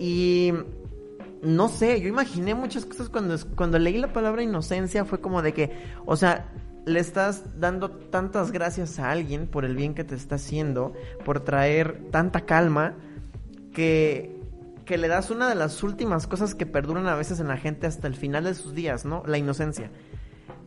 y 0.01 0.53
no 1.45 1.69
sé, 1.69 2.01
yo 2.01 2.09
imaginé 2.09 2.55
muchas 2.55 2.85
cosas 2.87 3.09
cuando, 3.09 3.37
cuando 3.55 3.79
leí 3.79 3.99
la 3.99 4.13
palabra 4.13 4.43
inocencia, 4.43 5.05
fue 5.05 5.21
como 5.21 5.43
de 5.43 5.53
que, 5.53 5.71
o 6.07 6.17
sea, 6.17 6.51
le 6.87 7.01
estás 7.01 7.59
dando 7.59 7.91
tantas 7.91 8.53
gracias 8.53 8.99
a 8.99 9.11
alguien 9.11 9.47
por 9.47 9.65
el 9.65 9.77
bien 9.77 9.95
que 9.95 10.05
te 10.05 10.15
está 10.15 10.37
haciendo, 10.37 10.93
por 11.25 11.41
traer 11.41 12.11
tanta 12.11 12.43
calma, 12.43 12.95
que, 13.73 14.41
que 14.85 14.99
le 14.99 15.09
das 15.09 15.31
una 15.31 15.49
de 15.49 15.55
las 15.55 15.83
últimas 15.83 16.27
cosas 16.27 16.55
que 16.55 16.67
perduran 16.67 17.07
a 17.07 17.15
veces 17.15 17.41
en 17.41 17.49
la 17.49 17.57
gente 17.57 17.87
hasta 17.87 18.07
el 18.07 18.15
final 18.15 18.45
de 18.45 18.55
sus 18.55 18.75
días, 18.75 19.05
¿no? 19.05 19.23
La 19.27 19.39
inocencia. 19.39 19.91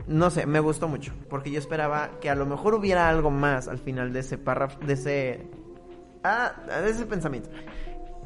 No 0.08 0.30
sé, 0.30 0.46
me 0.46 0.60
gustó 0.60 0.88
mucho, 0.88 1.14
porque 1.30 1.52
yo 1.52 1.60
esperaba 1.60 2.12
que 2.22 2.30
a 2.30 2.36
lo 2.36 2.46
mejor 2.46 2.74
hubiera 2.74 3.10
algo 3.10 3.30
más 3.30 3.68
al 3.68 3.78
final 3.78 4.14
de 4.14 4.22
ese 4.22 4.38
párrafo, 4.38 4.80
de 4.80 4.94
ese... 4.94 5.48
Ah, 6.24 6.54
de 6.82 6.90
ese 6.90 7.06
pensamiento. 7.06 7.50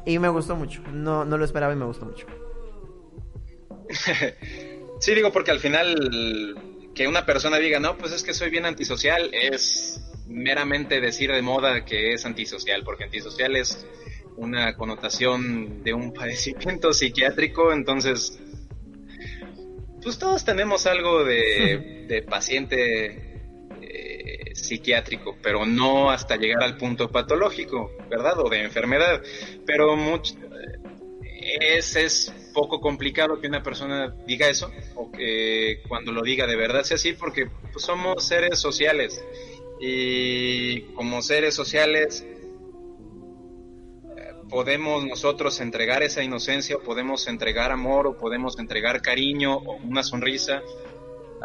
Y 0.04 0.18
me 0.18 0.28
gustó 0.28 0.56
mucho, 0.56 0.82
no, 0.92 1.24
no 1.24 1.36
lo 1.36 1.44
esperaba 1.44 1.72
y 1.72 1.76
me 1.76 1.84
gustó 1.84 2.06
mucho. 2.06 2.26
sí, 5.00 5.14
digo, 5.14 5.32
porque 5.32 5.50
al 5.50 5.60
final 5.60 6.56
que 6.94 7.08
una 7.08 7.24
persona 7.24 7.58
diga, 7.58 7.80
no, 7.80 7.96
pues 7.96 8.12
es 8.12 8.22
que 8.22 8.34
soy 8.34 8.50
bien 8.50 8.66
antisocial, 8.66 9.30
es 9.32 10.00
meramente 10.26 11.00
decir 11.00 11.32
de 11.32 11.42
moda 11.42 11.84
que 11.84 12.12
es 12.12 12.24
antisocial, 12.26 12.82
porque 12.84 13.04
antisocial 13.04 13.56
es 13.56 13.86
una 14.36 14.76
connotación 14.76 15.82
de 15.82 15.94
un 15.94 16.12
padecimiento 16.14 16.92
psiquiátrico, 16.92 17.72
entonces, 17.72 18.38
pues 20.02 20.18
todos 20.18 20.44
tenemos 20.44 20.86
algo 20.86 21.24
de, 21.24 22.24
paciente 22.28 23.40
eh, 23.80 24.54
psiquiátrico, 24.54 25.38
pero 25.42 25.64
no 25.64 26.10
hasta 26.10 26.36
llegar 26.36 26.62
al 26.62 26.76
punto 26.76 27.10
patológico, 27.10 27.90
¿verdad? 28.10 28.38
O 28.38 28.50
de 28.50 28.64
enfermedad, 28.64 29.22
pero 29.64 29.96
mucho, 29.96 30.34
es, 31.60 31.96
es 31.96 32.32
poco 32.52 32.80
complicado 32.80 33.40
que 33.40 33.46
una 33.46 33.62
persona 33.62 34.14
diga 34.26 34.48
eso 34.48 34.70
o 34.94 35.10
que 35.10 35.82
cuando 35.88 36.12
lo 36.12 36.22
diga 36.22 36.46
de 36.46 36.56
verdad 36.56 36.82
sea 36.82 36.96
así 36.96 37.12
porque 37.12 37.46
pues, 37.72 37.84
somos 37.84 38.24
seres 38.24 38.58
sociales. 38.58 39.24
Y 39.80 40.82
como 40.94 41.22
seres 41.22 41.54
sociales 41.54 42.24
eh, 44.16 44.34
podemos 44.48 45.04
nosotros 45.04 45.60
entregar 45.60 46.02
esa 46.02 46.22
inocencia 46.22 46.76
o 46.76 46.80
podemos 46.80 47.26
entregar 47.26 47.72
amor 47.72 48.06
o 48.06 48.16
podemos 48.16 48.58
entregar 48.58 49.02
cariño 49.02 49.56
o 49.56 49.76
una 49.76 50.02
sonrisa 50.02 50.62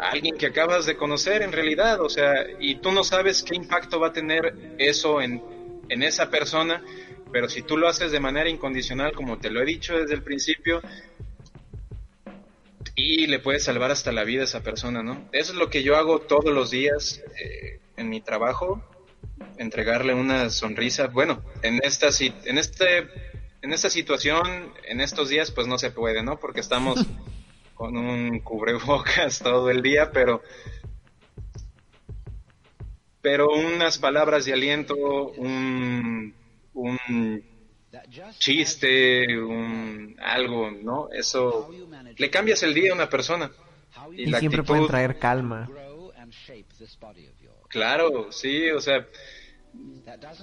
a 0.00 0.10
alguien 0.10 0.36
que 0.36 0.46
acabas 0.46 0.86
de 0.86 0.96
conocer 0.96 1.42
en 1.42 1.50
realidad, 1.50 2.00
o 2.00 2.08
sea, 2.08 2.46
y 2.60 2.76
tú 2.76 2.92
no 2.92 3.02
sabes 3.02 3.42
qué 3.42 3.56
impacto 3.56 3.98
va 3.98 4.08
a 4.08 4.12
tener 4.12 4.76
eso 4.78 5.20
en, 5.20 5.42
en 5.88 6.02
esa 6.04 6.30
persona 6.30 6.84
pero 7.32 7.48
si 7.48 7.62
tú 7.62 7.76
lo 7.76 7.88
haces 7.88 8.12
de 8.12 8.20
manera 8.20 8.48
incondicional, 8.48 9.12
como 9.12 9.38
te 9.38 9.50
lo 9.50 9.60
he 9.60 9.64
dicho 9.64 9.96
desde 9.96 10.14
el 10.14 10.22
principio, 10.22 10.82
y 12.94 13.26
le 13.28 13.38
puedes 13.38 13.64
salvar 13.64 13.90
hasta 13.92 14.10
la 14.10 14.24
vida 14.24 14.42
a 14.42 14.44
esa 14.44 14.62
persona, 14.62 15.02
¿no? 15.02 15.28
Eso 15.32 15.52
es 15.52 15.58
lo 15.58 15.70
que 15.70 15.82
yo 15.82 15.96
hago 15.96 16.20
todos 16.20 16.52
los 16.52 16.70
días 16.70 17.22
eh, 17.40 17.80
en 17.96 18.08
mi 18.08 18.20
trabajo, 18.20 18.82
entregarle 19.56 20.14
una 20.14 20.50
sonrisa. 20.50 21.06
Bueno, 21.06 21.42
en 21.62 21.80
esta, 21.84 22.08
en 22.44 22.58
este, 22.58 23.08
en 23.62 23.72
esta 23.72 23.88
situación, 23.88 24.72
en 24.84 25.00
estos 25.00 25.28
días, 25.28 25.52
pues 25.52 25.68
no 25.68 25.78
se 25.78 25.92
puede, 25.92 26.24
¿no? 26.24 26.40
Porque 26.40 26.60
estamos 26.60 27.06
con 27.74 27.96
un 27.96 28.40
cubrebocas 28.40 29.38
todo 29.38 29.70
el 29.70 29.80
día, 29.80 30.10
pero 30.10 30.42
pero 33.20 33.50
unas 33.50 33.98
palabras 33.98 34.44
de 34.44 34.54
aliento, 34.54 34.96
un 34.96 36.34
un 36.78 37.42
chiste, 38.38 39.40
un 39.40 40.16
algo, 40.20 40.70
¿no? 40.70 41.08
Eso 41.10 41.70
le 42.16 42.30
cambias 42.30 42.62
el 42.62 42.74
día 42.74 42.92
a 42.92 42.94
una 42.94 43.08
persona. 43.08 43.50
Y, 44.14 44.32
siempre 44.34 44.62
pueden 44.62 44.86
traer 44.86 45.18
calma. 45.18 45.68
Claro, 47.68 48.32
sí, 48.32 48.70
o 48.70 48.80
sea, 48.80 49.06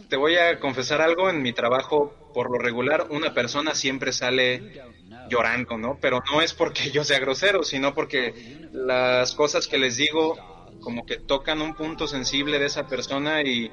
te 0.09 0.15
voy 0.15 0.35
a 0.35 0.59
confesar 0.59 1.01
algo, 1.01 1.29
en 1.29 1.41
mi 1.41 1.53
trabajo, 1.53 2.13
por 2.33 2.51
lo 2.51 2.59
regular, 2.59 3.07
una 3.09 3.33
persona 3.33 3.73
siempre 3.73 4.11
sale 4.11 4.81
llorando, 5.29 5.77
¿no? 5.77 5.97
Pero 5.99 6.21
no 6.31 6.41
es 6.41 6.53
porque 6.53 6.91
yo 6.91 7.03
sea 7.03 7.19
grosero, 7.19 7.63
sino 7.63 7.93
porque 7.93 8.67
las 8.71 9.33
cosas 9.33 9.67
que 9.67 9.77
les 9.77 9.97
digo 9.97 10.53
como 10.81 11.05
que 11.05 11.17
tocan 11.17 11.61
un 11.61 11.73
punto 11.73 12.07
sensible 12.07 12.59
de 12.59 12.67
esa 12.67 12.87
persona 12.87 13.41
y, 13.41 13.71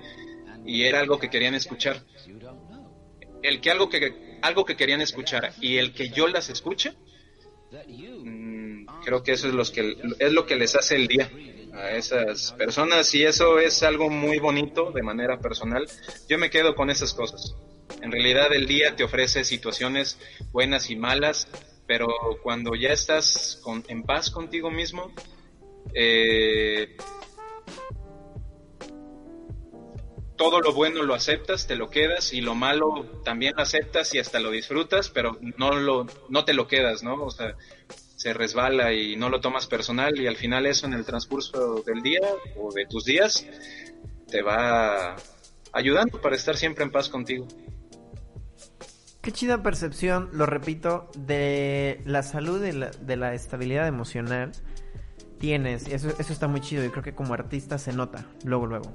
y 0.64 0.84
era 0.84 1.00
algo 1.00 1.18
que 1.18 1.28
querían 1.28 1.54
escuchar 1.54 2.02
el 3.42 3.60
que 3.60 3.70
algo 3.70 3.88
que 3.88 4.38
algo 4.42 4.64
que 4.64 4.76
querían 4.76 5.00
escuchar 5.00 5.52
y 5.60 5.76
el 5.76 5.92
que 5.92 6.10
yo 6.10 6.26
las 6.26 6.48
escuche 6.48 6.94
mm, 7.88 8.86
creo 9.04 9.22
que 9.22 9.32
eso 9.32 9.48
es 9.48 9.54
lo 9.54 9.64
que 9.64 9.96
es 10.18 10.32
lo 10.32 10.46
que 10.46 10.56
les 10.56 10.74
hace 10.74 10.96
el 10.96 11.06
día 11.08 11.30
a 11.72 11.92
esas 11.92 12.52
personas. 12.52 13.14
Y 13.14 13.24
eso 13.24 13.58
es 13.58 13.82
algo 13.82 14.10
muy 14.10 14.38
bonito 14.38 14.90
de 14.92 15.02
manera 15.02 15.38
personal. 15.38 15.86
Yo 16.28 16.38
me 16.38 16.50
quedo 16.50 16.74
con 16.74 16.90
esas 16.90 17.14
cosas. 17.14 17.54
En 18.02 18.10
realidad 18.10 18.52
el 18.52 18.66
día 18.66 18.96
te 18.96 19.04
ofrece 19.04 19.44
situaciones 19.44 20.18
buenas 20.52 20.90
y 20.90 20.96
malas 20.96 21.48
pero 21.86 22.08
cuando 22.42 22.74
ya 22.74 22.88
estás 22.88 23.60
con, 23.62 23.84
en 23.88 24.02
paz 24.04 24.30
contigo 24.30 24.70
mismo, 24.70 25.12
eh, 25.94 26.96
todo 30.42 30.60
lo 30.60 30.72
bueno 30.72 31.04
lo 31.04 31.14
aceptas, 31.14 31.68
te 31.68 31.76
lo 31.76 31.88
quedas 31.88 32.32
y 32.32 32.40
lo 32.40 32.56
malo 32.56 33.06
también 33.22 33.54
lo 33.56 33.62
aceptas 33.62 34.12
y 34.16 34.18
hasta 34.18 34.40
lo 34.40 34.50
disfrutas, 34.50 35.08
pero 35.08 35.38
no 35.56 35.70
lo 35.78 36.04
no 36.30 36.44
te 36.44 36.52
lo 36.52 36.66
quedas, 36.66 37.04
¿no? 37.04 37.22
O 37.22 37.30
sea, 37.30 37.54
se 38.16 38.32
resbala 38.32 38.92
y 38.92 39.14
no 39.14 39.28
lo 39.28 39.40
tomas 39.40 39.68
personal 39.68 40.18
y 40.18 40.26
al 40.26 40.34
final 40.34 40.66
eso 40.66 40.86
en 40.86 40.94
el 40.94 41.04
transcurso 41.04 41.84
del 41.86 42.02
día 42.02 42.22
o 42.56 42.72
de 42.72 42.86
tus 42.86 43.04
días 43.04 43.46
te 44.28 44.42
va 44.42 45.14
ayudando 45.72 46.20
para 46.20 46.34
estar 46.34 46.56
siempre 46.56 46.82
en 46.82 46.90
paz 46.90 47.08
contigo. 47.08 47.46
Qué 49.20 49.30
chida 49.30 49.62
percepción, 49.62 50.28
lo 50.32 50.46
repito, 50.46 51.08
de 51.16 52.00
la 52.04 52.24
salud, 52.24 52.60
de 52.60 52.72
la, 52.72 52.90
de 52.90 53.16
la 53.16 53.32
estabilidad 53.34 53.86
emocional 53.86 54.50
tienes. 55.38 55.86
Eso, 55.86 56.08
eso 56.18 56.32
está 56.32 56.48
muy 56.48 56.60
chido 56.60 56.84
y 56.84 56.88
creo 56.88 57.04
que 57.04 57.14
como 57.14 57.32
artista 57.32 57.78
se 57.78 57.92
nota, 57.92 58.26
luego, 58.44 58.66
luego. 58.66 58.92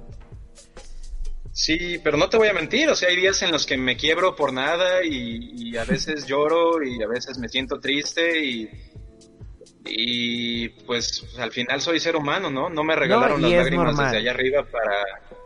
Sí, 1.57 1.99
pero 2.03 2.17
no 2.17 2.29
te 2.29 2.37
voy 2.37 2.49
a 2.49 2.53
mentir, 2.53 2.87
o 2.87 2.95
sea, 2.95 3.09
hay 3.09 3.15
días 3.15 3.41
en 3.41 3.51
los 3.51 3.65
que 3.65 3.77
me 3.77 3.97
quiebro 3.97 4.35
por 4.35 4.53
nada 4.53 5.03
y, 5.03 5.75
a 5.75 5.85
veces 5.85 6.25
lloro 6.27 6.83
y 6.83 7.01
a 7.01 7.07
veces 7.07 7.39
me 7.39 7.49
siento 7.49 7.79
triste 7.79 8.39
y, 8.45 8.69
y 9.83 10.69
pues 10.69 11.25
al 11.39 11.51
final 11.51 11.81
soy 11.81 11.99
ser 11.99 12.15
humano, 12.15 12.51
¿no? 12.51 12.69
No 12.69 12.83
me 12.83 12.95
regalaron 12.95 13.41
las 13.41 13.51
lágrimas 13.51 13.97
desde 13.97 14.17
allá 14.17 14.31
arriba 14.33 14.65
para 14.65 15.01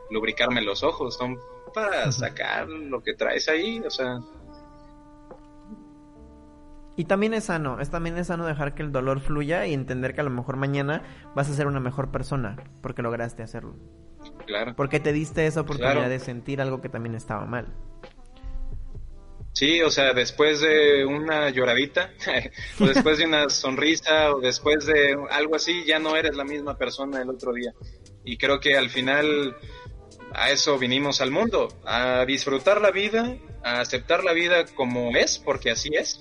lubricarme 0.09 0.61
los 0.61 0.83
ojos, 0.83 1.15
son 1.15 1.39
para 1.73 2.11
sacar 2.11 2.67
lo 2.67 3.01
que 3.01 3.13
traes 3.13 3.47
ahí, 3.47 3.79
o 3.79 3.89
sea... 3.89 4.19
Y 6.97 7.05
también 7.05 7.33
es 7.33 7.45
sano, 7.45 7.79
es 7.79 7.89
también 7.89 8.17
es 8.17 8.27
sano 8.27 8.45
dejar 8.45 8.75
que 8.75 8.83
el 8.83 8.91
dolor 8.91 9.21
fluya 9.21 9.65
y 9.65 9.73
entender 9.73 10.13
que 10.13 10.21
a 10.21 10.23
lo 10.25 10.29
mejor 10.29 10.57
mañana 10.57 11.03
vas 11.35 11.49
a 11.49 11.53
ser 11.53 11.67
una 11.67 11.79
mejor 11.79 12.11
persona 12.11 12.57
porque 12.81 13.01
lograste 13.01 13.43
hacerlo. 13.43 13.75
Claro. 14.45 14.75
Porque 14.75 14.99
te 14.99 15.13
diste 15.13 15.47
esa 15.47 15.61
oportunidad 15.61 16.09
de 16.09 16.19
sentir 16.19 16.61
algo 16.61 16.81
que 16.81 16.89
también 16.89 17.15
estaba 17.15 17.45
mal. 17.45 17.73
Sí, 19.53 19.81
o 19.81 19.89
sea, 19.89 20.13
después 20.13 20.61
de 20.61 21.05
una 21.05 21.49
lloradita, 21.49 22.11
o 22.79 22.85
después 22.85 23.17
de 23.17 23.25
una 23.25 23.49
sonrisa, 23.49 24.33
o 24.33 24.39
después 24.39 24.85
de 24.85 25.17
algo 25.29 25.55
así, 25.55 25.83
ya 25.85 25.99
no 25.99 26.15
eres 26.15 26.35
la 26.35 26.45
misma 26.45 26.77
persona 26.77 27.21
el 27.21 27.29
otro 27.29 27.53
día. 27.53 27.73
Y 28.23 28.37
creo 28.37 28.59
que 28.59 28.77
al 28.77 28.89
final 28.89 29.55
a 30.33 30.51
eso 30.51 30.77
vinimos 30.77 31.19
al 31.21 31.31
mundo, 31.31 31.67
a 31.85 32.25
disfrutar 32.25 32.81
la 32.81 32.91
vida, 32.91 33.35
a 33.63 33.81
aceptar 33.81 34.23
la 34.23 34.33
vida 34.33 34.65
como 34.75 35.15
es, 35.15 35.37
porque 35.37 35.71
así 35.71 35.89
es. 35.93 36.19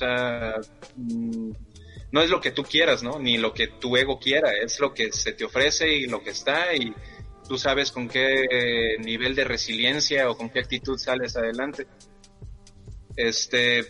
Sea, 0.00 0.54
mm, 0.96 1.50
no 2.12 2.22
es 2.22 2.30
lo 2.30 2.40
que 2.40 2.52
tú 2.52 2.62
quieras, 2.62 3.02
¿no? 3.02 3.18
Ni 3.18 3.36
lo 3.36 3.52
que 3.52 3.68
tu 3.68 3.96
ego 3.96 4.18
quiera, 4.18 4.52
es 4.52 4.80
lo 4.80 4.94
que 4.94 5.12
se 5.12 5.32
te 5.32 5.44
ofrece 5.44 5.92
y 5.92 6.06
lo 6.06 6.22
que 6.22 6.30
está 6.30 6.74
y 6.74 6.94
tú 7.46 7.58
sabes 7.58 7.92
con 7.92 8.08
qué 8.08 8.96
nivel 9.00 9.34
de 9.34 9.44
resiliencia 9.44 10.30
o 10.30 10.36
con 10.38 10.48
qué 10.48 10.60
actitud 10.60 10.96
sales 10.96 11.36
adelante. 11.36 11.86
Este, 13.14 13.84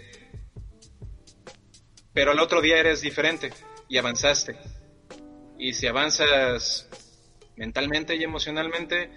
pero 2.13 2.33
al 2.33 2.41
otro 2.41 2.61
día 2.61 2.79
eres 2.79 3.01
diferente 3.03 3.53
y 3.89 3.99
avanzaste. 3.99 4.59
Y 5.59 5.75
si 5.75 5.87
avanzas 5.87 6.89
mentalmente 7.57 8.17
y 8.17 8.25
emocionalmente, 8.25 9.11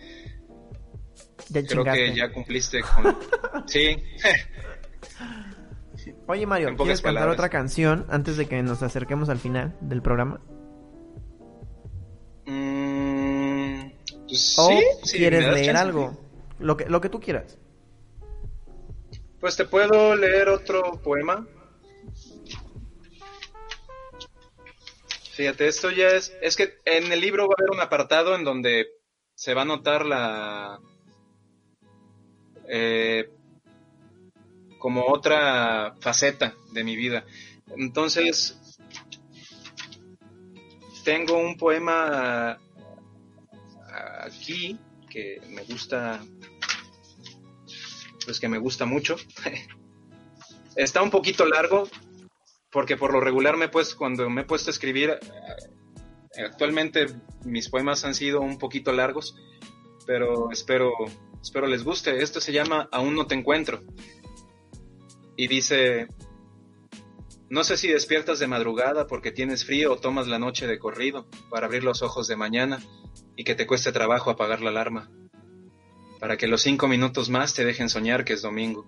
creo 1.52 1.84
que 1.84 2.14
ya 2.14 2.32
cumpliste 2.32 2.82
con... 2.82 3.18
sí. 3.68 3.98
Oye 6.28 6.46
Mario, 6.46 6.76
¿quieres 6.76 7.02
cantar 7.02 7.30
otra 7.30 7.50
canción 7.50 8.06
antes 8.10 8.38
de 8.38 8.48
que 8.48 8.62
nos 8.64 8.82
acerquemos 8.84 9.30
al 9.30 9.40
final 9.40 9.78
del 9.82 10.02
programa? 10.02 10.42
Mm, 12.46 13.92
pues 14.28 14.56
¿O 14.58 14.70
quieres 15.12 15.54
leer 15.54 15.78
algo? 15.78 16.18
Lo 16.60 16.78
que, 16.78 16.86
lo 16.86 17.02
que 17.02 17.10
tú 17.10 17.20
quieras. 17.20 17.58
Pues 19.40 19.58
te 19.58 19.66
puedo 19.66 20.16
leer 20.16 20.50
otro 20.50 21.02
poema. 21.04 21.46
Fíjate, 25.34 25.68
esto 25.68 25.90
ya 25.92 26.10
es... 26.10 26.34
Es 26.42 26.56
que 26.56 26.80
en 26.86 27.12
el 27.12 27.20
libro 27.20 27.48
va 27.48 27.56
a 27.58 27.62
haber 27.62 27.72
un 27.72 27.82
apartado 27.82 28.36
en 28.36 28.44
donde 28.44 28.88
se 29.36 29.54
va 29.54 29.64
a 29.64 29.66
notar 29.66 30.06
la... 30.06 30.80
Eh, 32.70 33.30
como 34.84 35.06
otra 35.08 35.96
faceta 36.02 36.56
de 36.74 36.84
mi 36.84 36.98
vida. 36.98 37.26
Entonces, 37.78 38.60
tengo 41.06 41.38
un 41.38 41.56
poema 41.56 42.60
aquí 44.20 44.78
que 45.10 45.40
me 45.52 45.64
gusta, 45.64 46.22
pues 48.26 48.42
que 48.42 48.50
me 48.50 48.58
gusta 48.58 48.86
mucho. 48.86 49.16
Está 50.76 51.02
un 51.02 51.12
poquito 51.12 51.46
largo 51.46 51.88
porque 52.70 52.98
por 52.98 53.14
lo 53.14 53.22
regular 53.22 53.56
me 53.56 53.66
he 53.68 53.96
cuando 53.98 54.30
me 54.30 54.42
he 54.42 54.46
puesto 54.46 54.70
a 54.70 54.74
escribir, 54.74 55.18
actualmente 56.46 57.06
mis 57.46 57.70
poemas 57.70 58.04
han 58.04 58.16
sido 58.16 58.42
un 58.42 58.58
poquito 58.58 58.92
largos, 58.92 59.34
pero 60.06 60.52
espero, 60.52 60.92
espero 61.42 61.68
les 61.68 61.86
guste. 61.86 62.22
Esto 62.22 62.42
se 62.42 62.52
llama 62.52 62.90
Aún 62.92 63.16
no 63.16 63.28
te 63.28 63.36
encuentro 63.36 63.82
y 65.36 65.48
dice, 65.48 66.08
no 67.50 67.64
sé 67.64 67.78
si 67.78 67.88
despiertas 67.88 68.40
de 68.40 68.48
madrugada 68.48 69.08
porque 69.08 69.32
tienes 69.32 69.66
frío 69.66 69.94
o 69.94 69.98
tomas 69.98 70.28
la 70.28 70.40
noche 70.40 70.68
de 70.68 70.80
corrido 70.80 71.28
para 71.50 71.68
abrir 71.68 71.84
los 71.84 72.02
ojos 72.02 72.28
de 72.28 72.36
mañana 72.36 72.82
y 73.36 73.44
que 73.44 73.56
te 73.56 73.68
cueste 73.68 73.92
trabajo 73.92 74.30
apagar 74.30 74.62
la 74.62 74.70
alarma, 74.70 75.12
para 76.20 76.38
que 76.38 76.48
los 76.48 76.62
cinco 76.62 76.88
minutos 76.88 77.30
más 77.30 77.54
te 77.54 77.66
dejen 77.66 77.90
soñar 77.90 78.26
que 78.26 78.34
es 78.34 78.42
domingo. 78.42 78.88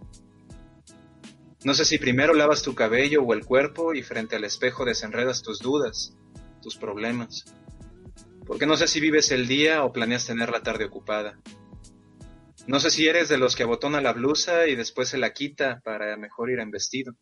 No 1.64 1.74
sé 1.74 1.84
si 1.84 1.98
primero 1.98 2.34
lavas 2.34 2.62
tu 2.62 2.76
cabello 2.76 3.24
o 3.24 3.34
el 3.34 3.46
cuerpo 3.46 3.94
y 3.94 4.04
frente 4.04 4.36
al 4.36 4.44
espejo 4.44 4.86
desenredas 4.86 5.42
tus 5.42 5.60
dudas, 5.60 6.16
tus 6.62 6.76
problemas, 6.76 7.46
porque 8.46 8.68
no 8.68 8.78
sé 8.78 8.88
si 8.88 9.00
vives 9.00 9.32
el 9.32 9.48
día 9.48 9.84
o 9.84 9.92
planeas 9.92 10.26
tener 10.26 10.50
la 10.50 10.62
tarde 10.62 10.86
ocupada. 10.86 11.40
No 12.68 12.80
sé 12.80 12.90
si 12.90 13.08
eres 13.08 13.30
de 13.30 13.38
los 13.38 13.56
que 13.56 13.64
abotona 13.64 14.02
la 14.02 14.14
blusa 14.14 14.68
y 14.68 14.76
después 14.76 15.10
se 15.10 15.20
la 15.20 15.34
quita 15.34 15.82
para 15.84 16.18
mejor 16.18 16.50
ir 16.50 16.60
en 16.60 16.72
vestido. 16.72 17.14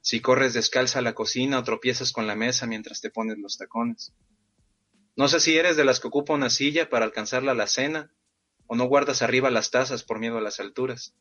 Si 0.00 0.20
corres 0.20 0.52
descalza 0.52 0.98
a 0.98 1.02
la 1.02 1.14
cocina 1.14 1.60
o 1.60 1.64
tropiezas 1.64 2.10
con 2.10 2.26
la 2.26 2.34
mesa 2.34 2.66
mientras 2.66 3.00
te 3.00 3.10
pones 3.10 3.38
los 3.38 3.56
tacones. 3.56 4.12
No 5.14 5.28
sé 5.28 5.38
si 5.38 5.56
eres 5.56 5.76
de 5.76 5.84
las 5.84 6.00
que 6.00 6.08
ocupa 6.08 6.34
una 6.34 6.50
silla 6.50 6.90
para 6.90 7.04
alcanzar 7.04 7.44
la 7.44 7.66
cena 7.68 8.10
o 8.66 8.74
no 8.74 8.86
guardas 8.86 9.22
arriba 9.22 9.48
las 9.50 9.70
tazas 9.70 10.02
por 10.02 10.18
miedo 10.18 10.38
a 10.38 10.40
las 10.40 10.58
alturas. 10.58 11.14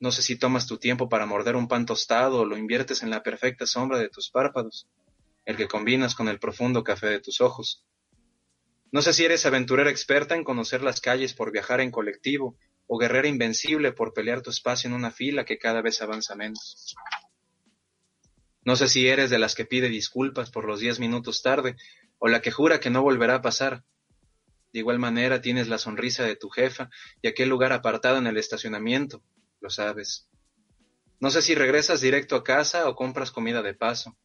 No 0.00 0.10
sé 0.10 0.22
si 0.22 0.36
tomas 0.36 0.66
tu 0.66 0.78
tiempo 0.78 1.10
para 1.10 1.26
morder 1.26 1.56
un 1.56 1.68
pan 1.68 1.84
tostado 1.84 2.40
o 2.40 2.44
lo 2.46 2.56
inviertes 2.56 3.02
en 3.02 3.10
la 3.10 3.22
perfecta 3.22 3.66
sombra 3.66 3.98
de 3.98 4.08
tus 4.08 4.30
párpados, 4.30 4.88
el 5.44 5.56
que 5.56 5.68
combinas 5.68 6.14
con 6.14 6.28
el 6.28 6.38
profundo 6.38 6.84
café 6.84 7.08
de 7.08 7.20
tus 7.20 7.42
ojos. 7.42 7.84
No 8.94 9.02
sé 9.02 9.12
si 9.12 9.24
eres 9.24 9.44
aventurera 9.44 9.90
experta 9.90 10.36
en 10.36 10.44
conocer 10.44 10.80
las 10.80 11.00
calles 11.00 11.34
por 11.34 11.50
viajar 11.50 11.80
en 11.80 11.90
colectivo 11.90 12.56
o 12.86 12.96
guerrera 12.96 13.26
invencible 13.26 13.90
por 13.90 14.14
pelear 14.14 14.40
tu 14.40 14.50
espacio 14.50 14.86
en 14.86 14.94
una 14.94 15.10
fila 15.10 15.44
que 15.44 15.58
cada 15.58 15.82
vez 15.82 16.00
avanza 16.00 16.36
menos. 16.36 16.94
No 18.64 18.76
sé 18.76 18.86
si 18.86 19.08
eres 19.08 19.30
de 19.30 19.40
las 19.40 19.56
que 19.56 19.64
pide 19.64 19.88
disculpas 19.88 20.52
por 20.52 20.64
los 20.64 20.78
diez 20.78 21.00
minutos 21.00 21.42
tarde 21.42 21.74
o 22.18 22.28
la 22.28 22.40
que 22.40 22.52
jura 22.52 22.78
que 22.78 22.88
no 22.88 23.02
volverá 23.02 23.34
a 23.34 23.42
pasar. 23.42 23.82
De 24.72 24.78
igual 24.78 25.00
manera 25.00 25.40
tienes 25.40 25.66
la 25.66 25.78
sonrisa 25.78 26.22
de 26.22 26.36
tu 26.36 26.48
jefa 26.48 26.88
y 27.20 27.26
aquel 27.26 27.48
lugar 27.48 27.72
apartado 27.72 28.18
en 28.18 28.28
el 28.28 28.36
estacionamiento, 28.36 29.24
lo 29.60 29.70
sabes. 29.70 30.28
No 31.18 31.30
sé 31.30 31.42
si 31.42 31.56
regresas 31.56 32.00
directo 32.00 32.36
a 32.36 32.44
casa 32.44 32.88
o 32.88 32.94
compras 32.94 33.32
comida 33.32 33.60
de 33.60 33.74
paso, 33.74 34.16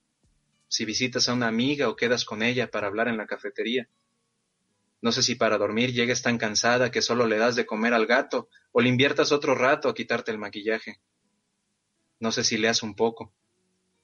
si 0.68 0.86
visitas 0.86 1.28
a 1.28 1.34
una 1.34 1.48
amiga 1.48 1.90
o 1.90 1.96
quedas 1.96 2.24
con 2.24 2.44
ella 2.44 2.70
para 2.70 2.86
hablar 2.86 3.08
en 3.08 3.18
la 3.18 3.26
cafetería. 3.26 3.90
No 5.02 5.12
sé 5.12 5.24
si 5.24 5.36
para 5.36 5.58
dormir 5.58 5.94
llegues 5.94 6.22
tan 6.22 6.38
cansada 6.38 6.92
que 6.92 7.02
solo 7.02 7.26
le 7.26 7.38
das 7.38 7.56
de 7.56 7.66
comer 7.66 7.94
al 7.94 8.06
gato 8.06 8.50
o 8.72 8.82
le 8.82 8.90
inviertas 8.90 9.32
otro 9.32 9.56
rato 9.56 9.88
a 9.88 9.94
quitarte 9.94 10.32
el 10.32 10.38
maquillaje. 10.38 11.00
No 12.20 12.32
sé 12.32 12.44
si 12.44 12.58
leas 12.58 12.84
un 12.84 12.96
poco 12.96 13.34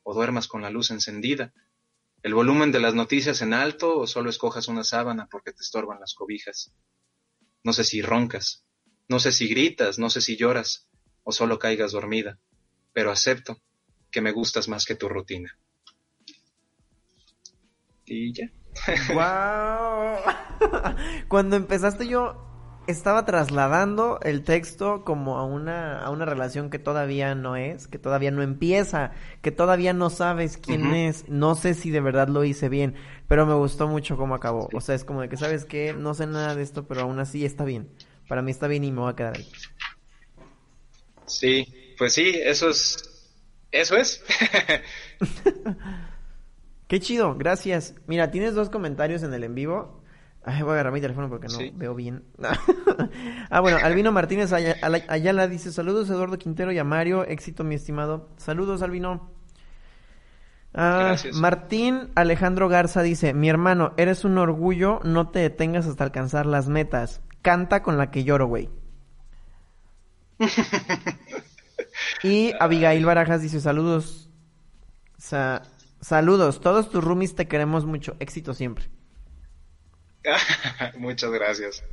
o 0.03 0.13
duermas 0.13 0.47
con 0.47 0.61
la 0.61 0.69
luz 0.69 0.91
encendida, 0.91 1.53
el 2.21 2.33
volumen 2.33 2.71
de 2.71 2.79
las 2.79 2.95
noticias 2.95 3.41
en 3.41 3.53
alto 3.53 3.99
o 3.99 4.07
solo 4.07 4.29
escojas 4.29 4.67
una 4.67 4.83
sábana 4.83 5.27
porque 5.29 5.51
te 5.51 5.61
estorban 5.61 5.99
las 5.99 6.13
cobijas. 6.13 6.71
No 7.63 7.73
sé 7.73 7.83
si 7.83 8.01
roncas, 8.01 8.65
no 9.07 9.19
sé 9.19 9.31
si 9.31 9.47
gritas, 9.47 9.99
no 9.99 10.09
sé 10.09 10.21
si 10.21 10.37
lloras 10.37 10.87
o 11.23 11.31
solo 11.31 11.59
caigas 11.59 11.91
dormida, 11.91 12.39
pero 12.93 13.11
acepto 13.11 13.61
que 14.11 14.21
me 14.21 14.31
gustas 14.31 14.67
más 14.67 14.85
que 14.85 14.95
tu 14.95 15.09
rutina. 15.09 15.57
Y 18.05 18.33
ya. 18.33 18.51
¡Wow! 19.13 20.44
Cuando 21.27 21.55
empezaste 21.55 22.07
yo 22.07 22.45
estaba 22.87 23.25
trasladando 23.25 24.19
el 24.21 24.43
texto 24.43 25.03
como 25.03 25.37
a 25.37 25.45
una, 25.45 25.99
a 25.99 26.09
una 26.09 26.25
relación 26.25 26.69
que 26.69 26.79
todavía 26.79 27.33
no 27.33 27.55
es, 27.55 27.87
que 27.87 27.97
todavía 27.97 28.31
no 28.31 28.43
empieza, 28.43 29.11
que 29.41 29.51
todavía 29.51 29.93
no 29.93 30.09
sabes 30.09 30.57
quién 30.57 30.93
es, 30.93 31.27
no 31.27 31.55
sé 31.55 31.73
si 31.73 31.89
de 31.89 32.01
verdad 32.01 32.27
lo 32.27 32.43
hice 32.43 32.69
bien, 32.69 32.95
pero 33.27 33.45
me 33.45 33.55
gustó 33.55 33.87
mucho 33.87 34.17
cómo 34.17 34.35
acabó. 34.35 34.69
O 34.73 34.81
sea, 34.81 34.95
es 34.95 35.03
como 35.03 35.21
de 35.21 35.29
que 35.29 35.37
sabes 35.37 35.65
que 35.65 35.93
no 35.93 36.13
sé 36.13 36.27
nada 36.27 36.55
de 36.55 36.63
esto, 36.63 36.87
pero 36.87 37.01
aún 37.01 37.19
así 37.19 37.45
está 37.45 37.63
bien. 37.63 37.89
Para 38.27 38.41
mí 38.41 38.51
está 38.51 38.67
bien 38.67 38.83
y 38.83 38.91
me 38.91 39.01
voy 39.01 39.11
a 39.11 39.15
quedar 39.15 39.37
ahí. 39.37 39.47
Sí, 41.25 41.95
pues 41.97 42.13
sí, 42.13 42.39
eso 42.43 42.69
es, 42.69 43.31
eso 43.71 43.95
es. 43.97 44.23
Qué 46.87 46.99
chido, 46.99 47.35
gracias. 47.35 47.95
Mira, 48.05 48.29
tienes 48.29 48.53
dos 48.53 48.69
comentarios 48.69 49.23
en 49.23 49.33
el 49.33 49.43
en 49.43 49.55
vivo. 49.55 50.03
Ay, 50.47 50.61
voy 50.61 50.71
a 50.71 50.73
agarrar 50.73 50.93
mi 50.93 51.01
teléfono 51.01 51.27
porque 51.27 51.47
no 51.47 51.57
veo 51.73 51.95
bien. 51.95 52.23
ah, 53.49 53.59
bueno, 53.61 53.79
Albino 53.81 54.11
Martínez 54.11 54.53
Ayala 54.53 55.47
dice, 55.47 55.71
saludos 55.71 56.07
Eduardo 56.11 56.37
Quintero 56.37 56.71
y 56.71 56.77
a 56.77 56.83
Mario, 56.83 57.25
éxito 57.25 57.63
mi 57.63 57.73
estimado. 57.73 58.29
Saludos 58.37 58.83
Albino. 58.83 59.31
Ah, 60.75 61.15
Martín 61.33 62.11
Alejandro 62.13 62.69
Garza 62.69 63.01
dice, 63.01 63.33
mi 63.33 63.49
hermano, 63.49 63.93
eres 63.97 64.23
un 64.23 64.37
orgullo, 64.37 64.99
no 65.03 65.29
te 65.29 65.39
detengas 65.39 65.87
hasta 65.87 66.03
alcanzar 66.03 66.45
las 66.45 66.69
metas. 66.69 67.21
Canta 67.41 67.81
con 67.81 67.97
la 67.97 68.11
que 68.11 68.23
lloro, 68.23 68.45
güey. 68.45 68.69
y 72.23 72.53
Abigail 72.59 73.03
Barajas 73.03 73.41
dice, 73.41 73.59
saludos. 73.61 74.29
saludos, 75.17 76.61
todos 76.61 76.91
tus 76.91 77.03
roomies 77.03 77.33
te 77.33 77.47
queremos 77.47 77.85
mucho, 77.85 78.15
éxito 78.19 78.53
siempre. 78.53 78.94
Muchas 80.97 81.31
gracias. 81.31 81.83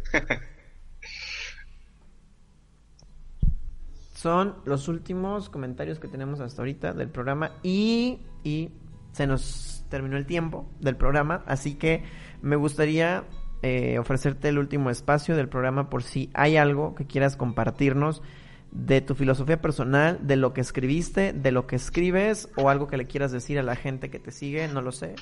Son 4.15 4.57
los 4.65 4.89
últimos 4.89 5.49
comentarios 5.49 5.99
que 5.99 6.09
tenemos 6.09 6.41
hasta 6.41 6.63
ahorita 6.63 6.93
del 6.93 7.09
programa 7.09 7.57
y, 7.63 8.21
y 8.45 8.71
se 9.13 9.27
nos 9.27 9.85
terminó 9.89 10.17
el 10.17 10.27
tiempo 10.27 10.71
del 10.81 10.97
programa, 10.97 11.43
así 11.47 11.75
que 11.75 12.05
me 12.41 12.57
gustaría 12.57 13.25
eh, 13.63 13.99
ofrecerte 13.99 14.49
el 14.49 14.59
último 14.59 14.91
espacio 14.91 15.37
del 15.37 15.49
programa 15.49 15.91
por 15.91 16.03
si 16.03 16.31
hay 16.35 16.57
algo 16.57 16.95
que 16.95 17.07
quieras 17.07 17.37
compartirnos 17.37 18.23
de 18.73 19.03
tu 19.03 19.15
filosofía 19.15 19.61
personal, 19.61 20.19
de 20.23 20.37
lo 20.37 20.55
que 20.55 20.63
escribiste, 20.63 21.33
de 21.33 21.53
lo 21.53 21.67
que 21.67 21.77
escribes 21.77 22.49
o 22.57 22.71
algo 22.71 22.89
que 22.89 22.97
le 22.97 23.07
quieras 23.07 23.31
decir 23.31 23.59
a 23.59 23.63
la 23.63 23.77
gente 23.77 24.09
que 24.09 24.19
te 24.19 24.33
sigue, 24.33 24.67
no 24.67 24.83
lo 24.83 24.93
sé. 24.93 25.15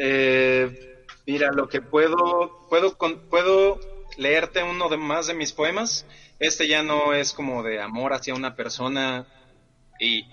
Eh, 0.00 1.04
mira, 1.26 1.50
lo 1.50 1.68
que 1.68 1.80
puedo, 1.82 2.68
puedo, 2.68 2.96
puedo 3.28 3.80
leerte 4.16 4.62
uno 4.62 4.88
de 4.88 4.96
más 4.96 5.26
de 5.26 5.34
mis 5.34 5.52
poemas. 5.52 6.06
Este 6.38 6.68
ya 6.68 6.84
no 6.84 7.14
es 7.14 7.32
como 7.32 7.64
de 7.64 7.80
amor 7.80 8.12
hacia 8.12 8.34
una 8.34 8.54
persona 8.54 9.26
y 9.98 10.24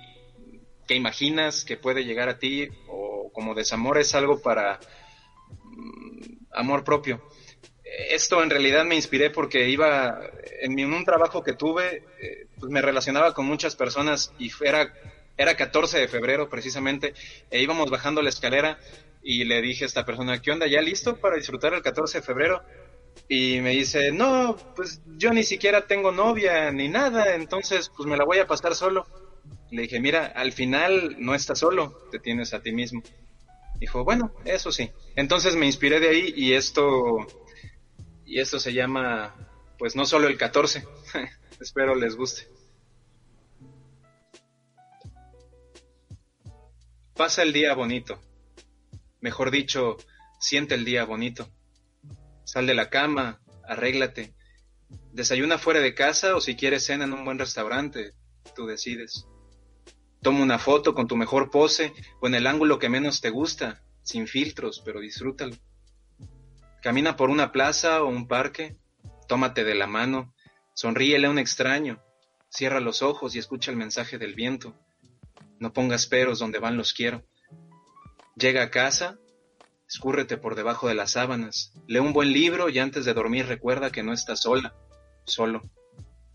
que 0.88 0.93
imaginas 0.93 1.66
que 1.66 1.78
puede 1.78 2.05
llegar 2.05 2.30
a 2.30 2.38
ti 2.38 2.70
o 2.88 3.32
como 3.34 3.55
desamor 3.55 3.97
es 3.97 4.13
algo 4.13 4.39
para 4.39 4.80
mm, 5.63 6.45
amor 6.51 6.84
propio. 6.84 7.24
Esto 7.84 8.43
en 8.43 8.51
realidad 8.51 8.86
me 8.86 8.95
inspiré 8.95 9.32
porque 9.32 9.68
iba 9.70 10.20
en, 10.61 10.93
un 10.93 11.05
trabajo 11.05 11.43
que 11.43 11.53
tuve, 11.53 12.03
eh, 12.22 12.47
pues 12.59 12.72
me 12.72 12.84
relacionaba 12.84 13.34
con 13.34 13.47
muchas 13.47 13.76
personas 13.76 14.32
y 14.38 14.51
era, 14.63 14.93
era 15.38 15.55
14 15.55 15.99
de 15.99 16.07
febrero 16.07 16.49
precisamente, 16.49 17.13
e 17.49 17.61
íbamos 17.61 17.89
bajando 17.89 18.21
la 18.21 18.29
escalera 18.29 18.79
y 19.21 19.43
le 19.43 19.61
dije 19.61 19.83
a 19.83 19.88
esta 19.88 20.05
persona, 20.05 20.41
¿qué 20.41 20.51
onda? 20.51 20.67
¿Ya 20.67 20.81
listo 20.81 21.17
para 21.17 21.36
disfrutar 21.36 21.73
el 21.73 21.81
14 21.81 22.19
de 22.19 22.23
febrero? 22.23 22.61
Y 23.27 23.59
me 23.61 23.71
dice, 23.71 24.11
no, 24.11 24.55
pues 24.75 25.01
yo 25.17 25.33
ni 25.33 25.43
siquiera 25.43 25.88
tengo 25.88 26.11
novia 26.11 26.71
ni 26.71 26.89
nada, 26.89 27.36
entonces 27.36 27.91
pues 27.95 28.07
me 28.07 28.17
la 28.17 28.23
voy 28.23 28.39
a 28.39 28.47
pasar 28.47 28.75
solo. 28.75 29.07
Le 29.71 29.83
dije, 29.83 29.99
mira, 29.99 30.27
al 30.27 30.51
final 30.51 31.15
no 31.19 31.33
estás 31.33 31.59
solo, 31.59 32.07
te 32.11 32.19
tienes 32.19 32.53
a 32.53 32.61
ti 32.61 32.71
mismo. 32.71 33.01
Dijo, 33.79 34.03
bueno, 34.03 34.31
eso 34.45 34.71
sí. 34.71 34.91
Entonces 35.15 35.55
me 35.55 35.65
inspiré 35.65 35.99
de 35.99 36.09
ahí 36.09 36.33
y 36.36 36.53
esto, 36.53 37.17
y 38.25 38.39
esto 38.39 38.59
se 38.59 38.73
llama, 38.73 39.36
pues 39.77 39.95
no 39.95 40.05
solo 40.05 40.27
el 40.27 40.38
14. 40.38 40.86
Espero 41.59 41.95
les 41.95 42.15
guste. 42.15 42.55
Pasa 47.16 47.43
el 47.43 47.53
día 47.53 47.74
bonito 47.74 48.20
Mejor 49.22 49.49
dicho, 49.49 49.95
siente 50.38 50.76
el 50.76 50.84
día 50.84 51.05
bonito. 51.05 51.49
Sal 52.43 52.68
de 52.68 52.74
la 52.74 52.89
cama, 52.89 53.39
arréglate. 53.63 54.34
Desayuna 55.13 55.57
fuera 55.57 55.80
de 55.80 55.95
casa 55.95 56.36
o 56.36 56.41
si 56.41 56.57
quieres 56.57 56.86
cena 56.86 57.05
en 57.05 57.13
un 57.13 57.24
buen 57.24 57.39
restaurante, 57.39 58.11
tú 58.53 58.66
decides. 58.66 59.26
Toma 60.22 60.43
una 60.43 60.59
foto 60.59 60.93
con 60.93 61.07
tu 61.07 61.16
mejor 61.16 61.49
pose 61.49 61.93
o 62.20 62.28
en 62.28 62.36
el 62.36 62.47
ángulo 62.47 62.80
que 62.80 62.89
menos 62.89 63.22
te 63.22 63.30
gusta, 63.30 63.82
sin 64.03 64.28
filtros, 64.28 64.82
pero 64.84 64.99
disfrútalo. 64.99 65.55
Camina 66.82 67.16
por 67.16 67.30
una 67.30 67.53
plaza 67.53 68.03
o 68.03 68.09
un 68.09 68.28
parque, 68.28 68.76
tómate 69.30 69.63
de 69.63 69.76
la 69.76 69.88
mano, 69.88 70.36
sonríele 70.74 71.28
a 71.28 71.30
un 71.30 71.39
extraño, 71.39 72.03
cierra 72.49 72.82
los 72.82 73.01
ojos 73.01 73.36
y 73.36 73.39
escucha 73.39 73.72
el 73.72 73.78
mensaje 73.78 74.18
del 74.18 74.36
viento. 74.36 74.78
No 75.60 75.74
pongas 75.74 76.08
peros 76.08 76.39
donde 76.39 76.60
van 76.60 76.78
los 76.78 76.93
quiero. 76.93 77.24
Llega 78.36 78.64
a 78.64 78.70
casa, 78.70 79.18
escúrrete 79.88 80.38
por 80.38 80.56
debajo 80.56 80.88
de 80.88 80.95
las 80.95 81.12
sábanas, 81.12 81.74
lee 81.88 81.99
un 81.99 82.14
buen 82.14 82.34
libro 82.34 82.70
y 82.70 82.80
antes 82.80 83.06
de 83.06 83.14
dormir 83.14 83.47
recuerda 83.47 83.91
que 83.91 84.03
no 84.03 84.14
estás 84.14 84.41
sola, 84.41 84.76
solo. 85.26 85.62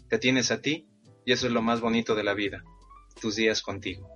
Te 0.09 0.19
tienes 0.19 0.51
a 0.51 0.61
ti 0.61 0.89
y 1.25 1.33
eso 1.33 1.47
es 1.47 1.53
lo 1.53 1.63
más 1.63 1.81
bonito 1.81 2.15
de 2.15 2.25
la 2.25 2.35
vida, 2.35 2.63
tus 3.21 3.37
días 3.37 3.63
contigo. 3.63 4.09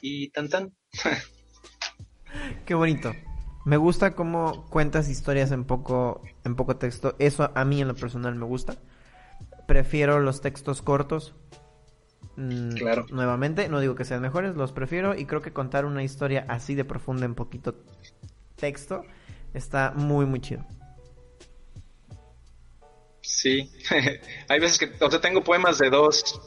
Y 0.00 0.30
tan 0.30 0.48
tan. 0.48 0.74
Qué 2.66 2.74
bonito. 2.74 3.12
Me 3.64 3.76
gusta 3.78 4.14
cómo 4.14 4.68
cuentas 4.68 5.08
historias 5.08 5.50
en 5.50 5.64
poco, 5.64 6.22
en 6.44 6.56
poco 6.56 6.76
texto. 6.76 7.16
Eso 7.18 7.50
a 7.54 7.64
mí 7.64 7.80
en 7.80 7.88
lo 7.88 7.94
personal 7.94 8.34
me 8.34 8.44
gusta. 8.44 8.76
Prefiero 9.66 10.20
los 10.20 10.42
textos 10.42 10.82
cortos 10.82 11.34
Mm, 12.36 12.74
claro. 12.74 13.06
Nuevamente, 13.10 13.68
no 13.68 13.80
digo 13.80 13.94
que 13.94 14.04
sean 14.04 14.22
mejores, 14.22 14.56
los 14.56 14.72
prefiero 14.72 15.16
y 15.16 15.26
creo 15.26 15.40
que 15.40 15.52
contar 15.52 15.84
una 15.84 16.02
historia 16.02 16.44
así 16.48 16.74
de 16.74 16.84
profunda 16.84 17.26
en 17.26 17.34
poquito 17.34 17.76
texto 18.56 19.04
está 19.52 19.92
muy, 19.94 20.26
muy 20.26 20.40
chido. 20.40 20.64
Sí, 23.20 23.70
hay 24.48 24.60
veces 24.60 24.78
que, 24.78 25.04
o 25.04 25.10
sea, 25.10 25.20
tengo 25.20 25.42
poemas 25.42 25.78
de 25.78 25.88
dos, 25.90 26.40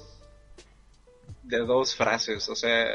de 1.43 1.59
dos 1.59 1.95
frases, 1.95 2.47
o 2.49 2.55
sea, 2.55 2.85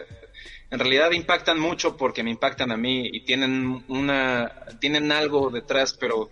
en 0.71 0.79
realidad 0.79 1.11
impactan 1.13 1.59
mucho 1.59 1.97
porque 1.97 2.23
me 2.23 2.31
impactan 2.31 2.71
a 2.71 2.77
mí 2.77 3.09
y 3.13 3.25
tienen 3.25 3.85
una, 3.89 4.67
tienen 4.81 5.11
algo 5.11 5.51
detrás, 5.51 5.95
pero, 5.95 6.31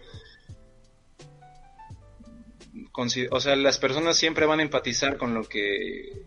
o 3.30 3.40
sea, 3.40 3.56
las 3.56 3.78
personas 3.78 4.16
siempre 4.16 4.46
van 4.46 4.61
a 4.61 4.62
empatizar 4.62 5.16
con 5.16 5.34
lo 5.34 5.48
que 5.48 6.24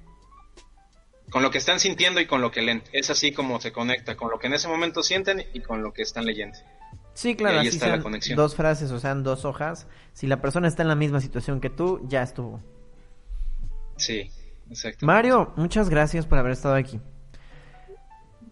con 1.33 1.41
lo 1.41 1.49
que 1.49 1.57
están 1.57 1.79
sintiendo 1.79 2.21
y 2.21 2.27
con 2.27 2.41
lo 2.41 2.51
que 2.51 2.61
leen. 2.61 2.83
Es 2.91 3.09
así 3.09 3.31
como 3.31 3.59
se 3.59 3.71
conecta, 3.71 4.15
con 4.15 4.29
lo 4.29 4.37
que 4.37 4.45
en 4.45 4.53
ese 4.53 4.67
momento 4.67 5.01
sienten 5.01 5.43
y 5.51 5.61
con 5.61 5.81
lo 5.81 5.91
que 5.91 6.03
están 6.03 6.27
leyendo. 6.27 6.59
Sí, 7.15 7.35
claro, 7.35 7.59
ahí 7.59 7.69
está 7.69 7.87
la 7.87 8.03
conexión. 8.03 8.37
Dos 8.37 8.55
frases, 8.55 8.91
o 8.91 8.99
sean 8.99 9.23
dos 9.23 9.43
hojas. 9.43 9.87
Si 10.13 10.27
la 10.27 10.41
persona 10.43 10.67
está 10.67 10.83
en 10.83 10.89
la 10.89 10.95
misma 10.95 11.21
situación 11.21 11.59
que 11.59 11.71
tú, 11.71 12.05
ya 12.07 12.21
estuvo. 12.21 12.61
Sí, 13.97 14.29
exacto. 14.69 15.07
Mario, 15.07 15.53
muchas 15.55 15.89
gracias 15.89 16.27
por 16.27 16.37
haber 16.37 16.51
estado 16.51 16.75
aquí. 16.75 16.99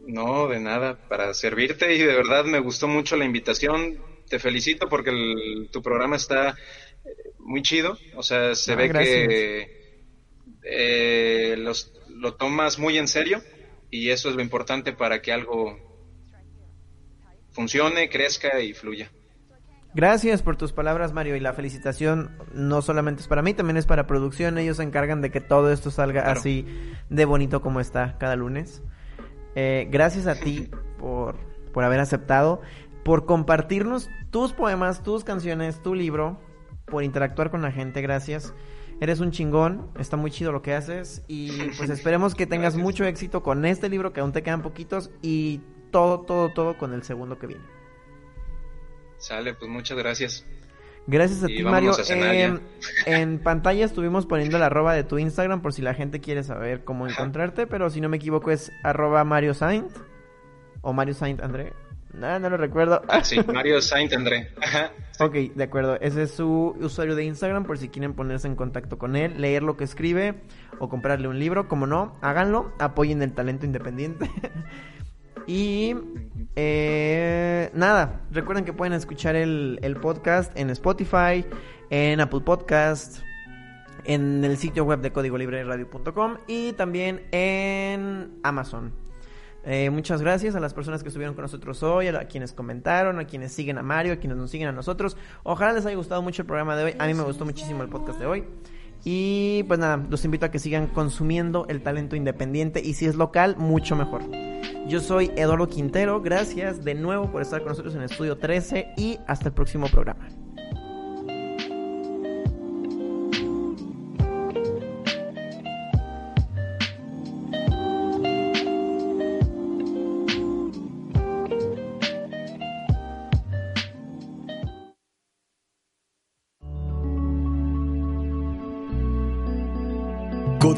No, 0.07 0.47
de 0.47 0.59
nada, 0.59 0.97
para 1.07 1.35
servirte 1.35 1.93
y 1.93 1.99
de 1.99 2.15
verdad 2.15 2.45
me 2.45 2.59
gustó 2.61 2.87
mucho 2.87 3.15
la 3.15 3.25
invitación. 3.25 3.99
Te 4.27 4.39
felicito 4.39 4.89
porque 4.89 5.11
tu 5.71 5.83
programa 5.83 6.15
está 6.15 6.49
eh, 6.49 6.55
muy 7.37 7.61
chido. 7.61 7.95
O 8.15 8.23
sea, 8.23 8.55
se 8.55 8.73
ah, 8.73 8.75
ve 8.75 8.91
que 8.91 10.03
eh, 10.63 11.55
los 11.59 11.93
lo 12.21 12.35
tomas 12.35 12.77
muy 12.77 12.99
en 12.99 13.07
serio 13.07 13.41
y 13.89 14.11
eso 14.11 14.29
es 14.29 14.35
lo 14.35 14.43
importante 14.43 14.93
para 14.93 15.23
que 15.23 15.33
algo 15.33 15.75
funcione, 17.51 18.09
crezca 18.09 18.61
y 18.61 18.73
fluya. 18.73 19.11
Gracias 19.95 20.43
por 20.43 20.55
tus 20.55 20.71
palabras, 20.71 21.13
Mario. 21.13 21.35
Y 21.35 21.39
la 21.39 21.53
felicitación 21.53 22.37
no 22.53 22.83
solamente 22.83 23.23
es 23.23 23.27
para 23.27 23.41
mí, 23.41 23.55
también 23.55 23.75
es 23.75 23.87
para 23.87 24.05
producción. 24.05 24.59
Ellos 24.59 24.77
se 24.77 24.83
encargan 24.83 25.21
de 25.21 25.31
que 25.31 25.41
todo 25.41 25.71
esto 25.71 25.89
salga 25.89 26.31
así 26.31 26.65
de 27.09 27.25
bonito 27.25 27.61
como 27.61 27.81
está 27.81 28.17
cada 28.19 28.35
lunes. 28.35 28.83
Eh, 29.55 29.87
gracias 29.89 30.27
a 30.27 30.35
ti 30.35 30.69
por, 30.99 31.37
por 31.73 31.83
haber 31.83 31.99
aceptado, 31.99 32.61
por 33.03 33.25
compartirnos 33.25 34.09
tus 34.29 34.53
poemas, 34.53 35.01
tus 35.01 35.23
canciones, 35.23 35.81
tu 35.81 35.95
libro, 35.95 36.39
por 36.85 37.03
interactuar 37.03 37.49
con 37.49 37.63
la 37.63 37.71
gente. 37.71 38.01
Gracias. 38.01 38.53
Eres 39.01 39.19
un 39.19 39.31
chingón, 39.31 39.89
está 39.99 40.15
muy 40.15 40.29
chido 40.31 40.51
lo 40.51 40.61
que 40.61 40.73
haces 40.75 41.23
y 41.27 41.51
pues 41.77 41.89
esperemos 41.89 42.35
que 42.35 42.45
tengas 42.45 42.75
mucho 42.77 43.03
éxito 43.03 43.43
con 43.43 43.65
este 43.65 43.89
libro 43.89 44.13
que 44.13 44.21
aún 44.21 44.31
te 44.31 44.43
quedan 44.43 44.61
poquitos 44.61 45.09
y 45.23 45.59
todo, 45.91 46.21
todo, 46.21 46.53
todo 46.53 46.77
con 46.77 46.93
el 46.93 47.03
segundo 47.03 47.37
que 47.37 47.47
viene. 47.47 47.63
Sale, 49.17 49.55
pues 49.55 49.69
muchas 49.69 49.97
gracias. 49.97 50.45
Gracias 51.07 51.43
a 51.43 51.49
Y 51.49 51.57
ti, 51.57 51.63
Mario. 51.63 51.93
a 51.93 51.95
Eh, 52.09 52.59
en 53.07 53.39
pantalla 53.39 53.85
estuvimos 53.85 54.27
poniendo 54.27 54.59
la 54.59 54.67
arroba 54.67 54.93
de 54.93 55.03
tu 55.03 55.17
Instagram 55.17 55.61
por 55.63 55.73
si 55.73 55.81
la 55.81 55.95
gente 55.95 56.21
quiere 56.21 56.43
saber 56.43 56.83
cómo 56.83 57.07
encontrarte, 57.07 57.65
pero 57.65 57.89
si 57.89 58.01
no 58.01 58.09
me 58.09 58.17
equivoco 58.17 58.51
es 58.51 58.71
arroba 58.83 59.23
Mario 59.23 59.55
Saint 59.55 59.91
o 60.81 60.93
Mario 60.93 61.15
Saint 61.15 61.41
André. 61.41 61.73
No, 62.13 62.37
no 62.39 62.49
lo 62.51 62.57
recuerdo. 62.57 63.01
Ah, 63.07 63.23
sí, 63.23 63.39
Mario 63.51 63.81
Saint 63.81 64.13
André. 64.13 64.51
Ajá. 64.61 64.91
Ok, 65.19 65.33
de 65.53 65.63
acuerdo. 65.63 65.99
Ese 66.01 66.23
es 66.23 66.31
su 66.31 66.75
usuario 66.79 67.15
de 67.15 67.25
Instagram 67.25 67.65
por 67.65 67.77
si 67.77 67.89
quieren 67.89 68.13
ponerse 68.13 68.47
en 68.47 68.55
contacto 68.55 68.97
con 68.97 69.15
él, 69.15 69.39
leer 69.39 69.63
lo 69.63 69.77
que 69.77 69.83
escribe 69.83 70.41
o 70.79 70.89
comprarle 70.89 71.27
un 71.27 71.37
libro. 71.37 71.67
Como 71.67 71.85
no, 71.85 72.15
háganlo. 72.21 72.73
Apoyen 72.79 73.21
el 73.21 73.33
talento 73.33 73.65
independiente. 73.65 74.31
y 75.47 75.95
eh, 76.55 77.69
nada, 77.73 78.21
recuerden 78.31 78.65
que 78.65 78.73
pueden 78.73 78.93
escuchar 78.93 79.35
el, 79.35 79.97
podcast 80.01 80.57
en 80.57 80.69
Spotify, 80.71 81.45
en 81.89 82.19
Apple 82.19 82.41
Podcast, 82.41 83.19
en 84.05 84.43
el 84.43 84.57
sitio 84.57 84.85
web 84.85 85.01
de 85.01 85.11
códigolibreradio.com 85.11 86.37
y 86.47 86.73
también 86.73 87.21
en 87.31 88.39
Amazon. 88.43 89.00
Eh, 89.63 89.89
muchas 89.89 90.21
gracias 90.21 90.55
a 90.55 90.59
las 90.59 90.73
personas 90.73 91.03
que 91.03 91.09
estuvieron 91.09 91.35
con 91.35 91.43
nosotros 91.43 91.83
hoy, 91.83 92.07
a, 92.07 92.19
a 92.19 92.25
quienes 92.25 92.53
comentaron, 92.53 93.19
a 93.19 93.25
quienes 93.25 93.51
siguen 93.51 93.77
a 93.77 93.83
Mario, 93.83 94.13
a 94.13 94.15
quienes 94.17 94.37
nos 94.37 94.49
siguen 94.49 94.67
a 94.67 94.71
nosotros. 94.71 95.17
Ojalá 95.43 95.73
les 95.73 95.85
haya 95.85 95.95
gustado 95.95 96.21
mucho 96.21 96.41
el 96.41 96.47
programa 96.47 96.75
de 96.75 96.83
hoy. 96.85 96.95
A 96.97 97.07
mí 97.07 97.13
me 97.13 97.23
gustó 97.23 97.45
muchísimo 97.45 97.83
el 97.83 97.89
podcast 97.89 98.19
de 98.19 98.25
hoy. 98.25 98.43
Y 99.03 99.63
pues 99.63 99.79
nada, 99.79 100.03
los 100.09 100.25
invito 100.25 100.45
a 100.45 100.51
que 100.51 100.59
sigan 100.59 100.87
consumiendo 100.87 101.65
el 101.69 101.81
talento 101.81 102.15
independiente 102.15 102.81
y 102.81 102.93
si 102.93 103.05
es 103.05 103.15
local, 103.15 103.55
mucho 103.57 103.95
mejor. 103.95 104.21
Yo 104.87 104.99
soy 104.99 105.31
Eduardo 105.35 105.67
Quintero, 105.67 106.21
gracias 106.21 106.83
de 106.83 106.95
nuevo 106.95 107.31
por 107.31 107.41
estar 107.41 107.61
con 107.61 107.69
nosotros 107.69 107.95
en 107.95 108.03
Estudio 108.03 108.37
13 108.37 108.93
y 108.97 109.19
hasta 109.27 109.49
el 109.49 109.53
próximo 109.53 109.87
programa. 109.87 110.40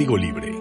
Código 0.05 0.17
Libre. 0.17 0.52